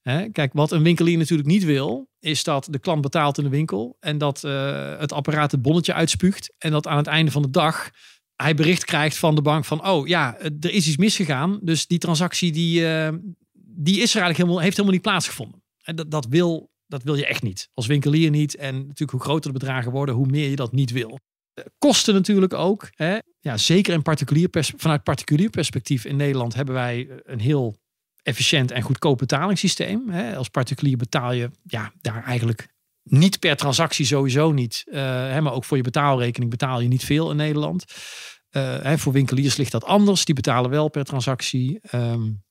Hè? 0.01 0.29
Kijk, 0.29 0.53
wat 0.53 0.73
een 0.73 0.83
winkelier 0.83 1.19
natuurlijk 1.19 1.49
niet 1.49 1.65
wil, 1.65 2.11
is 2.19 2.45
dat 2.45 2.67
de 2.71 2.79
klant 2.79 3.01
betaalt 3.01 3.39
in 3.39 3.45
de 3.45 3.51
winkel 3.51 3.97
en 4.01 4.19
dat 4.19 4.43
uh, 4.45 4.99
het 4.99 5.13
apparaat 5.13 5.51
het 5.51 5.63
bonnetje 5.63 5.95
uitspuugt 5.95 6.55
en 6.59 6.71
dat 6.71 6.87
aan 6.87 6.97
het 6.97 7.07
einde 7.07 7.31
van 7.31 7.43
de 7.43 7.51
dag 7.51 7.91
hij 8.35 8.55
bericht 8.55 8.85
krijgt 8.85 9.17
van 9.17 9.35
de 9.35 9.43
bank 9.43 9.65
van, 9.65 9.87
oh 9.87 10.07
ja, 10.07 10.39
er 10.39 10.71
is 10.71 10.87
iets 10.87 10.97
misgegaan, 10.97 11.59
dus 11.63 11.87
die 11.87 11.99
transactie 11.99 12.53
die, 12.53 12.81
die 13.53 14.01
is 14.01 14.15
er 14.15 14.21
eigenlijk 14.21 14.37
helemaal, 14.37 14.59
heeft 14.59 14.77
helemaal 14.77 14.93
niet 14.93 15.03
plaatsgevonden. 15.03 15.63
En 15.83 15.97
dat, 15.97 16.11
dat, 16.11 16.27
wil, 16.27 16.71
dat 16.95 17.03
wil 17.03 17.15
je 17.15 17.27
echt 17.27 17.43
niet. 17.43 17.69
Als 17.73 17.87
winkelier 17.87 18.31
niet. 18.31 18.57
En 18.57 18.75
natuurlijk 18.75 19.11
hoe 19.11 19.21
groter 19.21 19.53
de 19.53 19.59
bedragen 19.59 19.93
worden, 19.93 20.15
hoe 20.15 20.27
meer 20.27 20.51
je 20.51 20.57
dat 20.57 20.73
niet 20.73 20.91
wil. 20.91 21.19
Kosten 21.79 22.15
natuurlijk 22.15 22.55
ook. 22.55 22.89
Hè? 22.91 23.19
Ja, 23.41 23.57
zeker 23.57 23.93
in 23.93 24.03
particulier 24.03 24.49
vanuit 24.77 25.03
particulier 25.03 25.51
perspectief 25.51 26.05
in 26.05 26.17
Nederland 26.17 26.55
hebben 26.55 26.75
wij 26.75 27.09
een 27.23 27.41
heel 27.41 27.77
efficiënt 28.23 28.71
en 28.71 28.83
goedkoop 28.83 29.19
betalingssysteem. 29.19 30.09
Hè? 30.09 30.37
Als 30.37 30.49
particulier 30.49 30.97
betaal 30.97 31.33
je 31.33 31.51
ja, 31.63 31.93
daar 32.01 32.25
eigenlijk 32.25 32.69
niet 33.03 33.39
per 33.39 33.57
transactie 33.57 34.07
sowieso 34.07 34.53
niet. 34.53 34.83
Uh, 34.87 34.95
hè, 35.31 35.41
maar 35.41 35.53
ook 35.53 35.65
voor 35.65 35.77
je 35.77 35.83
betaalrekening 35.83 36.51
betaal 36.51 36.81
je 36.81 36.89
niet 36.89 37.05
veel 37.05 37.31
in 37.31 37.37
Nederland. 37.37 37.85
Uh, 38.51 38.83
hè, 38.83 38.99
voor 38.99 39.13
winkeliers 39.13 39.57
ligt 39.57 39.73
dat 39.73 39.85
anders. 39.85 40.25
Die 40.25 40.35
betalen 40.35 40.71
wel 40.71 40.89
per 40.89 41.05
transactie. 41.05 41.81
Um, 41.93 42.43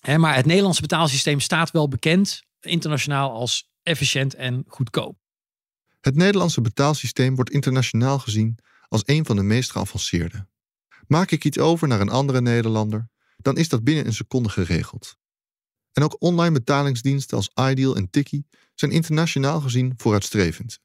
hè, 0.00 0.18
maar 0.18 0.34
het 0.34 0.46
Nederlandse 0.46 0.80
betaalsysteem 0.80 1.40
staat 1.40 1.70
wel 1.70 1.88
bekend 1.88 2.42
internationaal 2.60 3.30
als 3.32 3.67
efficiënt 3.82 4.34
en 4.34 4.64
goedkoop. 4.66 5.18
Het 6.00 6.14
Nederlandse 6.16 6.60
betaalsysteem 6.60 7.34
wordt 7.34 7.50
internationaal 7.50 8.18
gezien 8.18 8.58
als 8.88 9.02
een 9.04 9.26
van 9.26 9.36
de 9.36 9.42
meest 9.42 9.70
geavanceerde. 9.70 10.46
Maak 11.06 11.30
ik 11.30 11.44
iets 11.44 11.58
over 11.58 11.88
naar 11.88 12.00
een 12.00 12.08
andere 12.08 12.40
Nederlander, 12.40 13.08
dan 13.36 13.56
is 13.56 13.68
dat 13.68 13.84
binnen 13.84 14.06
een 14.06 14.14
seconde 14.14 14.48
geregeld. 14.48 15.16
En 15.92 16.02
ook 16.02 16.16
online 16.18 16.52
betalingsdiensten 16.52 17.36
als 17.36 17.50
Ideal 17.54 17.96
en 17.96 18.10
Tiki 18.10 18.44
zijn 18.74 18.90
internationaal 18.90 19.60
gezien 19.60 19.92
vooruitstrevend. 19.96 20.78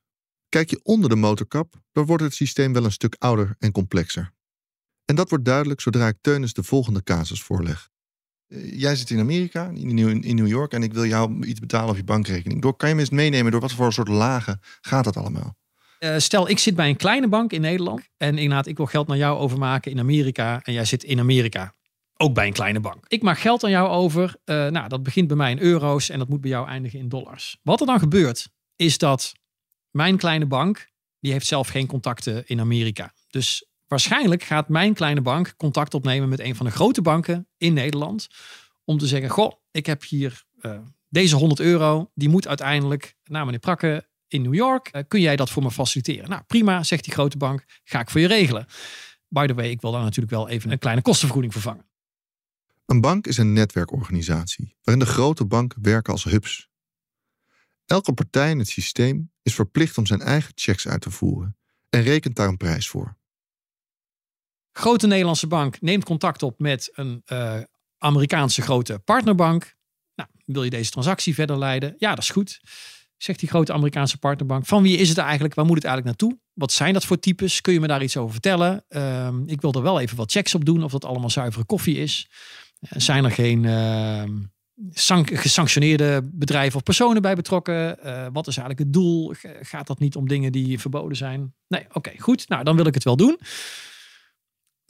Kijk 0.49 0.69
je 0.69 0.79
onder 0.84 1.10
de 1.10 1.15
motorkap, 1.15 1.82
dan 1.91 2.06
wordt 2.06 2.23
het 2.23 2.34
systeem 2.34 2.73
wel 2.73 2.86
een 2.86 2.91
stuk 2.91 3.15
ouder 3.19 3.56
en 3.60 3.71
complexer. 3.71 4.34
En 5.06 5.15
dat 5.15 5.29
wordt 5.29 5.45
duidelijk 5.45 5.82
zodra 5.82 6.08
ik 6.08 6.17
Teunis 6.21 6.53
de 6.53 6.63
volgende 6.63 7.03
casus 7.03 7.43
voorleg. 7.43 7.91
Eh, 8.47 8.79
jij 8.79 8.95
zit 8.95 9.10
in 9.10 9.19
Amerika, 9.19 9.71
in 9.73 10.36
New 10.36 10.47
York, 10.47 10.73
en 10.73 10.84
ik 10.84 10.93
wil 10.93 11.06
jou 11.06 11.45
iets 11.45 11.60
betalen 11.60 11.89
op 11.89 11.95
je 11.95 12.03
bankrekening. 12.03 12.62
Door, 12.62 12.75
kan 12.75 12.89
je 12.89 12.95
me 12.95 13.01
eens 13.01 13.10
meenemen 13.10 13.51
door 13.51 13.62
wat 13.62 13.71
voor 13.71 13.93
soort 13.93 14.08
lagen 14.08 14.60
gaat 14.82 15.03
dat 15.03 15.17
allemaal? 15.17 15.56
Uh, 15.99 16.17
stel, 16.17 16.49
ik 16.49 16.60
zit 16.60 16.75
bij 16.75 16.89
een 16.89 16.95
kleine 16.95 17.27
bank 17.27 17.51
in 17.51 17.62
Nederland 17.62 18.10
en 18.17 18.38
inderdaad, 18.38 18.67
ik 18.67 18.77
wil 18.77 18.86
geld 18.86 19.08
naar 19.08 19.17
jou 19.17 19.38
overmaken 19.38 19.91
in 19.91 19.99
Amerika 19.99 20.62
en 20.63 20.73
jij 20.73 20.86
zit 20.86 21.03
in 21.03 21.19
Amerika. 21.19 21.75
Ook 22.17 22.34
bij 22.34 22.47
een 22.47 22.53
kleine 22.53 22.79
bank. 22.79 23.06
Ik 23.08 23.21
maak 23.21 23.39
geld 23.39 23.63
aan 23.63 23.69
jou 23.69 23.89
over. 23.89 24.36
Uh, 24.45 24.67
nou, 24.67 24.89
dat 24.89 25.03
begint 25.03 25.27
bij 25.27 25.38
mij 25.38 25.51
in 25.51 25.60
euro's 25.60 26.10
en 26.10 26.19
dat 26.19 26.29
moet 26.29 26.41
bij 26.41 26.49
jou 26.49 26.67
eindigen 26.67 26.99
in 26.99 27.10
dollars. 27.10 27.58
Wat 27.62 27.79
er 27.79 27.86
dan 27.86 27.99
gebeurt, 27.99 28.49
is 28.75 28.97
dat 28.97 29.34
mijn 29.91 30.17
kleine 30.17 30.45
bank, 30.45 30.89
die 31.19 31.32
heeft 31.32 31.47
zelf 31.47 31.67
geen 31.67 31.88
contacten 31.88 32.43
in 32.45 32.60
Amerika. 32.60 33.13
Dus 33.29 33.65
waarschijnlijk 33.93 34.43
gaat 34.43 34.69
mijn 34.69 34.93
kleine 34.93 35.21
bank 35.21 35.53
contact 35.58 35.93
opnemen 35.93 36.29
met 36.29 36.39
een 36.39 36.56
van 36.56 36.65
de 36.65 36.71
grote 36.71 37.01
banken 37.01 37.47
in 37.58 37.73
Nederland. 37.73 38.27
Om 38.84 38.97
te 38.97 39.08
zeggen, 39.08 39.29
goh, 39.29 39.51
ik 39.71 39.86
heb 39.86 40.03
hier 40.03 40.43
uh, 40.62 40.77
deze 41.10 41.36
100 41.36 41.60
euro. 41.60 42.12
Die 42.13 42.29
moet 42.29 42.47
uiteindelijk 42.47 43.15
naar 43.23 43.45
meneer 43.45 43.60
Prakke 43.60 44.08
in 44.27 44.41
New 44.41 44.53
York. 44.53 44.89
Uh, 44.91 45.01
kun 45.08 45.21
jij 45.21 45.36
dat 45.36 45.49
voor 45.49 45.63
me 45.63 45.71
faciliteren? 45.71 46.29
Nou, 46.29 46.41
prima, 46.47 46.84
zegt 46.84 47.03
die 47.03 47.13
grote 47.13 47.38
bank. 47.38 47.65
Ga 47.84 47.99
ik 47.99 48.10
voor 48.10 48.21
je 48.21 48.27
regelen. 48.27 48.65
By 49.27 49.45
the 49.45 49.53
way, 49.53 49.69
ik 49.69 49.82
wil 49.82 49.91
daar 49.91 50.03
natuurlijk 50.03 50.34
wel 50.34 50.49
even 50.49 50.71
een 50.71 50.79
kleine 50.79 51.01
kostenvergoeding 51.01 51.53
vervangen. 51.53 51.86
Een 52.86 53.01
bank 53.01 53.27
is 53.27 53.38
een 53.38 53.53
netwerkorganisatie 53.53 54.75
waarin 54.84 55.06
de 55.06 55.12
grote 55.12 55.45
banken 55.45 55.82
werken 55.82 56.13
als 56.13 56.23
hubs. 56.23 56.69
Elke 57.86 58.13
partij 58.13 58.49
in 58.49 58.60
het 58.60 58.67
systeem 58.67 59.32
is 59.41 59.56
verplicht 59.56 59.97
om 59.97 60.06
zijn 60.06 60.21
eigen 60.21 60.51
checks 60.56 60.88
uit 60.88 61.01
te 61.01 61.12
voeren 61.12 61.58
en 61.89 62.01
rekent 62.01 62.36
daar 62.36 62.47
een 62.47 62.58
prijs 62.58 62.88
voor. 62.88 63.21
Grote 64.73 65.07
Nederlandse 65.07 65.47
bank 65.47 65.81
neemt 65.81 66.03
contact 66.03 66.43
op 66.43 66.59
met 66.59 66.91
een 66.93 67.21
uh, 67.31 67.59
Amerikaanse 67.97 68.62
grote 68.62 68.99
partnerbank. 68.99 69.75
Nou, 70.15 70.29
wil 70.45 70.63
je 70.63 70.69
deze 70.69 70.91
transactie 70.91 71.33
verder 71.33 71.57
leiden? 71.57 71.93
Ja, 71.97 72.09
dat 72.09 72.23
is 72.23 72.29
goed. 72.29 72.59
Zegt 73.17 73.39
die 73.39 73.49
grote 73.49 73.73
Amerikaanse 73.73 74.17
partnerbank. 74.17 74.65
Van 74.65 74.83
wie 74.83 74.97
is 74.97 75.09
het 75.09 75.17
eigenlijk? 75.17 75.53
Waar 75.53 75.65
moet 75.65 75.75
het 75.75 75.86
eigenlijk 75.86 76.19
naartoe? 76.19 76.39
Wat 76.53 76.71
zijn 76.71 76.93
dat 76.93 77.05
voor 77.05 77.19
types? 77.19 77.62
Kun 77.62 77.73
je 77.73 77.79
me 77.79 77.88
daar 77.88 78.03
iets 78.03 78.17
over 78.17 78.31
vertellen? 78.31 78.86
Uh, 78.89 79.29
ik 79.45 79.62
wil 79.62 79.73
er 79.73 79.81
wel 79.81 79.99
even 79.99 80.17
wat 80.17 80.31
checks 80.31 80.55
op 80.55 80.65
doen 80.65 80.83
of 80.83 80.91
dat 80.91 81.05
allemaal 81.05 81.29
zuivere 81.29 81.65
koffie 81.65 81.97
is. 81.97 82.27
Zijn 82.79 83.23
er 83.23 83.31
geen 83.31 83.63
uh, 83.63 84.23
gesanctioneerde 85.25 86.29
bedrijven 86.31 86.75
of 86.75 86.83
personen 86.83 87.21
bij 87.21 87.36
betrokken? 87.36 87.97
Uh, 88.05 88.27
wat 88.31 88.47
is 88.47 88.57
eigenlijk 88.57 88.79
het 88.79 88.93
doel? 88.93 89.33
Gaat 89.62 89.88
dat 89.88 89.99
niet 89.99 90.15
om 90.15 90.27
dingen 90.27 90.51
die 90.51 90.79
verboden 90.79 91.17
zijn? 91.17 91.55
Nee, 91.67 91.86
oké, 91.91 92.12
goed. 92.17 92.49
Nou, 92.49 92.63
dan 92.63 92.75
wil 92.75 92.86
ik 92.86 92.93
het 92.93 93.03
wel 93.03 93.17
doen. 93.17 93.39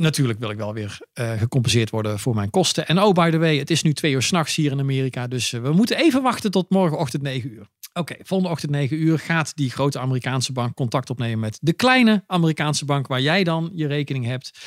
Natuurlijk 0.04 0.40
wil 0.40 0.50
ik 0.50 0.58
wel 0.58 0.74
weer 0.74 0.98
uh, 1.14 1.32
gecompenseerd 1.32 1.90
worden 1.90 2.20
voor 2.20 2.36
mijn 2.36 2.50
kosten. 2.50 2.88
En 2.88 3.02
oh, 3.02 3.14
by 3.14 3.30
the 3.30 3.38
way, 3.38 3.58
het 3.58 3.70
is 3.70 3.82
nu 3.82 3.94
twee 3.94 4.12
uur 4.12 4.22
s'nachts 4.22 4.56
hier 4.56 4.72
in 4.72 4.80
Amerika. 4.80 5.28
Dus 5.28 5.52
we 5.52 5.72
moeten 5.72 5.98
even 5.98 6.22
wachten 6.22 6.52
tot 6.52 6.70
morgenochtend 6.70 7.24
9 7.24 7.52
uur. 7.52 7.68
Oké, 7.94 8.16
volgende 8.24 8.54
ochtend 8.54 8.72
9 8.72 8.98
uur 8.98 9.20
gaat 9.20 9.56
die 9.56 9.72
grote 9.72 10.00
Amerikaanse 10.00 10.52
bank 10.52 10.76
contact 10.76 11.10
opnemen 11.10 11.40
met 11.40 11.58
de 11.62 11.74
kleine 11.74 12.24
Amerikaanse 12.28 12.86
bank 12.86 13.08
waar 13.08 13.22
jij 13.22 13.44
dan 13.44 13.72
je 13.74 13.88
rekening 13.88 14.26
hebt. 14.26 14.60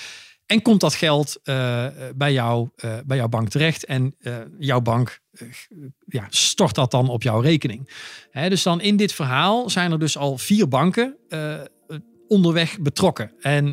En 0.46 0.62
komt 0.62 0.80
dat 0.80 0.94
geld 0.94 1.40
uh, 1.44 1.86
bij, 2.14 2.32
jou, 2.32 2.68
uh, 2.84 2.96
bij 3.06 3.16
jouw 3.16 3.28
bank 3.28 3.48
terecht 3.48 3.84
en 3.84 4.16
jouw 4.58 4.80
bank 4.80 5.20
ja, 6.06 6.26
stort 6.28 6.74
dat 6.74 6.90
dan 6.90 7.08
op 7.08 7.22
jouw 7.22 7.40
rekening. 7.40 7.90
Hè, 8.30 8.48
dus 8.48 8.62
dan 8.62 8.80
in 8.80 8.96
dit 8.96 9.12
verhaal 9.12 9.70
zijn 9.70 9.92
er 9.92 9.98
dus 9.98 10.16
al 10.16 10.38
vier 10.38 10.68
banken 10.68 11.16
onderweg 12.28 12.80
betrokken. 12.80 13.32
En 13.40 13.72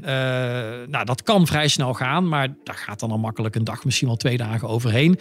nou, 0.90 1.06
dat 1.06 1.24
kan 1.24 1.48
vrij 1.48 1.68
snel 1.68 1.94
gaan, 1.94 2.28
maar 2.28 2.56
daar 2.64 2.76
gaat 2.76 3.00
dan 3.00 3.12
al 3.12 3.18
makkelijk 3.18 3.56
een 3.56 3.64
dag, 3.64 3.86
misschien 3.86 4.08
wel 4.08 4.18
twee 4.18 4.38
dagen 4.38 4.68
overheen. 4.68 5.20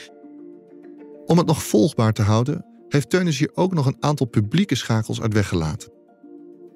Om 1.26 1.38
het 1.38 1.46
nog 1.46 1.62
volgbaar 1.62 2.12
te 2.12 2.22
houden, 2.22 2.64
heeft 2.88 3.10
Teunis 3.10 3.38
hier 3.38 3.50
ook 3.54 3.74
nog 3.74 3.86
een 3.86 3.96
aantal 4.00 4.26
publieke 4.26 4.74
schakels 4.74 5.20
uit 5.20 5.34
weggelaten. 5.34 5.92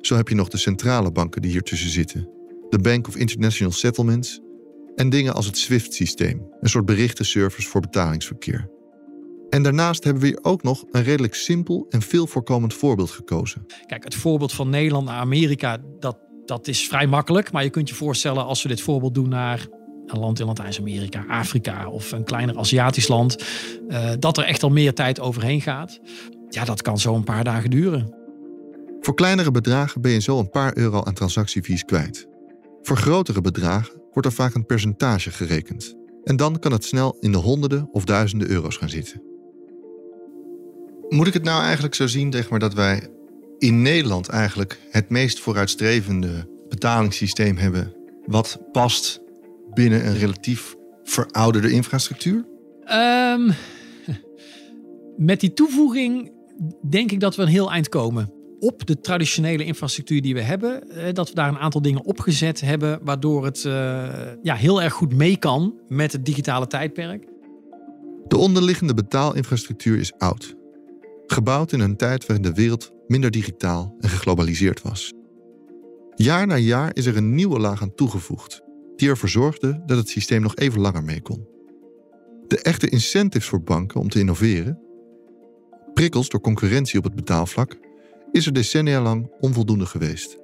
Zo 0.01 0.16
heb 0.16 0.29
je 0.29 0.35
nog 0.35 0.49
de 0.49 0.57
centrale 0.57 1.12
banken 1.12 1.42
die 1.42 1.51
hier 1.51 1.62
tussen 1.62 1.90
zitten, 1.90 2.31
de 2.69 2.79
Bank 2.79 3.09
of 3.09 3.16
International 3.16 3.73
Settlements 3.73 4.40
en 4.95 5.11
dingen 5.11 5.35
als 5.35 5.47
het 5.47 5.59
SWIFT-systeem, 5.59 6.49
een 6.61 6.69
soort 6.69 6.87
berichtenservice 6.87 7.69
voor 7.69 7.81
betalingsverkeer. 7.81 8.71
En 9.51 9.62
daarnaast 9.62 10.05
hebben 10.05 10.23
we 10.23 10.29
hier 10.29 10.38
ook 10.42 10.62
nog 10.62 10.85
een 10.90 11.03
redelijk 11.03 11.35
simpel 11.35 11.87
en 11.88 12.03
veel 12.03 12.27
voorkomend 12.27 12.75
voorbeeld 12.75 13.11
gekozen. 13.11 13.66
Kijk, 13.87 14.05
het 14.05 14.14
voorbeeld 14.14 14.53
van 14.53 14.71
Nederland 14.71 15.07
naar 15.07 15.21
Amerika, 15.21 15.79
dat, 15.99 16.19
dat 16.46 16.68
is 16.68 16.87
vrij 16.87 17.06
makkelijk. 17.06 17.52
Maar 17.52 17.62
je 17.62 17.70
kunt 17.70 17.88
je 17.88 17.94
voorstellen 17.94 18.44
als 18.44 18.62
we 18.62 18.68
dit 18.68 18.80
voorbeeld 18.80 19.14
doen 19.14 19.28
naar 19.28 19.66
een 20.06 20.18
land 20.18 20.40
in 20.40 20.46
Latijns-Amerika, 20.46 21.24
Afrika 21.28 21.88
of 21.88 22.12
een 22.12 22.24
kleiner 22.24 22.59
Aziatisch 22.59 23.09
land, 23.09 23.44
uh, 23.88 24.11
dat 24.18 24.38
er 24.38 24.44
echt 24.44 24.62
al 24.62 24.70
meer 24.70 24.94
tijd 24.94 25.20
overheen 25.20 25.61
gaat. 25.61 26.00
Ja, 26.48 26.64
dat 26.64 26.82
kan 26.82 26.98
zo 26.98 27.14
een 27.14 27.24
paar 27.24 27.44
dagen 27.44 27.70
duren. 27.70 28.14
Voor 29.00 29.14
kleinere 29.14 29.50
bedragen 29.50 30.00
ben 30.00 30.12
je 30.12 30.20
zo 30.20 30.38
een 30.38 30.50
paar 30.50 30.76
euro 30.76 31.02
aan 31.02 31.14
transactiefees 31.14 31.85
kwijt. 31.85 32.28
Voor 32.82 32.96
grotere 32.96 33.40
bedragen 33.40 34.02
wordt 34.12 34.28
er 34.28 34.35
vaak 34.35 34.54
een 34.54 34.66
percentage 34.66 35.30
gerekend. 35.30 35.94
En 36.24 36.37
dan 36.37 36.59
kan 36.59 36.72
het 36.72 36.85
snel 36.85 37.16
in 37.20 37.32
de 37.32 37.38
honderden 37.38 37.88
of 37.92 38.04
duizenden 38.04 38.50
euro's 38.50 38.76
gaan 38.76 38.88
zitten. 38.88 39.22
Moet 41.09 41.26
ik 41.26 41.32
het 41.32 41.44
nou 41.44 41.62
eigenlijk 41.62 41.94
zo 41.94 42.06
zien 42.06 42.32
zeg 42.32 42.50
maar, 42.50 42.59
dat 42.59 42.74
wij 42.74 43.09
in 43.59 43.83
Nederland 43.83 44.29
eigenlijk 44.29 44.81
het 44.90 45.11
meest 45.11 45.40
vooruitstrevende 45.40 46.49
betalingssysteem 46.69 47.57
hebben 47.57 47.95
wat 48.27 48.59
past 48.73 49.21
binnen 49.75 50.07
een 50.07 50.19
relatief 50.19 50.75
verouderde 51.05 51.71
infrastructuur? 51.71 52.45
Um, 52.92 53.53
met 55.16 55.40
die 55.40 55.53
toevoeging 55.53 56.33
denk 56.88 57.12
ik 57.12 57.21
dat 57.21 57.37
we 57.37 57.42
een 57.42 57.49
heel 57.49 57.71
eind 57.71 57.88
komen 57.88 58.33
op 58.59 58.87
de 58.87 59.01
traditionele 59.01 59.64
infrastructuur 59.64 60.23
die 60.23 60.35
we 60.35 60.40
hebben, 60.40 60.90
eh, 60.90 61.12
dat 61.12 61.29
we 61.29 61.35
daar 61.35 61.49
een 61.49 61.59
aantal 61.59 61.83
dingen 61.83 62.05
opgezet 62.05 62.61
hebben, 62.61 63.01
waardoor 63.03 63.45
het 63.45 63.64
uh, 63.64 63.73
ja, 64.42 64.55
heel 64.55 64.83
erg 64.83 64.92
goed 64.92 65.14
mee 65.14 65.37
kan 65.37 65.75
met 65.88 66.12
het 66.12 66.25
digitale 66.25 66.66
tijdperk. 66.66 67.25
De 68.29 68.37
onderliggende 68.37 68.95
betaalinfrastructuur 68.95 69.99
is 69.99 70.12
oud. 70.19 70.55
Gebouwd 71.27 71.73
in 71.73 71.81
een 71.81 71.97
tijd 71.97 72.27
waarin 72.27 72.45
de 72.45 72.55
wereld 72.55 72.92
minder 73.07 73.31
digitaal 73.31 73.95
en 74.01 74.09
geglobaliseerd 74.09 74.83
was. 74.83 75.12
Jaar 76.14 76.47
na 76.47 76.57
jaar 76.57 76.90
is 76.92 77.07
er 77.07 77.16
een 77.16 77.35
nieuwe 77.35 77.59
laag 77.59 77.83
aan 77.83 77.95
toegevoegd. 77.95 78.64
die 78.97 79.09
ervoor 79.09 79.29
zorgde 79.29 79.83
dat 79.87 79.97
het 79.97 80.09
systeem 80.09 80.42
nog 80.42 80.57
even 80.57 80.81
langer 80.81 81.05
mee 81.05 81.21
kon. 81.21 81.47
De 82.47 82.62
echte 82.62 82.88
incentives 82.88 83.49
voor 83.49 83.62
banken 83.62 84.01
om 84.01 84.09
te 84.09 84.19
innoveren, 84.19 84.79
prikkels 85.95 86.29
door 86.29 86.40
concurrentie 86.40 86.99
op 86.99 87.05
het 87.05 87.14
betaalvlak, 87.14 87.79
is 88.33 88.47
er 88.47 88.53
decennia 88.53 89.01
lang 89.01 89.31
onvoldoende 89.40 89.87
geweest. 89.87 90.38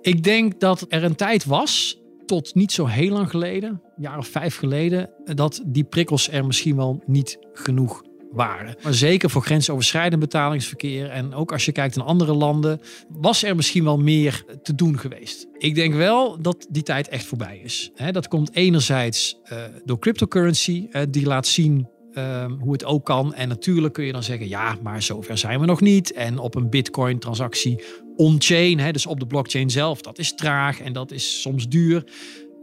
Ik 0.00 0.22
denk 0.22 0.60
dat 0.60 0.84
er 0.88 1.04
een 1.04 1.14
tijd 1.14 1.44
was, 1.44 2.02
tot 2.26 2.54
niet 2.54 2.72
zo 2.72 2.86
heel 2.86 3.12
lang 3.12 3.30
geleden, 3.30 3.70
een 3.70 4.02
jaar 4.02 4.18
of 4.18 4.26
vijf 4.26 4.56
geleden, 4.56 5.10
dat 5.24 5.62
die 5.66 5.84
prikkels 5.84 6.30
er 6.30 6.46
misschien 6.46 6.76
wel 6.76 7.02
niet 7.06 7.38
genoeg 7.52 8.02
Maar 8.32 8.76
zeker 8.90 9.30
voor 9.30 9.42
grensoverschrijdend 9.42 10.20
betalingsverkeer 10.20 11.10
en 11.10 11.34
ook 11.34 11.52
als 11.52 11.64
je 11.64 11.72
kijkt 11.72 11.96
naar 11.96 12.06
andere 12.06 12.34
landen, 12.34 12.80
was 13.08 13.42
er 13.42 13.56
misschien 13.56 13.84
wel 13.84 13.98
meer 13.98 14.44
te 14.62 14.74
doen 14.74 14.98
geweest. 14.98 15.46
Ik 15.58 15.74
denk 15.74 15.94
wel 15.94 16.42
dat 16.42 16.66
die 16.70 16.82
tijd 16.82 17.08
echt 17.08 17.24
voorbij 17.24 17.60
is. 17.64 17.90
dat 18.10 18.28
komt 18.28 18.54
enerzijds 18.54 19.38
uh, 19.52 19.58
door 19.84 19.98
cryptocurrency, 19.98 20.86
uh, 20.90 21.02
die 21.10 21.26
laat 21.26 21.46
zien 21.46 21.88
ehm, 22.12 22.50
hoe 22.50 22.72
het 22.72 22.84
ook 22.84 23.04
kan. 23.04 23.34
En 23.34 23.48
natuurlijk 23.48 23.94
kun 23.94 24.04
je 24.04 24.12
dan 24.12 24.22
zeggen, 24.22 24.48
ja, 24.48 24.76
maar 24.82 25.02
zover 25.02 25.38
zijn 25.38 25.60
we 25.60 25.66
nog 25.66 25.80
niet. 25.80 26.12
En 26.12 26.38
op 26.38 26.54
een 26.54 26.70
bitcoin-transactie 26.70 27.84
on-chain, 28.16 28.92
dus 28.92 29.06
op 29.06 29.20
de 29.20 29.26
blockchain 29.26 29.70
zelf, 29.70 30.00
dat 30.00 30.18
is 30.18 30.34
traag 30.34 30.80
en 30.80 30.92
dat 30.92 31.10
is 31.10 31.40
soms 31.40 31.68
duur. 31.68 32.04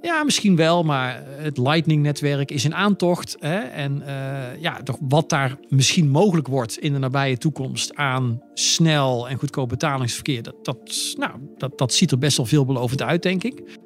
Ja, 0.06 0.24
misschien 0.24 0.56
wel, 0.56 0.84
maar 0.84 1.24
het 1.28 1.58
Lightning-netwerk 1.58 2.52
is 2.52 2.66
in 2.66 2.76
aantocht. 2.76 3.36
Hè? 3.40 3.58
En 3.58 4.02
uh, 4.08 4.62
ja, 4.62 4.84
toch 4.84 4.98
wat 5.00 5.30
daar 5.30 5.58
misschien 5.70 6.10
mogelijk 6.10 6.48
wordt 6.48 6.78
in 6.78 6.94
de 6.94 7.00
nabije 7.00 7.38
toekomst 7.38 7.96
aan 7.96 8.42
snel 8.54 9.30
en 9.30 9.38
goedkoop 9.38 9.70
betalingsverkeer, 9.70 10.44
dat, 10.44 10.66
dat, 10.66 11.14
nou, 11.18 11.32
dat, 11.58 11.78
dat 11.78 11.94
ziet 11.94 12.12
er 12.12 12.18
best 12.18 12.38
wel 12.38 12.46
veelbelovend 12.46 13.02
uit, 13.02 13.24
denk 13.24 13.44
ik. 13.44 13.80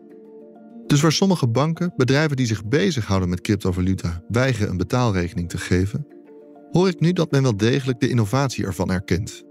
Dus 0.88 1.02
waar 1.02 1.12
sommige 1.12 1.48
banken, 1.48 1.94
bedrijven 1.96 2.38
die 2.38 2.46
zich 2.46 2.66
bezighouden 2.66 3.30
met 3.30 3.42
cryptovaluta, 3.42 4.24
weigeren 4.28 4.70
een 4.70 4.78
betaalrekening 4.78 5.50
te 5.50 5.58
geven, 5.58 6.08
hoor 6.72 6.88
ik 6.88 7.00
nu 7.00 7.14
dat 7.14 7.32
men 7.32 7.44
wel 7.44 7.58
degelijk 7.58 8.00
de 8.00 8.10
innovatie 8.10 8.66
ervan 8.66 8.92
erkent. 8.92 9.44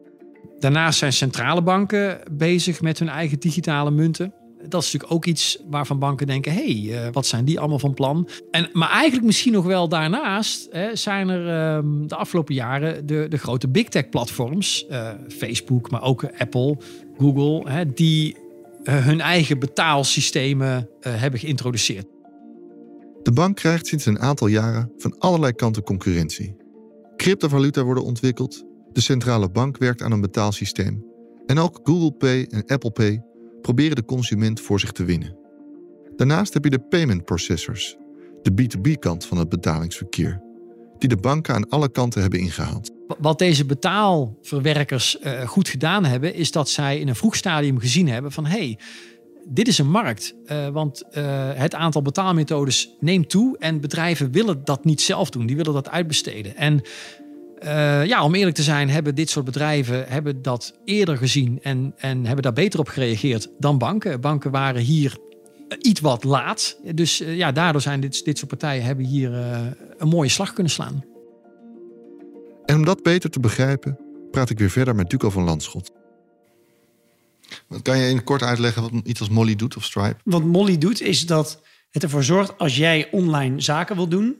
Daarnaast 0.59 0.99
zijn 0.99 1.13
centrale 1.13 1.63
banken 1.63 2.21
bezig 2.33 2.81
met 2.81 2.99
hun 2.99 3.09
eigen 3.09 3.39
digitale 3.39 3.91
munten 3.91 4.33
dat 4.69 4.83
is 4.83 4.93
natuurlijk 4.93 5.13
ook 5.13 5.25
iets 5.25 5.59
waarvan 5.67 5.99
banken 5.99 6.27
denken: 6.27 6.53
hé, 6.53 6.89
hey, 6.89 7.07
uh, 7.07 7.13
wat 7.13 7.27
zijn 7.27 7.45
die 7.45 7.59
allemaal 7.59 7.79
van 7.79 7.95
plan? 7.95 8.29
En, 8.51 8.69
maar 8.73 8.91
eigenlijk 8.91 9.27
misschien 9.27 9.53
nog 9.53 9.65
wel 9.65 9.89
daarnaast 9.89 10.69
hè, 10.71 10.97
zijn 10.97 11.29
er 11.29 11.77
um, 11.77 12.09
de 12.09 12.17
afgelopen 12.17 12.55
jaren 12.55 13.07
de, 13.07 13.27
de 13.29 13.39
grote 13.39 13.69
big 13.69 13.89
tech 13.89 14.09
platforms, 14.09 14.87
uh, 14.91 15.11
Facebook, 15.29 15.91
maar 15.91 16.03
ook 16.03 16.25
Apple, 16.39 16.77
Google, 17.19 17.71
hè, 17.71 17.93
die 17.93 18.37
uh, 18.83 19.05
hun 19.07 19.21
eigen 19.21 19.59
betaalsystemen 19.59 20.89
hebben 21.01 21.41
geïntroduceerd. 21.41 22.07
De 23.23 23.33
bank 23.33 23.57
krijgt 23.57 23.87
sinds 23.87 24.07
een 24.07 24.19
aantal 24.19 24.47
jaren 24.47 24.93
van 24.97 25.19
allerlei 25.19 25.53
kanten 25.53 25.83
concurrentie. 25.83 26.57
Cryptovaluta 27.17 27.83
worden 27.83 28.05
ontwikkeld, 28.05 28.65
de 28.93 29.01
centrale 29.01 29.51
bank 29.51 29.79
werkt 29.79 30.03
aan 30.03 30.13
een 30.13 30.21
betaalsysteem. 30.21 31.05
En 31.47 31.59
ook 31.59 31.81
Google 31.83 32.13
Pay 32.13 32.47
en 32.51 32.65
Apple 32.67 32.91
Pay 32.91 33.23
proberen 33.75 33.97
de 33.97 34.05
consument 34.05 34.61
voor 34.61 34.81
zich 34.81 34.93
te 34.93 35.05
winnen. 35.05 35.37
Daarnaast 36.17 36.55
heb 36.55 36.65
je 36.65 36.71
de 36.71 36.79
payment 36.79 37.25
processors, 37.25 37.97
de 38.43 38.51
B2B-kant 38.53 39.25
van 39.25 39.39
het 39.39 39.49
betalingsverkeer, 39.49 40.41
die 40.99 41.09
de 41.09 41.17
banken 41.17 41.55
aan 41.55 41.69
alle 41.69 41.91
kanten 41.91 42.21
hebben 42.21 42.41
ingehaald. 42.41 42.91
Wat 43.19 43.39
deze 43.39 43.65
betaalverwerkers 43.65 45.19
uh, 45.23 45.41
goed 45.41 45.69
gedaan 45.69 46.05
hebben, 46.05 46.35
is 46.35 46.53
dat 46.53 46.69
zij 46.69 46.99
in 46.99 47.09
een 47.09 47.17
vroeg 47.17 47.37
stadium 47.37 47.79
gezien 47.79 48.09
hebben 48.09 48.33
van 48.33 48.47
hey, 48.47 48.79
dit 49.49 49.69
is 49.69 49.79
een 49.79 49.91
markt, 49.91 50.35
uh, 50.47 50.69
want 50.69 51.03
uh, 51.03 51.51
het 51.55 51.75
aantal 51.75 52.03
betaalmethodes 52.03 52.97
neemt 53.01 53.31
toe 53.31 53.59
en 53.59 53.81
bedrijven 53.81 54.33
willen 54.33 54.65
dat 54.65 54.85
niet 54.85 55.01
zelf 55.01 55.31
doen, 55.31 55.47
die 55.47 55.57
willen 55.57 55.73
dat 55.73 55.89
uitbesteden. 55.89 56.57
En 56.57 56.83
uh, 57.65 58.05
ja, 58.05 58.25
om 58.25 58.35
eerlijk 58.35 58.57
te 58.57 58.63
zijn, 58.63 58.91
hebben 58.91 59.15
dit 59.15 59.31
soort 59.31 59.45
bedrijven 59.45 60.09
hebben 60.09 60.43
dat 60.43 60.79
eerder 60.85 61.17
gezien 61.17 61.59
en, 61.63 61.95
en 61.97 62.25
hebben 62.25 62.43
daar 62.43 62.53
beter 62.53 62.81
op 62.81 62.89
gereageerd 62.89 63.49
dan 63.59 63.79
banken. 63.79 64.21
Banken 64.21 64.51
waren 64.51 64.83
hier 64.83 65.19
iets 65.79 66.01
wat 66.01 66.25
laat. 66.25 66.79
Dus 66.95 67.21
uh, 67.21 67.37
ja, 67.37 67.53
daardoor 67.53 67.81
zijn 67.81 68.01
dit, 68.01 68.25
dit 68.25 68.39
soort 68.39 68.51
partijen 68.51 68.85
hebben 68.85 69.05
hier 69.05 69.31
uh, 69.31 69.67
een 69.97 70.09
mooie 70.09 70.29
slag 70.29 70.53
kunnen 70.53 70.73
slaan. 70.73 71.05
En 72.65 72.77
om 72.77 72.85
dat 72.85 73.03
beter 73.03 73.31
te 73.31 73.41
begrijpen, 73.41 73.99
praat 74.31 74.51
ik 74.51 74.59
weer 74.59 74.71
verder 74.71 74.95
met 74.95 75.11
Duco 75.11 75.31
van 75.31 75.43
Landschot. 75.43 75.91
Wat 77.67 77.83
kan 77.83 77.99
je 77.99 78.09
in 78.09 78.25
kort 78.25 78.43
uitleggen 78.43 78.83
wat 78.83 78.93
iets 79.05 79.21
als 79.21 79.29
Molly 79.29 79.57
doet 79.57 79.77
of 79.77 79.85
Stripe? 79.85 80.17
Wat 80.25 80.45
Molly 80.45 80.79
doet 80.79 81.01
is 81.01 81.27
dat 81.27 81.63
het 81.91 82.03
ervoor 82.03 82.25
zorgt 82.25 82.59
als 82.59 82.77
jij 82.77 83.09
online 83.11 83.61
zaken 83.61 83.97
wil 83.97 84.09
doen, 84.09 84.37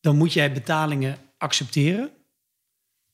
dan 0.00 0.16
moet 0.16 0.32
jij 0.32 0.52
betalingen 0.52 1.16
accepteren 1.38 2.10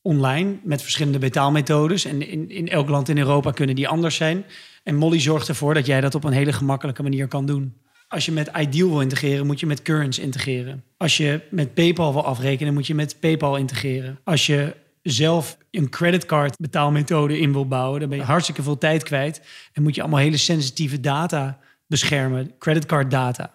online 0.03 0.57
met 0.63 0.83
verschillende 0.83 1.19
betaalmethodes. 1.19 2.05
En 2.05 2.29
in, 2.29 2.51
in 2.51 2.69
elk 2.69 2.89
land 2.89 3.09
in 3.09 3.19
Europa 3.19 3.51
kunnen 3.51 3.77
die 3.77 3.89
anders 3.89 4.17
zijn. 4.17 4.45
En 4.83 4.97
Molly 4.97 5.21
zorgt 5.21 5.49
ervoor 5.49 5.75
dat 5.75 5.87
jij 5.87 6.01
dat 6.01 6.15
op 6.15 6.25
een 6.25 6.33
hele 6.33 6.53
gemakkelijke 6.53 7.03
manier 7.03 7.29
kan 7.29 7.47
doen. 7.47 7.75
Als 8.09 8.25
je 8.25 8.33
met 8.33 8.51
Ideal 8.59 8.89
wil 8.89 9.01
integreren, 9.01 9.47
moet 9.47 9.61
je 9.61 9.67
met 9.67 9.83
Currents 9.83 10.19
integreren. 10.19 10.85
Als 10.97 11.17
je 11.17 11.41
met 11.51 11.75
PayPal 11.75 12.13
wil 12.13 12.25
afrekenen, 12.25 12.75
moet 12.75 12.87
je 12.87 12.95
met 12.95 13.21
PayPal 13.21 13.57
integreren. 13.57 14.19
Als 14.25 14.47
je 14.47 14.77
zelf 15.03 15.59
een 15.71 15.89
creditcard 15.89 16.57
betaalmethode 16.59 17.39
in 17.39 17.53
wil 17.53 17.69
bouwen, 17.69 18.01
dan 18.01 18.09
ben 18.09 18.19
je 18.19 18.25
hartstikke 18.25 18.63
veel 18.63 18.79
tijd 18.79 19.03
kwijt. 19.03 19.43
En 19.73 19.83
moet 19.83 19.95
je 19.95 20.01
allemaal 20.01 20.21
hele 20.21 20.37
sensitieve 20.37 21.01
data 21.01 21.59
beschermen, 21.87 22.53
creditcard 22.59 23.11
data. 23.11 23.55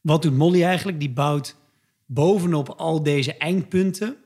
Wat 0.00 0.22
doet 0.22 0.36
Molly 0.36 0.62
eigenlijk? 0.62 1.00
Die 1.00 1.10
bouwt 1.10 1.56
bovenop 2.06 2.68
al 2.68 3.02
deze 3.02 3.36
eindpunten 3.36 4.16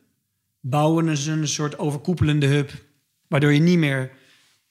bouwen 0.67 1.17
ze 1.17 1.31
een 1.31 1.49
soort 1.49 1.79
overkoepelende 1.79 2.47
hub. 2.47 2.73
Waardoor 3.29 3.53
je 3.53 3.61
niet 3.61 3.79
meer 3.79 4.11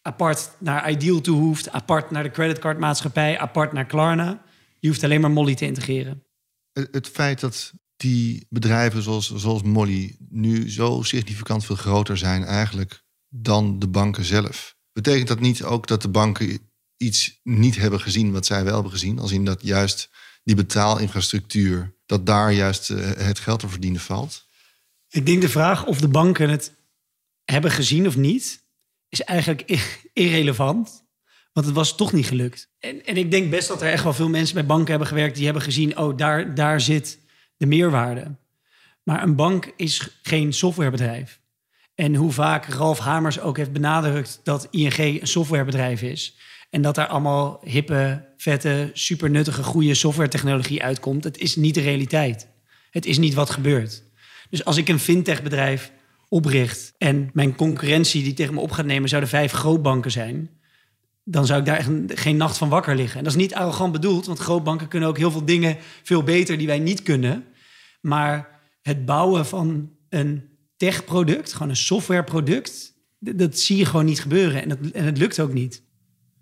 apart 0.02 0.52
naar 0.60 0.92
Ideal 0.92 1.22
toe 1.22 1.40
hoeft, 1.40 1.70
apart 1.70 2.12
naar 2.12 2.24
de 2.24 2.32
creditcardmaatschappij, 2.32 3.40
apart 3.40 3.74
naar 3.74 3.86
Klarna. 3.86 4.44
Je 4.80 4.88
hoeft 4.88 5.04
alleen 5.04 5.22
maar 5.22 5.32
Molly 5.32 5.56
te 5.56 5.66
integreren. 5.66 6.24
Het 6.72 7.08
feit 7.08 7.40
dat 7.40 7.74
die 7.96 8.46
bedrijven 8.50 9.02
zoals, 9.02 9.36
zoals 9.36 9.62
Molly 9.62 10.16
nu 10.30 10.70
zo 10.70 11.02
significant 11.02 11.66
veel 11.66 11.76
groter 11.76 12.18
zijn 12.18 12.44
eigenlijk 12.44 13.04
dan 13.30 13.80
de 13.80 13.88
banken 13.88 14.24
zelf. 14.24 14.76
Betekent 14.92 15.28
dat 15.28 15.40
niet 15.40 15.64
ook 15.64 15.88
dat 15.88 16.02
de 16.02 16.10
banken 16.10 16.60
iets 16.98 17.40
niet 17.44 17.76
hebben 17.76 18.00
gezien 18.00 18.32
wat 18.32 18.46
zij 18.46 18.64
wel 18.64 18.74
hebben 18.74 18.92
gezien? 18.92 19.20
Als 19.20 19.32
in 19.32 19.46
dat 19.46 19.62
juist 19.62 20.10
die 20.44 20.56
betaalinfrastructuur, 20.56 21.96
dat 22.06 22.26
daar 22.26 22.52
juist 22.54 22.90
eh, 22.90 23.12
het 23.16 23.40
geld 23.40 23.60
te 23.60 23.70
verdienen 23.70 24.02
valt? 24.02 24.52
Ik 25.13 25.26
denk 25.26 25.41
de 25.41 25.49
vraag 25.49 25.86
of 25.86 25.99
de 25.99 26.08
banken 26.08 26.49
het 26.49 26.73
hebben 27.45 27.71
gezien 27.71 28.08
of 28.08 28.17
niet, 28.17 28.63
is 29.10 29.21
eigenlijk 29.21 29.62
irrelevant. 30.13 31.04
Want 31.52 31.65
het 31.65 31.76
was 31.76 31.95
toch 31.95 32.13
niet 32.13 32.26
gelukt. 32.26 32.69
En, 32.80 33.06
en 33.06 33.17
ik 33.17 33.32
denk 33.32 33.49
best 33.49 33.67
dat 33.67 33.82
er 33.82 33.91
echt 33.91 34.04
wel 34.04 34.13
veel 34.13 34.30
mensen 34.30 34.56
bij 34.56 34.65
banken 34.65 34.89
hebben 34.89 35.08
gewerkt 35.08 35.36
die 35.36 35.45
hebben 35.45 35.63
gezien, 35.63 35.97
oh, 35.97 36.17
daar, 36.17 36.56
daar 36.56 36.82
zit 36.82 37.19
de 37.58 37.65
meerwaarde. 37.65 38.36
Maar 39.04 39.23
een 39.23 39.36
bank 39.36 39.73
is 39.76 40.10
geen 40.21 40.54
softwarebedrijf. 40.54 41.39
En 41.95 42.15
hoe 42.15 42.32
vaak 42.32 42.65
Ralf 42.65 42.99
Hamers 42.99 43.39
ook 43.39 43.58
heeft 43.58 43.71
benadrukt 43.71 44.39
dat 44.43 44.67
ING 44.71 44.97
een 44.97 45.28
softwarebedrijf 45.28 46.02
is. 46.02 46.36
En 46.69 46.82
dat 46.82 46.95
daar 46.95 47.08
allemaal 47.08 47.60
hippe, 47.63 48.30
vette, 48.38 48.89
supernuttige, 48.93 49.63
goede 49.63 49.93
softwaretechnologie 49.93 50.84
uitkomt. 50.84 51.23
Het 51.23 51.38
is 51.38 51.56
niet 51.56 51.76
de 51.76 51.82
realiteit. 51.82 52.47
Het 52.89 53.06
is 53.06 53.17
niet 53.17 53.34
wat 53.34 53.49
gebeurt. 53.49 54.04
Dus 54.54 54.66
als 54.66 54.78
ik 54.78 54.89
een 54.89 55.00
fintech-bedrijf 55.00 55.92
opricht 56.28 56.94
en 56.98 57.30
mijn 57.34 57.56
concurrentie 57.56 58.24
die 58.24 58.34
tegen 58.34 58.54
me 58.54 58.60
op 58.60 58.72
gaat 58.72 58.86
nemen 58.86 59.10
zouden 59.10 59.30
vijf 59.30 59.52
grootbanken 59.52 60.12
zijn, 60.12 60.50
dan 61.24 61.46
zou 61.46 61.60
ik 61.60 61.66
daar 61.66 61.88
geen 62.08 62.38
nacht 62.38 62.58
van 62.58 62.70
wakker 62.70 62.96
liggen. 62.96 63.18
En 63.18 63.24
dat 63.24 63.34
is 63.34 63.39
niet 63.39 63.54
arrogant 63.54 63.92
bedoeld, 63.92 64.26
want 64.26 64.39
grootbanken 64.39 64.88
kunnen 64.88 65.10
ook 65.10 65.18
heel 65.18 65.32
veel 65.32 65.46
dingen 65.46 65.78
veel 66.04 66.24
beter 66.24 66.58
die 66.58 66.68
wij 66.68 66.80
niet 66.80 67.04
kunnen. 67.04 67.46
Maar 68.02 68.60
het 68.82 69.06
bouwen 69.06 69.46
van 69.46 69.92
een 70.10 70.50
tech-product, 70.78 71.54
gewoon 71.54 71.70
een 71.70 71.76
softwareproduct, 71.76 72.94
dat 73.20 73.60
zie 73.60 73.78
je 73.78 73.86
gewoon 73.86 74.06
niet 74.06 74.22
gebeuren. 74.22 74.63
En, 74.63 74.94
en 74.94 75.06
het 75.06 75.18
lukt 75.18 75.39
ook 75.39 75.54
niet. 75.54 75.84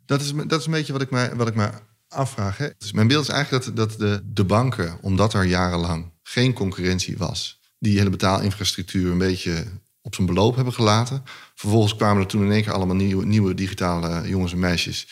Dat 0.06 0.22
is, 0.22 0.34
dat 0.48 0.60
is 0.60 0.66
een 0.66 0.72
beetje 0.72 0.94
wat 0.94 1.02
ik 1.02 1.12
me, 1.12 1.36
wat 1.36 1.48
ik 1.48 1.56
me 1.56 1.70
afvraag. 2.08 2.58
Hè? 2.58 2.68
Dus 2.78 2.92
mijn 2.92 3.08
beeld 3.08 3.24
is 3.24 3.34
eigenlijk 3.34 3.66
dat, 3.66 3.76
dat 3.76 4.00
de, 4.00 4.22
de 4.34 4.46
banken, 4.46 4.98
omdat 5.02 5.34
er 5.34 5.46
jarenlang 5.46 6.12
geen 6.24 6.54
concurrentie 6.54 7.18
was, 7.18 7.61
die 7.82 7.98
hele 7.98 8.10
betaalinfrastructuur 8.10 9.12
een 9.12 9.18
beetje 9.18 9.66
op 10.02 10.16
zijn 10.16 10.28
beloop 10.28 10.56
hebben 10.56 10.74
gelaten. 10.74 11.24
Vervolgens 11.56 11.96
kwamen 11.96 12.22
er 12.22 12.28
toen 12.28 12.44
in 12.44 12.52
één 12.52 12.64
keer 12.64 12.74
allemaal 12.74 12.96
nieuwe, 12.96 13.26
nieuwe 13.26 13.54
digitale 13.54 14.28
jongens 14.28 14.52
en 14.52 14.60
meisjes 14.60 15.08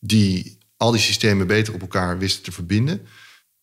die 0.00 0.58
al 0.76 0.90
die 0.90 1.00
systemen 1.00 1.46
beter 1.46 1.74
op 1.74 1.80
elkaar 1.80 2.18
wisten 2.18 2.42
te 2.42 2.52
verbinden. 2.52 3.06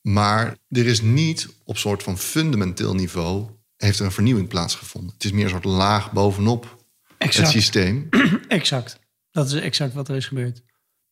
Maar 0.02 0.58
er 0.70 0.86
is 0.86 1.02
niet 1.02 1.50
op 1.64 1.78
soort 1.78 2.04
van 2.04 2.18
fundamenteel 2.18 2.96
niveau 2.96 3.50
heeft 3.78 4.00
er 4.00 4.06
een 4.06 4.12
vernieuwing 4.12 4.48
plaatsgevonden. 4.48 5.14
Het 5.14 5.24
is 5.24 5.32
meer 5.32 5.44
een 5.44 5.50
soort 5.50 5.64
laag 5.64 6.12
bovenop 6.12 6.86
exact. 7.18 7.48
het 7.48 7.56
systeem. 7.56 8.10
exact. 8.48 9.00
Dat 9.32 9.48
is 9.48 9.54
exact 9.54 9.94
wat 9.94 10.10
er 10.10 10.16
is 10.16 10.28
gebeurd. 10.28 10.62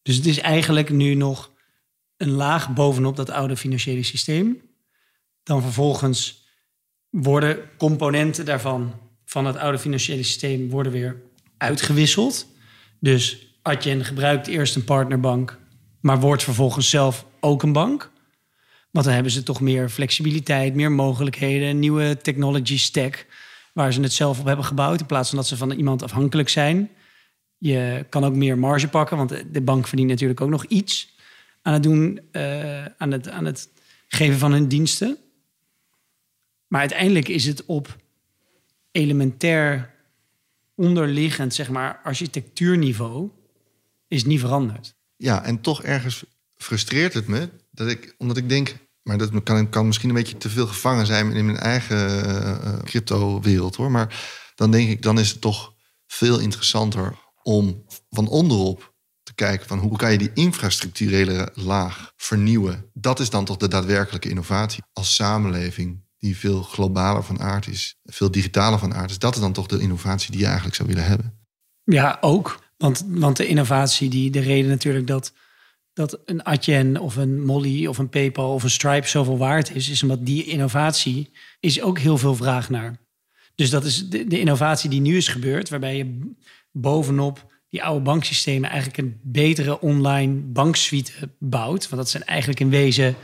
Dus 0.02 0.16
het 0.16 0.26
is 0.26 0.40
eigenlijk 0.40 0.90
nu 0.90 1.14
nog 1.14 1.52
een 2.18 2.32
laag 2.32 2.74
bovenop 2.74 3.16
dat 3.16 3.30
oude 3.30 3.58
financiële 3.58 4.04
systeem. 4.04 4.62
Dan 5.44 5.62
vervolgens 5.62 6.43
worden 7.22 7.60
componenten 7.78 8.46
daarvan, 8.46 8.94
van 9.26 9.46
het 9.46 9.58
oude 9.58 9.80
financiële 9.80 10.24
systeem, 10.24 10.70
worden 10.70 10.92
weer 10.92 11.22
uitgewisseld. 11.58 12.48
Dus 13.00 13.48
Adyen 13.62 14.06
gebruikt 14.06 14.48
eerst 14.48 14.76
een 14.76 14.84
partnerbank, 14.84 15.60
maar 16.00 16.20
wordt 16.20 16.44
vervolgens 16.44 16.90
zelf 16.90 17.26
ook 17.40 17.64
een 17.64 17.72
bank. 17.72 18.12
Want 18.92 19.06
dan 19.06 19.14
hebben 19.14 19.32
ze 19.32 19.44
toch 19.44 19.62
meer 19.62 19.90
flexibiliteit, 19.90 20.76
meer 20.76 20.92
mogelijkheden, 20.92 21.68
een 21.68 21.80
nieuwe 21.80 22.18
technology 22.18 22.78
stack 22.78 23.26
waar 23.74 23.94
ze 23.94 24.02
het 24.02 24.14
zelf 24.14 24.40
op 24.40 24.46
hebben 24.46 24.66
gebouwd 24.66 25.00
in 25.00 25.06
plaats 25.06 25.30
van 25.30 25.38
dat 25.38 25.48
ze 25.48 25.58
van 25.58 25.72
iemand 25.72 26.04
afhankelijk 26.04 26.50
zijn. 26.50 26.90
Je 27.58 28.06
kan 28.10 28.24
ook 28.24 28.36
meer 28.36 28.58
marge 28.58 28.88
pakken, 28.88 29.18
want 29.18 29.44
de 29.52 29.62
bank 29.62 29.88
verdient 29.88 30.10
natuurlijk 30.10 30.42
ook 30.42 30.50
nog 30.50 30.66
iets 30.66 31.16
aan 31.62 31.74
het 31.74 31.84
doen, 31.84 32.20
uh, 32.32 32.86
aan, 32.86 33.12
het, 33.12 33.30
aan 33.30 33.46
het 33.46 33.70
geven 34.08 34.40
van 34.40 34.52
hun 34.52 34.68
diensten. 34.68 35.18
Maar 36.74 36.82
uiteindelijk 36.82 37.28
is 37.28 37.46
het 37.46 37.66
op 37.66 37.98
elementair 38.92 39.94
onderliggend, 40.76 41.54
zeg 41.54 41.70
maar, 41.70 42.00
architectuurniveau, 42.04 43.30
is 44.08 44.26
niet 44.26 44.40
veranderd. 44.40 44.96
Ja, 45.16 45.44
en 45.44 45.62
toch 45.62 45.84
ergens 45.84 46.26
frustreert 46.56 47.14
het 47.14 47.28
me 47.28 47.50
dat 47.72 47.88
ik, 47.88 48.16
omdat 48.18 48.38
ik 48.38 48.50
denk, 48.50 48.76
maar 49.02 49.18
dat 49.18 49.44
kan, 49.44 49.70
kan 49.70 49.86
misschien 49.86 50.10
een 50.10 50.16
beetje 50.16 50.38
te 50.38 50.50
veel 50.50 50.68
gevangen 50.68 51.06
zijn 51.06 51.32
in 51.32 51.46
mijn 51.46 51.58
eigen 51.58 52.26
uh, 52.26 52.80
crypto-wereld 52.84 53.76
hoor. 53.76 53.92
Maar 53.92 54.26
dan 54.56 54.72
denk 54.72 54.90
ik, 54.90 55.02
dan 55.02 55.20
is 55.20 55.30
het 55.30 55.42
toch 55.42 55.74
veel 56.08 56.40
interessanter 56.40 57.16
om 57.44 57.86
van 58.10 58.28
onderop 58.28 58.94
te 59.24 59.34
kijken 59.34 59.68
van 59.68 59.80
hoe 59.80 59.98
kan 59.98 60.12
je 60.12 60.18
die 60.18 60.32
infrastructurele 60.34 61.52
laag 61.54 62.14
vernieuwen. 62.16 62.90
Dat 62.94 63.20
is 63.20 63.30
dan 63.30 63.46
toch 63.46 63.58
de 63.58 63.68
daadwerkelijke 63.68 64.30
innovatie 64.30 64.84
als 64.94 65.16
samenleving 65.16 66.03
die 66.24 66.38
veel 66.38 66.62
globaler 66.62 67.24
van 67.24 67.40
aard 67.40 67.68
is, 67.68 68.00
veel 68.06 68.32
digitaler 68.32 68.80
van 68.80 68.94
aard 68.94 69.10
is. 69.10 69.20
Dat 69.20 69.36
is 69.36 69.42
dan 69.42 69.54
toch 69.54 69.68
de 69.68 69.80
innovatie 69.80 70.32
die 70.32 70.40
je 70.40 70.46
eigenlijk 70.46 70.76
zou 70.76 70.88
willen 70.88 71.06
hebben. 71.06 71.34
Ja, 71.84 72.18
ook. 72.22 72.60
Want, 72.78 73.06
want 73.08 73.38
de 73.38 73.48
innovatie, 73.48 74.10
die, 74.10 74.32
de 74.32 74.40
reden 74.40 74.70
natuurlijk 74.70 75.08
dat, 75.08 75.34
dat 75.94 76.20
een 76.26 76.46
Adyen 76.46 76.98
of 76.98 77.16
een 77.16 77.46
Molly 77.46 77.88
of 77.88 77.98
een 77.98 78.10
PayPal 78.10 78.54
of 78.54 78.64
een 78.64 78.70
Stripe 78.70 79.08
zoveel 79.08 79.38
waard 79.38 79.76
is, 79.76 79.90
is 79.90 80.04
omdat 80.04 80.26
die 80.26 80.46
innovatie 80.46 81.32
is 81.60 81.82
ook 81.82 82.00
heel 82.00 82.18
veel 82.18 82.36
vraag 82.36 82.70
naar. 82.70 82.98
Dus 83.56 83.70
dat 83.70 83.84
is 83.84 84.10
de, 84.10 84.28
de 84.28 84.40
innovatie 84.40 84.90
die 84.90 85.02
nu 85.02 85.18
is 85.18 85.28
gebeurd, 85.28 85.70
waarbij 85.70 85.98
je 85.98 86.32
bovenop 86.72 87.52
die 87.70 87.84
oude 87.84 88.04
banksystemen 88.04 88.70
eigenlijk 88.70 88.98
een 88.98 89.20
betere 89.22 89.82
online 89.82 90.34
banksuite 90.34 91.12
bouwt. 91.40 91.90
Want 91.90 92.02
dat 92.02 92.10
zijn 92.10 92.24
eigenlijk 92.24 92.60
in 92.60 92.70
wezen 92.70 93.16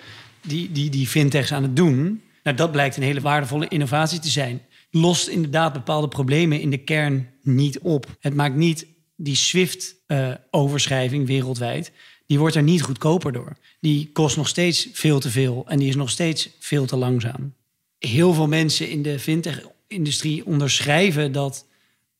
die, 0.41 0.71
die, 0.71 0.89
die 0.89 1.07
fintechs 1.07 1.53
aan 1.53 1.63
het 1.63 1.75
doen. 1.75 2.21
Nou, 2.49 2.61
dat 2.61 2.71
blijkt 2.71 2.97
een 2.97 3.03
hele 3.03 3.21
waardevolle 3.21 3.67
innovatie 3.67 4.19
te 4.19 4.29
zijn. 4.29 4.61
Lost 4.91 5.27
inderdaad 5.27 5.73
bepaalde 5.73 6.07
problemen 6.07 6.61
in 6.61 6.69
de 6.69 6.77
kern 6.77 7.29
niet 7.41 7.79
op. 7.79 8.05
Het 8.19 8.33
maakt 8.33 8.55
niet 8.55 8.87
die 9.15 9.35
SWIFT-overschrijving 9.35 11.27
wereldwijd, 11.27 11.91
die 12.25 12.39
wordt 12.39 12.55
er 12.55 12.63
niet 12.63 12.81
goedkoper 12.81 13.31
door. 13.31 13.57
Die 13.79 14.09
kost 14.11 14.37
nog 14.37 14.47
steeds 14.47 14.89
veel 14.93 15.19
te 15.19 15.29
veel 15.29 15.65
en 15.67 15.79
die 15.79 15.87
is 15.87 15.95
nog 15.95 16.09
steeds 16.09 16.49
veel 16.59 16.85
te 16.85 16.95
langzaam. 16.95 17.53
Heel 17.99 18.33
veel 18.33 18.47
mensen 18.47 18.89
in 18.89 19.01
de 19.01 19.19
fintech-industrie 19.19 20.45
onderschrijven 20.45 21.31
dat 21.31 21.67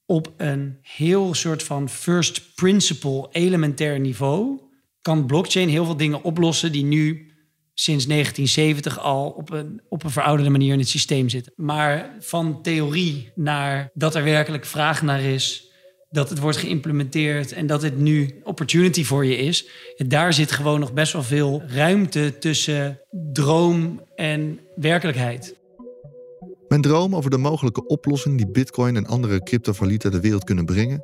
op 0.06 0.34
een 0.38 0.78
heel 0.82 1.34
soort 1.34 1.64
van 1.64 1.90
first 1.90 2.56
principle 2.56 3.28
elementair 3.32 4.00
niveau 4.00 4.60
kan 5.02 5.26
blockchain 5.26 5.70
heel 5.70 5.86
veel 5.86 5.98
dingen 5.98 6.24
oplossen 6.24 6.72
die 6.72 6.84
nu 6.84 7.29
sinds 7.80 8.06
1970 8.06 9.00
al 9.00 9.30
op 9.30 9.52
een, 9.52 9.82
op 9.90 10.04
een 10.04 10.10
verouderde 10.10 10.50
manier 10.52 10.74
in 10.74 10.80
het 10.80 10.88
systeem 10.88 11.30
zitten. 11.30 11.54
Maar 11.56 12.16
van 12.20 12.62
theorie 12.62 13.32
naar 13.36 13.90
dat 13.94 14.16
er 14.16 14.24
werkelijk 14.24 14.66
vraag 14.66 15.02
naar 15.02 15.22
is, 15.22 15.72
dat 16.10 16.30
het 16.30 16.40
wordt 16.40 16.58
geïmplementeerd 16.58 17.52
en 17.52 17.68
dat 17.68 17.82
het 17.82 17.98
nu 17.98 18.40
opportunity 18.44 19.04
voor 19.04 19.26
je 19.26 19.38
is. 19.38 19.68
Daar 19.98 20.34
zit 20.34 20.52
gewoon 20.52 20.80
nog 20.80 20.94
best 20.94 21.14
wel 21.14 21.24
veel 21.24 21.64
ruimte 21.68 22.38
tussen 22.38 23.00
droom 23.34 24.02
en 24.16 24.60
werkelijkheid. 24.76 25.56
Mijn 26.68 26.82
droom 26.82 27.16
over 27.16 27.30
de 27.30 27.38
mogelijke 27.38 27.88
oplossing 27.88 28.38
die 28.38 28.52
Bitcoin 28.52 28.96
en 28.96 29.06
andere 29.06 29.44
cryptovaluta 29.44 30.10
de 30.10 30.20
wereld 30.20 30.44
kunnen 30.44 30.66
brengen, 30.66 31.02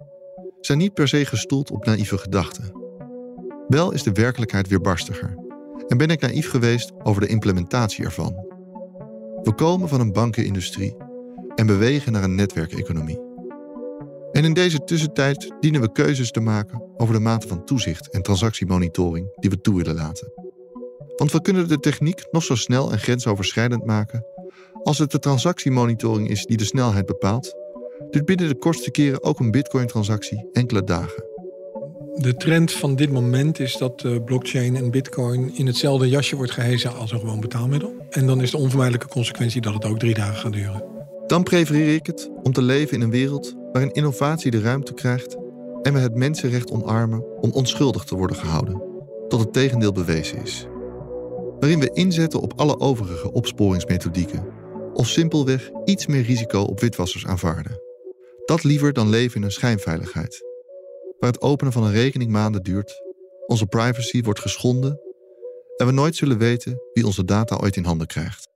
zijn 0.62 0.78
niet 0.78 0.94
per 0.94 1.08
se 1.08 1.26
gestoeld 1.26 1.72
op 1.72 1.86
naïeve 1.86 2.18
gedachten. 2.18 2.72
Wel 3.68 3.92
is 3.92 4.04
de 4.04 4.12
werkelijkheid 4.12 4.68
weerbarstiger 4.68 5.44
en 5.88 5.98
ben 5.98 6.10
ik 6.10 6.22
naïef 6.22 6.50
geweest 6.50 6.92
over 7.04 7.22
de 7.22 7.28
implementatie 7.28 8.06
ervan. 8.06 8.34
We 9.44 9.54
komen 9.56 9.90
van 9.90 10.00
een 10.00 10.12
bankenindustrie 10.12 10.96
en 11.56 11.66
bewegen 11.66 12.12
naar 12.12 12.24
een 12.24 12.36
netwerkeconomie. 12.36 13.20
En 14.32 14.44
in 14.44 14.54
deze 14.54 14.84
tussentijd 14.84 15.52
dienen 15.60 15.82
we 15.82 15.92
keuzes 15.92 16.32
te 16.32 16.40
maken 16.40 16.84
over 16.98 17.14
de 17.14 17.20
mate 17.20 17.48
van 17.48 17.66
toezicht 17.66 18.10
en 18.10 18.22
transactiemonitoring 18.22 19.28
die 19.36 19.50
we 19.50 19.62
toe 19.62 19.76
willen 19.76 19.96
laten. 19.96 20.34
Want 21.16 21.32
we 21.32 21.42
kunnen 21.42 21.68
de 21.68 21.80
techniek 21.80 22.28
nog 22.32 22.44
zo 22.44 22.56
snel 22.56 22.92
en 22.92 23.00
grensoverschrijdend 23.00 23.86
maken 23.86 24.26
als 24.84 24.98
het 24.98 25.12
de 25.12 25.20
transactiemonitoring 25.20 26.30
is 26.30 26.46
die 26.46 26.58
de 26.58 26.66
snelheid 26.66 27.06
bepaalt. 27.06 27.56
Dit 28.10 28.26
binnen 28.26 28.48
de 28.48 28.58
kortste 28.58 28.92
keren 28.92 29.24
ook 29.24 29.40
een 29.40 29.52
Bitcoin-transactie 29.52 30.50
enkele 30.52 30.84
dagen. 30.84 31.35
De 32.16 32.36
trend 32.38 32.72
van 32.72 32.96
dit 32.96 33.12
moment 33.12 33.60
is 33.60 33.78
dat 33.78 34.04
uh, 34.04 34.24
blockchain 34.26 34.76
en 34.76 34.92
Bitcoin 34.92 35.52
in 35.56 35.68
hetzelfde 35.68 36.10
jasje 36.10 36.36
wordt 36.36 36.52
gehezen 36.52 36.96
als 36.96 37.12
een 37.12 37.20
gewoon 37.20 37.40
betaalmiddel. 37.40 37.94
En 38.10 38.28
dan 38.28 38.42
is 38.42 38.52
de 38.52 38.58
onvermijdelijke 38.58 39.08
consequentie 39.08 39.62
dat 39.62 39.74
het 39.74 39.86
ook 39.86 40.00
drie 40.00 40.14
dagen 40.14 40.36
gaat 40.36 40.54
duren. 40.54 40.84
Dan 41.28 41.44
prefereer 41.44 41.94
ik 41.94 42.06
het 42.06 42.30
om 42.44 42.54
te 42.54 42.62
leven 42.62 42.98
in 42.98 43.02
een 43.02 43.10
wereld 43.10 43.56
waarin 43.72 43.92
innovatie 43.92 44.52
de 44.52 44.62
ruimte 44.62 44.94
krijgt 44.94 45.38
en 45.82 45.94
we 45.94 46.00
het 46.00 46.16
mensenrecht 46.16 46.72
omarmen 46.72 47.42
om 47.42 47.52
onschuldig 47.52 48.04
te 48.04 48.16
worden 48.16 48.38
gehouden, 48.38 48.82
tot 49.28 49.40
het 49.40 49.54
tegendeel 49.54 49.92
bewezen 49.92 50.42
is. 50.42 50.68
Waarin 51.60 51.80
we 51.80 51.92
inzetten 51.94 52.42
op 52.42 52.54
alle 52.56 52.80
overige 52.80 53.32
opsporingsmethodieken 53.32 54.46
of 54.94 55.08
simpelweg 55.08 55.70
iets 55.86 56.06
meer 56.06 56.24
risico 56.24 56.62
op 56.62 56.80
witwassers 56.80 57.26
aanvaarden. 57.26 57.82
Dat 58.46 58.64
liever 58.64 58.94
dan 58.94 59.10
leven 59.10 59.36
in 59.36 59.44
een 59.44 59.52
schijnveiligheid, 59.52 60.55
waar 61.26 61.34
het 61.34 61.44
openen 61.44 61.74
van 61.74 61.84
een 61.84 61.92
rekening 61.92 62.32
maanden 62.32 62.64
duurt, 62.64 63.02
onze 63.48 63.66
privacy 63.66 64.22
wordt 64.22 64.40
geschonden 64.40 65.00
en 65.78 65.86
we 65.86 65.92
nooit 65.92 66.16
zullen 66.16 66.38
weten 66.38 66.82
wie 66.94 67.06
onze 67.06 67.26
data 67.26 67.56
ooit 67.56 67.76
in 67.76 67.84
handen 67.84 68.08
krijgt. 68.08 68.48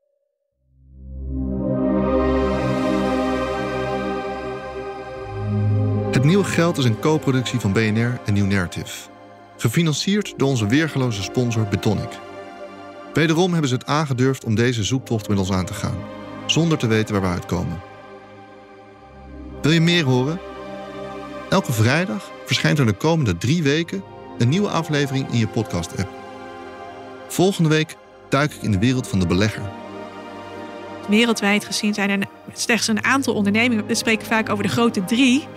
Het 6.11 6.23
nieuwe 6.23 6.43
geld 6.43 6.77
is 6.77 6.85
een 6.85 6.99
co-productie 6.99 7.59
van 7.59 7.73
BNR 7.73 8.19
en 8.25 8.33
New 8.33 8.47
Narrative. 8.47 9.09
Gefinancierd 9.57 10.33
door 10.37 10.49
onze 10.49 10.67
weergeloze 10.67 11.23
sponsor 11.23 11.67
Betonic. 11.67 12.19
Wederom 13.13 13.51
hebben 13.51 13.69
ze 13.69 13.75
het 13.75 13.85
aangedurfd 13.85 14.43
om 14.43 14.55
deze 14.55 14.83
zoektocht 14.83 15.27
met 15.27 15.37
ons 15.37 15.51
aan 15.51 15.65
te 15.65 15.73
gaan, 15.73 15.97
zonder 16.45 16.77
te 16.77 16.87
weten 16.87 17.13
waar 17.13 17.23
we 17.23 17.37
uitkomen. 17.37 17.81
Wil 19.61 19.71
je 19.71 19.81
meer 19.81 20.03
horen? 20.03 20.39
Elke 21.49 21.71
vrijdag 21.71 22.37
verschijnt 22.49 22.79
er 22.79 22.85
de 22.85 22.93
komende 22.93 23.37
drie 23.37 23.63
weken 23.63 24.03
een 24.37 24.49
nieuwe 24.49 24.69
aflevering 24.69 25.31
in 25.31 25.37
je 25.37 25.47
podcast-app. 25.47 26.09
Volgende 27.27 27.69
week 27.69 27.95
duik 28.29 28.53
ik 28.53 28.61
in 28.61 28.71
de 28.71 28.79
wereld 28.79 29.07
van 29.07 29.19
de 29.19 29.27
belegger 29.27 29.61
Wereldwijd 31.07 31.65
gezien 31.65 31.93
zijn 31.93 32.09
er 32.09 32.27
slechts 32.53 32.87
een 32.87 33.03
aantal 33.03 33.33
ondernemingen. 33.33 33.85
We 33.85 33.95
spreken 33.95 34.27
vaak 34.27 34.49
over 34.49 34.63
de 34.63 34.69
grote 34.69 35.05
drie, 35.05 35.47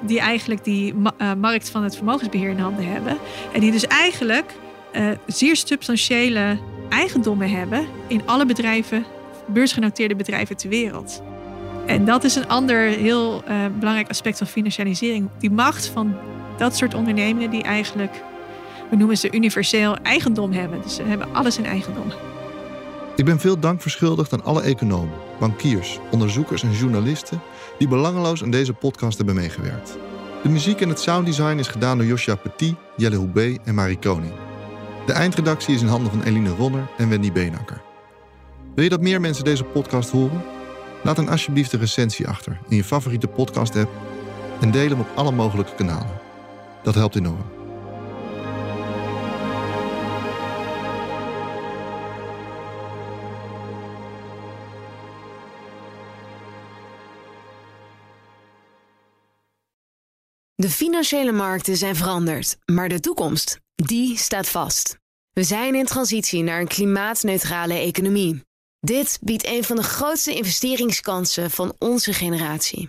die 0.00 0.20
eigenlijk 0.20 0.64
die 0.64 0.94
uh, 0.94 1.32
markt 1.34 1.70
van 1.70 1.82
het 1.82 1.96
vermogensbeheer 1.96 2.50
in 2.50 2.58
handen 2.58 2.92
hebben. 2.92 3.18
En 3.52 3.60
die 3.60 3.70
dus 3.70 3.86
eigenlijk 3.86 4.54
uh, 4.96 5.06
zeer 5.26 5.56
substantiële 5.56 6.58
eigendommen 6.88 7.50
hebben 7.50 7.86
in 8.06 8.22
alle 8.26 8.46
bedrijven, 8.46 9.04
beursgenoteerde 9.46 10.16
bedrijven 10.16 10.56
ter 10.56 10.68
wereld. 10.68 11.22
En 11.86 12.04
dat 12.04 12.24
is 12.24 12.34
een 12.34 12.48
ander 12.48 12.80
heel 12.80 13.42
uh, 13.48 13.54
belangrijk 13.78 14.08
aspect 14.08 14.38
van 14.38 14.46
financialisering. 14.46 15.28
Die 15.38 15.50
macht 15.50 15.86
van 15.86 16.14
dat 16.62 16.76
soort 16.76 16.94
ondernemingen 16.94 17.50
die 17.50 17.62
eigenlijk, 17.62 18.22
we 18.90 18.96
noemen 18.96 19.16
ze 19.16 19.32
universeel 19.32 19.96
eigendom 19.96 20.52
hebben. 20.52 20.82
Dus 20.82 20.94
ze 20.94 21.02
hebben 21.02 21.34
alles 21.34 21.58
in 21.58 21.64
eigendom. 21.64 22.12
Ik 23.16 23.24
ben 23.24 23.40
veel 23.40 23.58
dank 23.58 23.82
verschuldigd 23.82 24.32
aan 24.32 24.44
alle 24.44 24.62
economen, 24.62 25.14
bankiers, 25.38 25.98
onderzoekers 26.10 26.62
en 26.62 26.72
journalisten 26.72 27.40
die 27.78 27.88
belangeloos 27.88 28.42
aan 28.42 28.50
deze 28.50 28.72
podcast 28.72 29.16
hebben 29.16 29.34
meegewerkt. 29.34 29.96
De 30.42 30.48
muziek 30.48 30.80
en 30.80 30.88
het 30.88 31.00
sounddesign 31.00 31.58
is 31.58 31.68
gedaan 31.68 31.98
door 31.98 32.06
Joshua 32.06 32.34
Petit, 32.34 32.74
Jelle 32.96 33.16
Houbé 33.16 33.56
en 33.64 33.74
Marie 33.74 33.98
Koning. 33.98 34.32
De 35.06 35.12
eindredactie 35.12 35.74
is 35.74 35.80
in 35.80 35.86
handen 35.86 36.10
van 36.12 36.22
Eline 36.22 36.50
Ronner 36.50 36.88
en 36.98 37.08
Wendy 37.08 37.32
Beenakker. 37.32 37.82
Wil 38.74 38.84
je 38.84 38.90
dat 38.90 39.00
meer 39.00 39.20
mensen 39.20 39.44
deze 39.44 39.64
podcast 39.64 40.10
horen? 40.10 40.42
Laat 41.02 41.16
dan 41.16 41.28
alsjeblieft 41.28 41.72
een 41.72 41.80
recensie 41.80 42.28
achter 42.28 42.58
in 42.68 42.76
je 42.76 42.84
favoriete 42.84 43.26
podcast-app 43.26 43.90
en 44.60 44.70
deel 44.70 44.88
hem 44.88 45.00
op 45.00 45.08
alle 45.14 45.32
mogelijke 45.32 45.74
kanalen. 45.74 46.30
Dat 46.82 46.94
helpt 46.94 47.16
enorm. 47.16 47.60
De 60.54 60.70
financiële 60.70 61.32
markten 61.32 61.76
zijn 61.76 61.96
veranderd, 61.96 62.56
maar 62.64 62.88
de 62.88 63.00
toekomst, 63.00 63.60
die 63.74 64.18
staat 64.18 64.48
vast. 64.48 64.96
We 65.32 65.42
zijn 65.42 65.74
in 65.74 65.84
transitie 65.84 66.42
naar 66.42 66.60
een 66.60 66.68
klimaatneutrale 66.68 67.74
economie. 67.74 68.44
Dit 68.80 69.18
biedt 69.20 69.46
een 69.46 69.64
van 69.64 69.76
de 69.76 69.82
grootste 69.82 70.34
investeringskansen 70.34 71.50
van 71.50 71.74
onze 71.78 72.12
generatie. 72.12 72.88